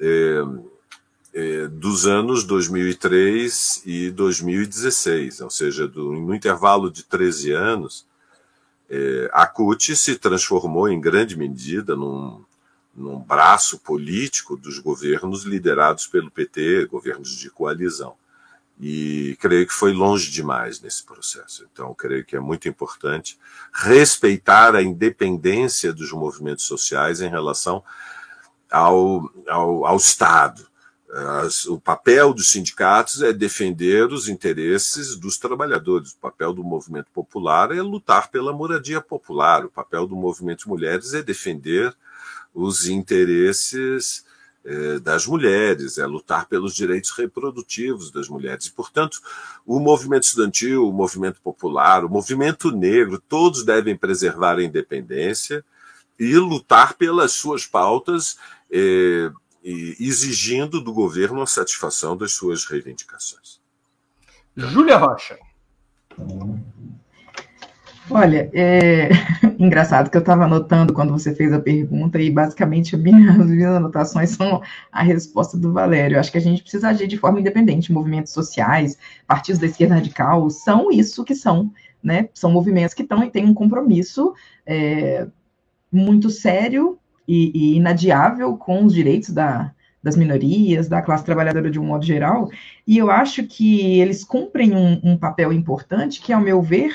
é, 0.00 0.42
é, 1.32 1.68
dos 1.68 2.04
anos 2.04 2.42
2003 2.42 3.82
e 3.86 4.10
2016, 4.10 5.42
ou 5.42 5.50
seja, 5.50 5.86
do, 5.86 6.14
no 6.14 6.34
intervalo 6.34 6.90
de 6.90 7.04
13 7.04 7.52
anos, 7.52 8.04
é, 8.90 9.30
a 9.32 9.46
CUT 9.46 9.94
se 9.94 10.16
transformou 10.16 10.88
em 10.88 11.00
grande 11.00 11.38
medida 11.38 11.94
num, 11.94 12.44
num 12.92 13.20
braço 13.20 13.78
político 13.78 14.56
dos 14.56 14.80
governos 14.80 15.44
liderados 15.44 16.08
pelo 16.08 16.28
PT, 16.28 16.86
governos 16.86 17.36
de 17.36 17.48
coalizão. 17.48 18.16
E 18.80 19.36
creio 19.40 19.66
que 19.66 19.72
foi 19.72 19.92
longe 19.92 20.30
demais 20.30 20.80
nesse 20.80 21.04
processo. 21.04 21.66
Então, 21.70 21.94
creio 21.94 22.24
que 22.24 22.36
é 22.36 22.40
muito 22.40 22.68
importante 22.68 23.38
respeitar 23.72 24.74
a 24.74 24.82
independência 24.82 25.92
dos 25.92 26.10
movimentos 26.12 26.64
sociais 26.64 27.20
em 27.20 27.28
relação 27.28 27.84
ao, 28.70 29.30
ao, 29.46 29.86
ao 29.86 29.96
Estado 29.96 30.66
as, 31.12 31.66
o 31.66 31.78
papel 31.78 32.32
dos 32.32 32.50
sindicatos 32.50 33.20
é 33.20 33.34
defender 33.34 34.10
os 34.10 34.28
interesses 34.28 35.14
dos 35.14 35.36
trabalhadores. 35.36 36.12
O 36.12 36.18
papel 36.18 36.54
do 36.54 36.64
movimento 36.64 37.10
popular 37.12 37.70
é 37.70 37.82
lutar 37.82 38.30
pela 38.30 38.52
moradia 38.52 39.00
popular. 39.00 39.66
O 39.66 39.70
papel 39.70 40.06
do 40.06 40.16
movimento 40.16 40.70
mulheres 40.70 41.12
é 41.12 41.22
defender 41.22 41.94
os 42.54 42.86
interesses 42.86 44.24
das 45.02 45.26
mulheres, 45.26 45.98
é 45.98 46.06
lutar 46.06 46.46
pelos 46.46 46.74
direitos 46.74 47.10
reprodutivos 47.10 48.10
das 48.10 48.28
mulheres. 48.28 48.66
E, 48.66 48.72
portanto, 48.72 49.18
o 49.66 49.80
movimento 49.80 50.22
estudantil, 50.22 50.88
o 50.88 50.92
movimento 50.92 51.40
popular, 51.40 52.04
o 52.04 52.08
movimento 52.08 52.70
negro, 52.70 53.20
todos 53.28 53.64
devem 53.64 53.96
preservar 53.96 54.58
a 54.58 54.62
independência 54.62 55.64
e 56.18 56.36
lutar 56.36 56.94
pelas 56.94 57.32
suas 57.32 57.66
pautas. 57.66 58.38
Eh, 58.70 59.30
exigindo 59.64 60.80
do 60.80 60.92
governo 60.92 61.40
a 61.40 61.46
satisfação 61.46 62.16
das 62.16 62.32
suas 62.32 62.64
reivindicações. 62.64 63.60
Júlia 64.56 64.96
Rocha. 64.96 65.38
Olha, 68.14 68.50
é 68.52 69.08
engraçado 69.58 70.10
que 70.10 70.16
eu 70.16 70.20
estava 70.20 70.44
anotando 70.44 70.92
quando 70.92 71.12
você 71.12 71.34
fez 71.34 71.50
a 71.50 71.58
pergunta 71.58 72.20
e 72.20 72.30
basicamente 72.30 72.94
as 72.94 73.00
minhas 73.00 73.74
anotações 73.74 74.30
são 74.30 74.60
a 74.92 75.02
resposta 75.02 75.56
do 75.56 75.72
Valério. 75.72 76.16
Eu 76.16 76.20
acho 76.20 76.30
que 76.30 76.36
a 76.36 76.40
gente 76.40 76.60
precisa 76.60 76.90
agir 76.90 77.06
de 77.06 77.16
forma 77.16 77.40
independente. 77.40 77.90
Movimentos 77.90 78.32
sociais, 78.32 78.98
partidos 79.26 79.58
da 79.58 79.66
esquerda 79.66 79.94
radical, 79.94 80.50
são 80.50 80.92
isso 80.92 81.24
que 81.24 81.34
são, 81.34 81.72
né? 82.02 82.28
São 82.34 82.50
movimentos 82.52 82.92
que 82.92 83.02
estão 83.02 83.24
e 83.24 83.30
têm 83.30 83.46
um 83.46 83.54
compromisso 83.54 84.34
é, 84.66 85.26
muito 85.90 86.28
sério 86.28 86.98
e, 87.26 87.50
e 87.54 87.76
inadiável 87.76 88.58
com 88.58 88.84
os 88.84 88.92
direitos 88.92 89.30
da, 89.30 89.72
das 90.02 90.16
minorias, 90.16 90.86
da 90.86 91.00
classe 91.00 91.24
trabalhadora 91.24 91.70
de 91.70 91.80
um 91.80 91.86
modo 91.86 92.04
geral, 92.04 92.50
e 92.86 92.98
eu 92.98 93.10
acho 93.10 93.44
que 93.44 94.00
eles 94.00 94.24
cumprem 94.24 94.74
um, 94.74 95.00
um 95.02 95.16
papel 95.16 95.52
importante 95.52 96.20
que, 96.20 96.32
ao 96.32 96.40
meu 96.40 96.60
ver, 96.60 96.94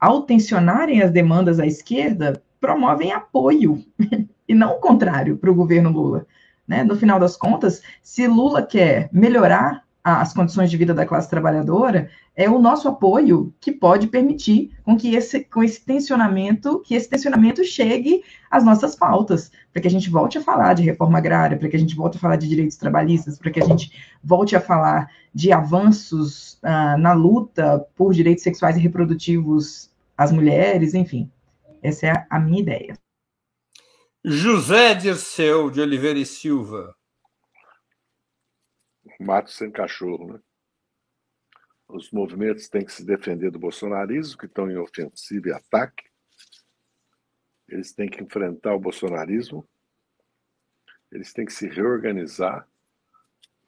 ao 0.00 0.22
tensionarem 0.22 1.02
as 1.02 1.10
demandas 1.10 1.58
à 1.58 1.66
esquerda, 1.66 2.42
promovem 2.60 3.12
apoio, 3.12 3.84
e 4.48 4.54
não 4.54 4.72
o 4.72 4.80
contrário, 4.80 5.36
para 5.36 5.50
o 5.50 5.54
governo 5.54 5.90
Lula. 5.90 6.26
Né? 6.66 6.84
No 6.84 6.96
final 6.96 7.18
das 7.18 7.36
contas, 7.36 7.82
se 8.02 8.26
Lula 8.26 8.62
quer 8.62 9.08
melhorar 9.12 9.82
as 10.02 10.32
condições 10.32 10.70
de 10.70 10.76
vida 10.76 10.94
da 10.94 11.04
classe 11.04 11.28
trabalhadora, 11.28 12.08
é 12.34 12.48
o 12.48 12.58
nosso 12.58 12.88
apoio 12.88 13.52
que 13.60 13.72
pode 13.72 14.06
permitir 14.06 14.70
com 14.84 14.96
que 14.96 15.14
esse, 15.14 15.44
com 15.44 15.62
esse 15.62 15.84
tensionamento, 15.84 16.80
que 16.80 16.94
esse 16.94 17.08
tensionamento 17.08 17.64
chegue 17.64 18.22
às 18.50 18.64
nossas 18.64 18.94
pautas, 18.94 19.50
para 19.72 19.82
que 19.82 19.88
a 19.88 19.90
gente 19.90 20.08
volte 20.08 20.38
a 20.38 20.40
falar 20.40 20.74
de 20.74 20.84
reforma 20.84 21.18
agrária, 21.18 21.58
para 21.58 21.68
que 21.68 21.76
a 21.76 21.78
gente 21.78 21.96
volte 21.96 22.16
a 22.16 22.20
falar 22.20 22.36
de 22.36 22.48
direitos 22.48 22.76
trabalhistas, 22.76 23.38
para 23.38 23.50
que 23.50 23.60
a 23.60 23.66
gente 23.66 23.92
volte 24.22 24.54
a 24.54 24.60
falar 24.60 25.10
de 25.34 25.52
avanços 25.52 26.54
uh, 26.62 26.96
na 26.98 27.12
luta 27.12 27.84
por 27.96 28.14
direitos 28.14 28.44
sexuais 28.44 28.76
e 28.76 28.80
reprodutivos 28.80 29.87
às 30.18 30.32
mulheres, 30.32 30.92
enfim. 30.92 31.32
Essa 31.82 32.06
é 32.08 32.10
a, 32.10 32.26
a 32.28 32.40
minha 32.40 32.60
ideia. 32.60 32.98
José 34.22 34.94
Dirceu 34.94 35.70
de 35.70 35.80
Oliveira 35.80 36.18
e 36.18 36.26
Silva 36.26 36.98
mato 39.18 39.50
sem 39.50 39.70
cachorro. 39.70 40.34
Né? 40.34 40.40
Os 41.88 42.10
movimentos 42.10 42.68
têm 42.68 42.84
que 42.84 42.92
se 42.92 43.04
defender 43.04 43.50
do 43.50 43.58
bolsonarismo, 43.58 44.38
que 44.38 44.46
estão 44.46 44.70
em 44.70 44.76
ofensiva 44.76 45.48
e 45.48 45.52
ataque. 45.52 46.04
Eles 47.68 47.92
têm 47.92 48.08
que 48.08 48.22
enfrentar 48.22 48.74
o 48.74 48.80
bolsonarismo. 48.80 49.68
Eles 51.10 51.32
têm 51.32 51.46
que 51.46 51.52
se 51.52 51.66
reorganizar, 51.66 52.68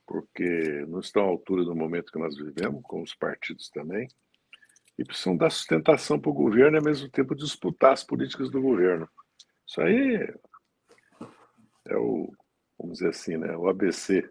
porque 0.07 0.85
não 0.87 1.01
estão 1.01 1.25
à 1.25 1.27
altura 1.27 1.65
do 1.65 1.75
momento 1.75 2.13
que 2.13 2.19
nós 2.19 2.37
vivemos, 2.37 2.83
com 2.83 3.03
os 3.03 3.15
partidos 3.15 3.71
também. 3.71 4.09
E 5.01 5.05
precisam 5.05 5.35
dar 5.35 5.49
sustentação 5.49 6.21
para 6.21 6.31
o 6.31 6.35
governo 6.35 6.77
e, 6.77 6.79
ao 6.79 6.85
mesmo 6.85 7.09
tempo, 7.09 7.35
disputar 7.35 7.95
as 7.95 8.05
políticas 8.05 8.51
do 8.51 8.61
governo. 8.61 9.09
Isso 9.67 9.81
aí 9.81 10.31
é 11.89 11.97
o, 11.97 12.31
vamos 12.79 12.99
dizer 12.99 13.09
assim, 13.09 13.39
né, 13.39 13.57
o 13.57 13.67
ABC 13.67 14.31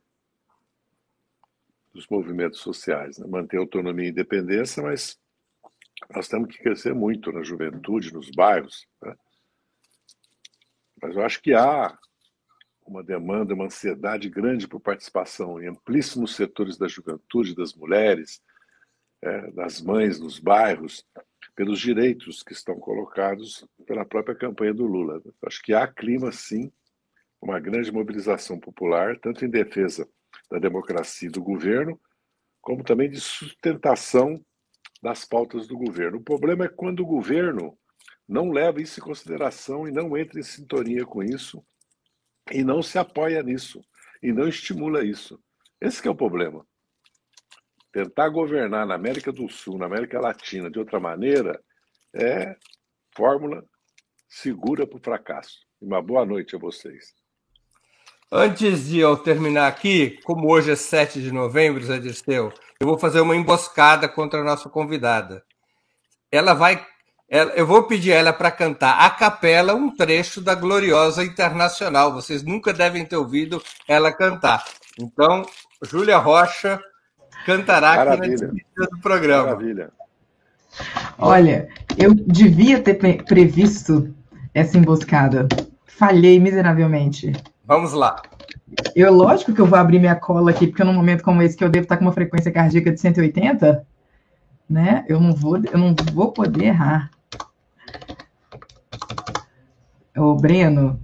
dos 1.92 2.06
movimentos 2.08 2.60
sociais, 2.60 3.18
né? 3.18 3.26
manter 3.28 3.58
autonomia 3.58 4.06
e 4.06 4.12
independência, 4.12 4.84
mas 4.84 5.20
nós 6.14 6.28
temos 6.28 6.56
que 6.56 6.62
crescer 6.62 6.94
muito 6.94 7.32
na 7.32 7.42
juventude, 7.42 8.14
nos 8.14 8.30
bairros. 8.30 8.86
Né? 9.02 9.16
Mas 11.02 11.16
eu 11.16 11.24
acho 11.24 11.42
que 11.42 11.52
há 11.52 11.98
uma 12.86 13.04
demanda, 13.04 13.56
uma 13.56 13.66
ansiedade 13.66 14.30
grande 14.30 14.68
por 14.68 14.80
participação 14.80 15.60
em 15.60 15.68
amplíssimos 15.68 16.36
setores 16.36 16.78
da 16.78 16.88
juventude, 16.88 17.56
das 17.56 17.74
mulheres, 17.74 18.40
é, 19.22 19.52
das 19.52 19.82
mães 19.82 20.20
nos 20.20 20.40
bairros, 20.40 21.06
pelos 21.56 21.80
direitos 21.80 22.42
que 22.42 22.54
estão 22.54 22.80
colocados 22.80 23.66
pela 23.86 24.06
própria 24.06 24.36
campanha 24.36 24.74
do 24.74 24.86
Lula. 24.86 25.22
Acho 25.46 25.62
que 25.62 25.74
há 25.74 25.86
clima, 25.88 26.32
sim, 26.32 26.72
uma 27.42 27.60
grande 27.60 27.92
mobilização 27.92 28.60
popular, 28.60 29.20
tanto 29.20 29.44
em 29.44 29.50
defesa 29.50 30.08
da 30.50 30.58
democracia 30.58 31.28
e 31.28 31.32
do 31.32 31.44
governo, 31.44 32.00
como 32.62 32.84
também 32.84 33.10
de 33.10 33.20
sustentação 33.20 34.44
das 35.02 35.26
pautas 35.26 35.68
do 35.68 35.78
governo. 35.78 36.18
O 36.18 36.24
problema 36.24 36.66
é 36.66 36.70
quando 36.70 37.02
o 37.02 37.06
governo 37.06 37.78
não 38.28 38.52
leva 38.52 38.82
isso 38.82 39.00
em 39.00 39.04
consideração 39.04 39.88
e 39.88 39.92
não 39.92 40.18
entra 40.18 40.40
em 40.40 40.44
sintonia 40.44 41.06
com 41.06 41.24
isso 41.24 41.64
e 42.52 42.64
não 42.64 42.82
se 42.82 42.98
apoia 42.98 43.42
nisso 43.42 43.82
e 44.22 44.32
não 44.32 44.48
estimula 44.48 45.04
isso. 45.04 45.42
Esse 45.82 46.08
é 46.08 46.12
o 46.12 46.16
problema. 46.16 46.66
Tentar 47.92 48.30
governar 48.30 48.86
na 48.86 48.96
América 48.96 49.32
do 49.32 49.50
Sul, 49.50 49.78
na 49.78 49.86
América 49.86 50.20
Latina, 50.20 50.70
de 50.70 50.78
outra 50.78 51.00
maneira, 51.00 51.60
é 52.14 52.56
fórmula 53.16 53.64
segura 54.28 54.86
para 54.86 54.98
o 54.98 55.02
fracasso. 55.02 55.58
Uma 55.82 56.02
boa 56.02 56.26
noite 56.26 56.56
a 56.56 56.60
vocês. 56.60 57.14
Antes 58.32 58.88
de 58.88 59.00
eu 59.00 59.18
terminar 59.18 59.68
aqui, 59.68 60.20
como 60.24 60.52
hoje 60.52 60.70
é 60.70 60.76
7 60.76 61.20
de 61.20 61.32
novembro, 61.32 61.84
Zé 61.84 61.98
Dirceu, 61.98 62.54
eu 62.80 62.86
vou 62.88 63.00
fazer 63.00 63.22
uma 63.22 63.36
emboscada 63.36 64.08
contra 64.08 64.42
a 64.42 64.44
nossa 64.44 64.70
convidada. 64.70 65.44
Ela 66.32 66.54
vai. 66.54 66.86
Ela, 67.28 67.52
eu 67.54 67.66
vou 67.66 67.84
pedir 67.84 68.12
ela 68.12 68.32
para 68.32 68.52
cantar 68.52 69.00
a 69.00 69.10
capela 69.10 69.74
um 69.74 69.96
trecho 69.96 70.42
da 70.42 70.54
Gloriosa 70.54 71.24
Internacional. 71.24 72.14
Vocês 72.14 72.44
nunca 72.44 72.72
devem 72.72 73.04
ter 73.04 73.18
ouvido 73.18 73.64
ela 73.88 74.12
cantar. 74.12 74.64
Então, 75.00 75.44
Júlia 75.84 76.18
Rocha 76.18 76.80
cantará 77.46 77.96
Maravilha. 77.96 78.48
aqui 78.48 78.66
na 78.78 78.86
do 78.86 79.00
programa. 79.00 79.44
Maravilha. 79.44 79.92
Olha, 81.18 81.68
eu 81.98 82.14
devia 82.14 82.80
ter 82.82 82.96
previsto 83.24 84.14
essa 84.54 84.78
emboscada. 84.78 85.48
Falhei 85.86 86.40
miseravelmente. 86.40 87.34
Vamos 87.66 87.94
lá. 87.94 88.22
Eu, 88.96 89.14
lógico 89.14 89.54
que 89.54 89.60
eu 89.60 89.66
vou 89.66 89.78
abrir 89.78 90.00
minha 90.00 90.16
cola 90.16 90.52
aqui, 90.52 90.68
porque 90.68 90.84
num 90.84 90.94
momento 90.94 91.24
como 91.24 91.42
esse 91.42 91.58
que 91.58 91.64
eu 91.64 91.70
devo 91.70 91.84
estar 91.84 91.98
com 91.98 92.06
uma 92.06 92.14
frequência 92.14 92.52
cardíaca 92.52 92.92
de 92.92 93.00
180, 93.00 93.86
né? 94.70 95.06
Eu 95.08 95.20
não 95.20 95.34
vou, 95.34 95.58
eu 95.58 95.78
não 95.78 95.96
vou 96.14 96.32
poder 96.32 96.66
errar. 96.66 97.10
Ô, 100.16 100.36
Breno, 100.36 101.00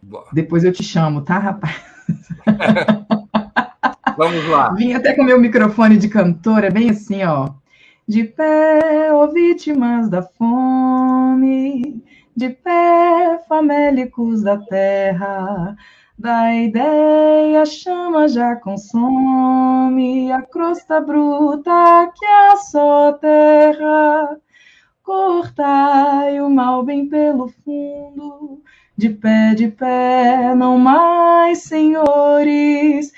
Boa. 0.00 0.26
depois 0.32 0.64
eu 0.64 0.72
te 0.72 0.82
chamo, 0.82 1.22
tá, 1.22 1.38
rapaz? 1.38 1.80
Vamos 4.16 4.48
lá. 4.48 4.72
Vim 4.74 4.94
até 4.94 5.14
com 5.14 5.22
meu 5.22 5.40
microfone 5.40 5.96
de 5.96 6.08
cantora, 6.08 6.70
bem 6.70 6.90
assim, 6.90 7.22
ó. 7.24 7.50
De 8.06 8.24
pé, 8.24 9.12
ó 9.12 9.26
vítimas 9.28 10.08
da 10.08 10.22
fome, 10.22 12.02
de 12.36 12.50
pé, 12.50 13.38
famélicos 13.48 14.42
da 14.42 14.58
terra, 14.58 15.76
da 16.18 16.54
ideia 16.54 17.64
chama 17.64 18.28
já 18.28 18.56
consome 18.56 20.30
a 20.32 20.42
crosta 20.42 21.00
bruta 21.00 22.12
que 22.16 22.24
a 22.24 22.56
só 22.56 23.12
terra. 23.12 24.36
Cortai 25.02 26.40
o 26.40 26.48
mal 26.48 26.84
bem 26.84 27.08
pelo 27.08 27.48
fundo, 27.48 28.62
de 28.96 29.10
pé, 29.10 29.54
de 29.54 29.68
pé, 29.68 30.54
não 30.54 30.78
mais, 30.78 31.62
senhores. 31.62 33.12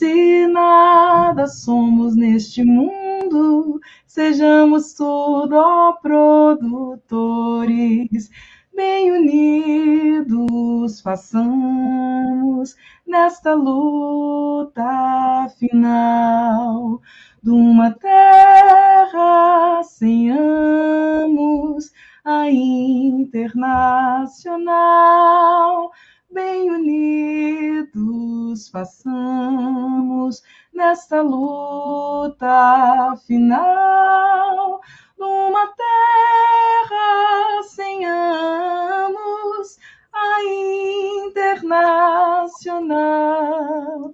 Se 0.00 0.46
nada 0.46 1.46
somos 1.46 2.16
neste 2.16 2.64
mundo, 2.64 3.78
sejamos 4.06 4.94
tudo, 4.94 5.54
ó 5.54 5.92
produtores. 6.00 7.50
Bem 8.74 9.12
unidos 9.12 11.02
façamos 11.02 12.74
nesta 13.06 13.52
luta 13.52 14.82
final 15.58 17.02
de 17.42 17.50
uma 17.50 17.90
terra 17.90 19.82
sem 19.82 20.30
amos, 20.30 21.92
a 22.24 22.50
internacional 22.50 24.00
bem 26.32 26.70
unidos 26.70 28.68
façamos 28.68 30.42
nesta 30.72 31.20
luta 31.22 33.16
final 33.26 34.80
numa 35.18 35.66
terra 35.66 37.62
sem 37.68 38.06
amos, 38.06 39.76
a 40.12 40.44
internacional. 41.26 44.12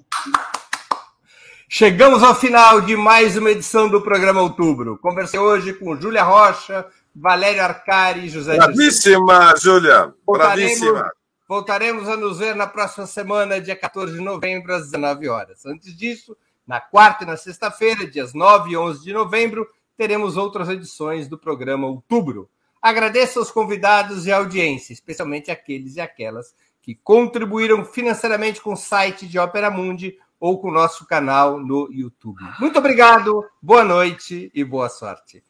Chegamos 1.69 2.23
ao 2.23 2.35
final 2.35 2.81
de 2.81 2.97
mais 2.97 3.37
uma 3.37 3.51
edição 3.51 3.87
do 3.89 4.01
programa 4.01 4.41
Outubro. 4.41 4.97
Conversei 4.99 5.39
hoje 5.39 5.75
com 5.75 6.01
Júlia 6.01 6.23
Rocha, 6.23 6.87
Valério 7.14 7.62
Arcari 7.62 8.25
e 8.27 8.31
José 8.31 8.57
Bravíssima, 8.57 9.55
Júlia! 9.61 10.14
Bravíssima! 10.27 11.12
Voltaremos 11.49 12.09
a 12.09 12.16
nos 12.16 12.38
ver 12.38 12.57
na 12.57 12.66
próxima 12.66 13.07
semana, 13.07 13.61
dia 13.61 13.76
14 13.76 14.14
de 14.14 14.20
novembro, 14.20 14.74
às 14.74 14.86
19 14.86 15.28
horas. 15.28 15.64
Antes 15.64 15.97
disso, 15.97 16.36
na 16.66 16.80
quarta 16.80 17.22
e 17.22 17.26
na 17.26 17.36
sexta-feira, 17.36 18.05
dias 18.05 18.34
9 18.34 18.72
e 18.72 18.76
11 18.76 19.05
de 19.05 19.12
novembro, 19.12 19.68
teremos 19.97 20.36
outras 20.36 20.68
edições 20.68 21.28
do 21.28 21.38
programa 21.38 21.86
Outubro. 21.86 22.51
Agradeço 22.82 23.38
aos 23.38 23.53
convidados 23.53 24.26
e 24.26 24.32
à 24.32 24.38
audiência, 24.38 24.92
especialmente 24.92 25.51
aqueles 25.51 25.94
e 25.94 26.01
aquelas 26.01 26.53
que 26.82 26.97
contribuíram 26.97 27.84
financeiramente 27.84 28.61
com 28.61 28.72
o 28.72 28.76
site 28.76 29.26
de 29.26 29.38
Ópera 29.38 29.70
Mundi 29.70 30.18
ou 30.40 30.61
com 30.61 30.68
o 30.68 30.72
nosso 30.72 31.07
canal 31.07 31.61
no 31.61 31.88
YouTube. 31.92 32.42
Muito 32.59 32.78
obrigado, 32.78 33.44
boa 33.62 33.84
noite 33.84 34.51
e 34.53 34.64
boa 34.64 34.88
sorte. 34.88 35.44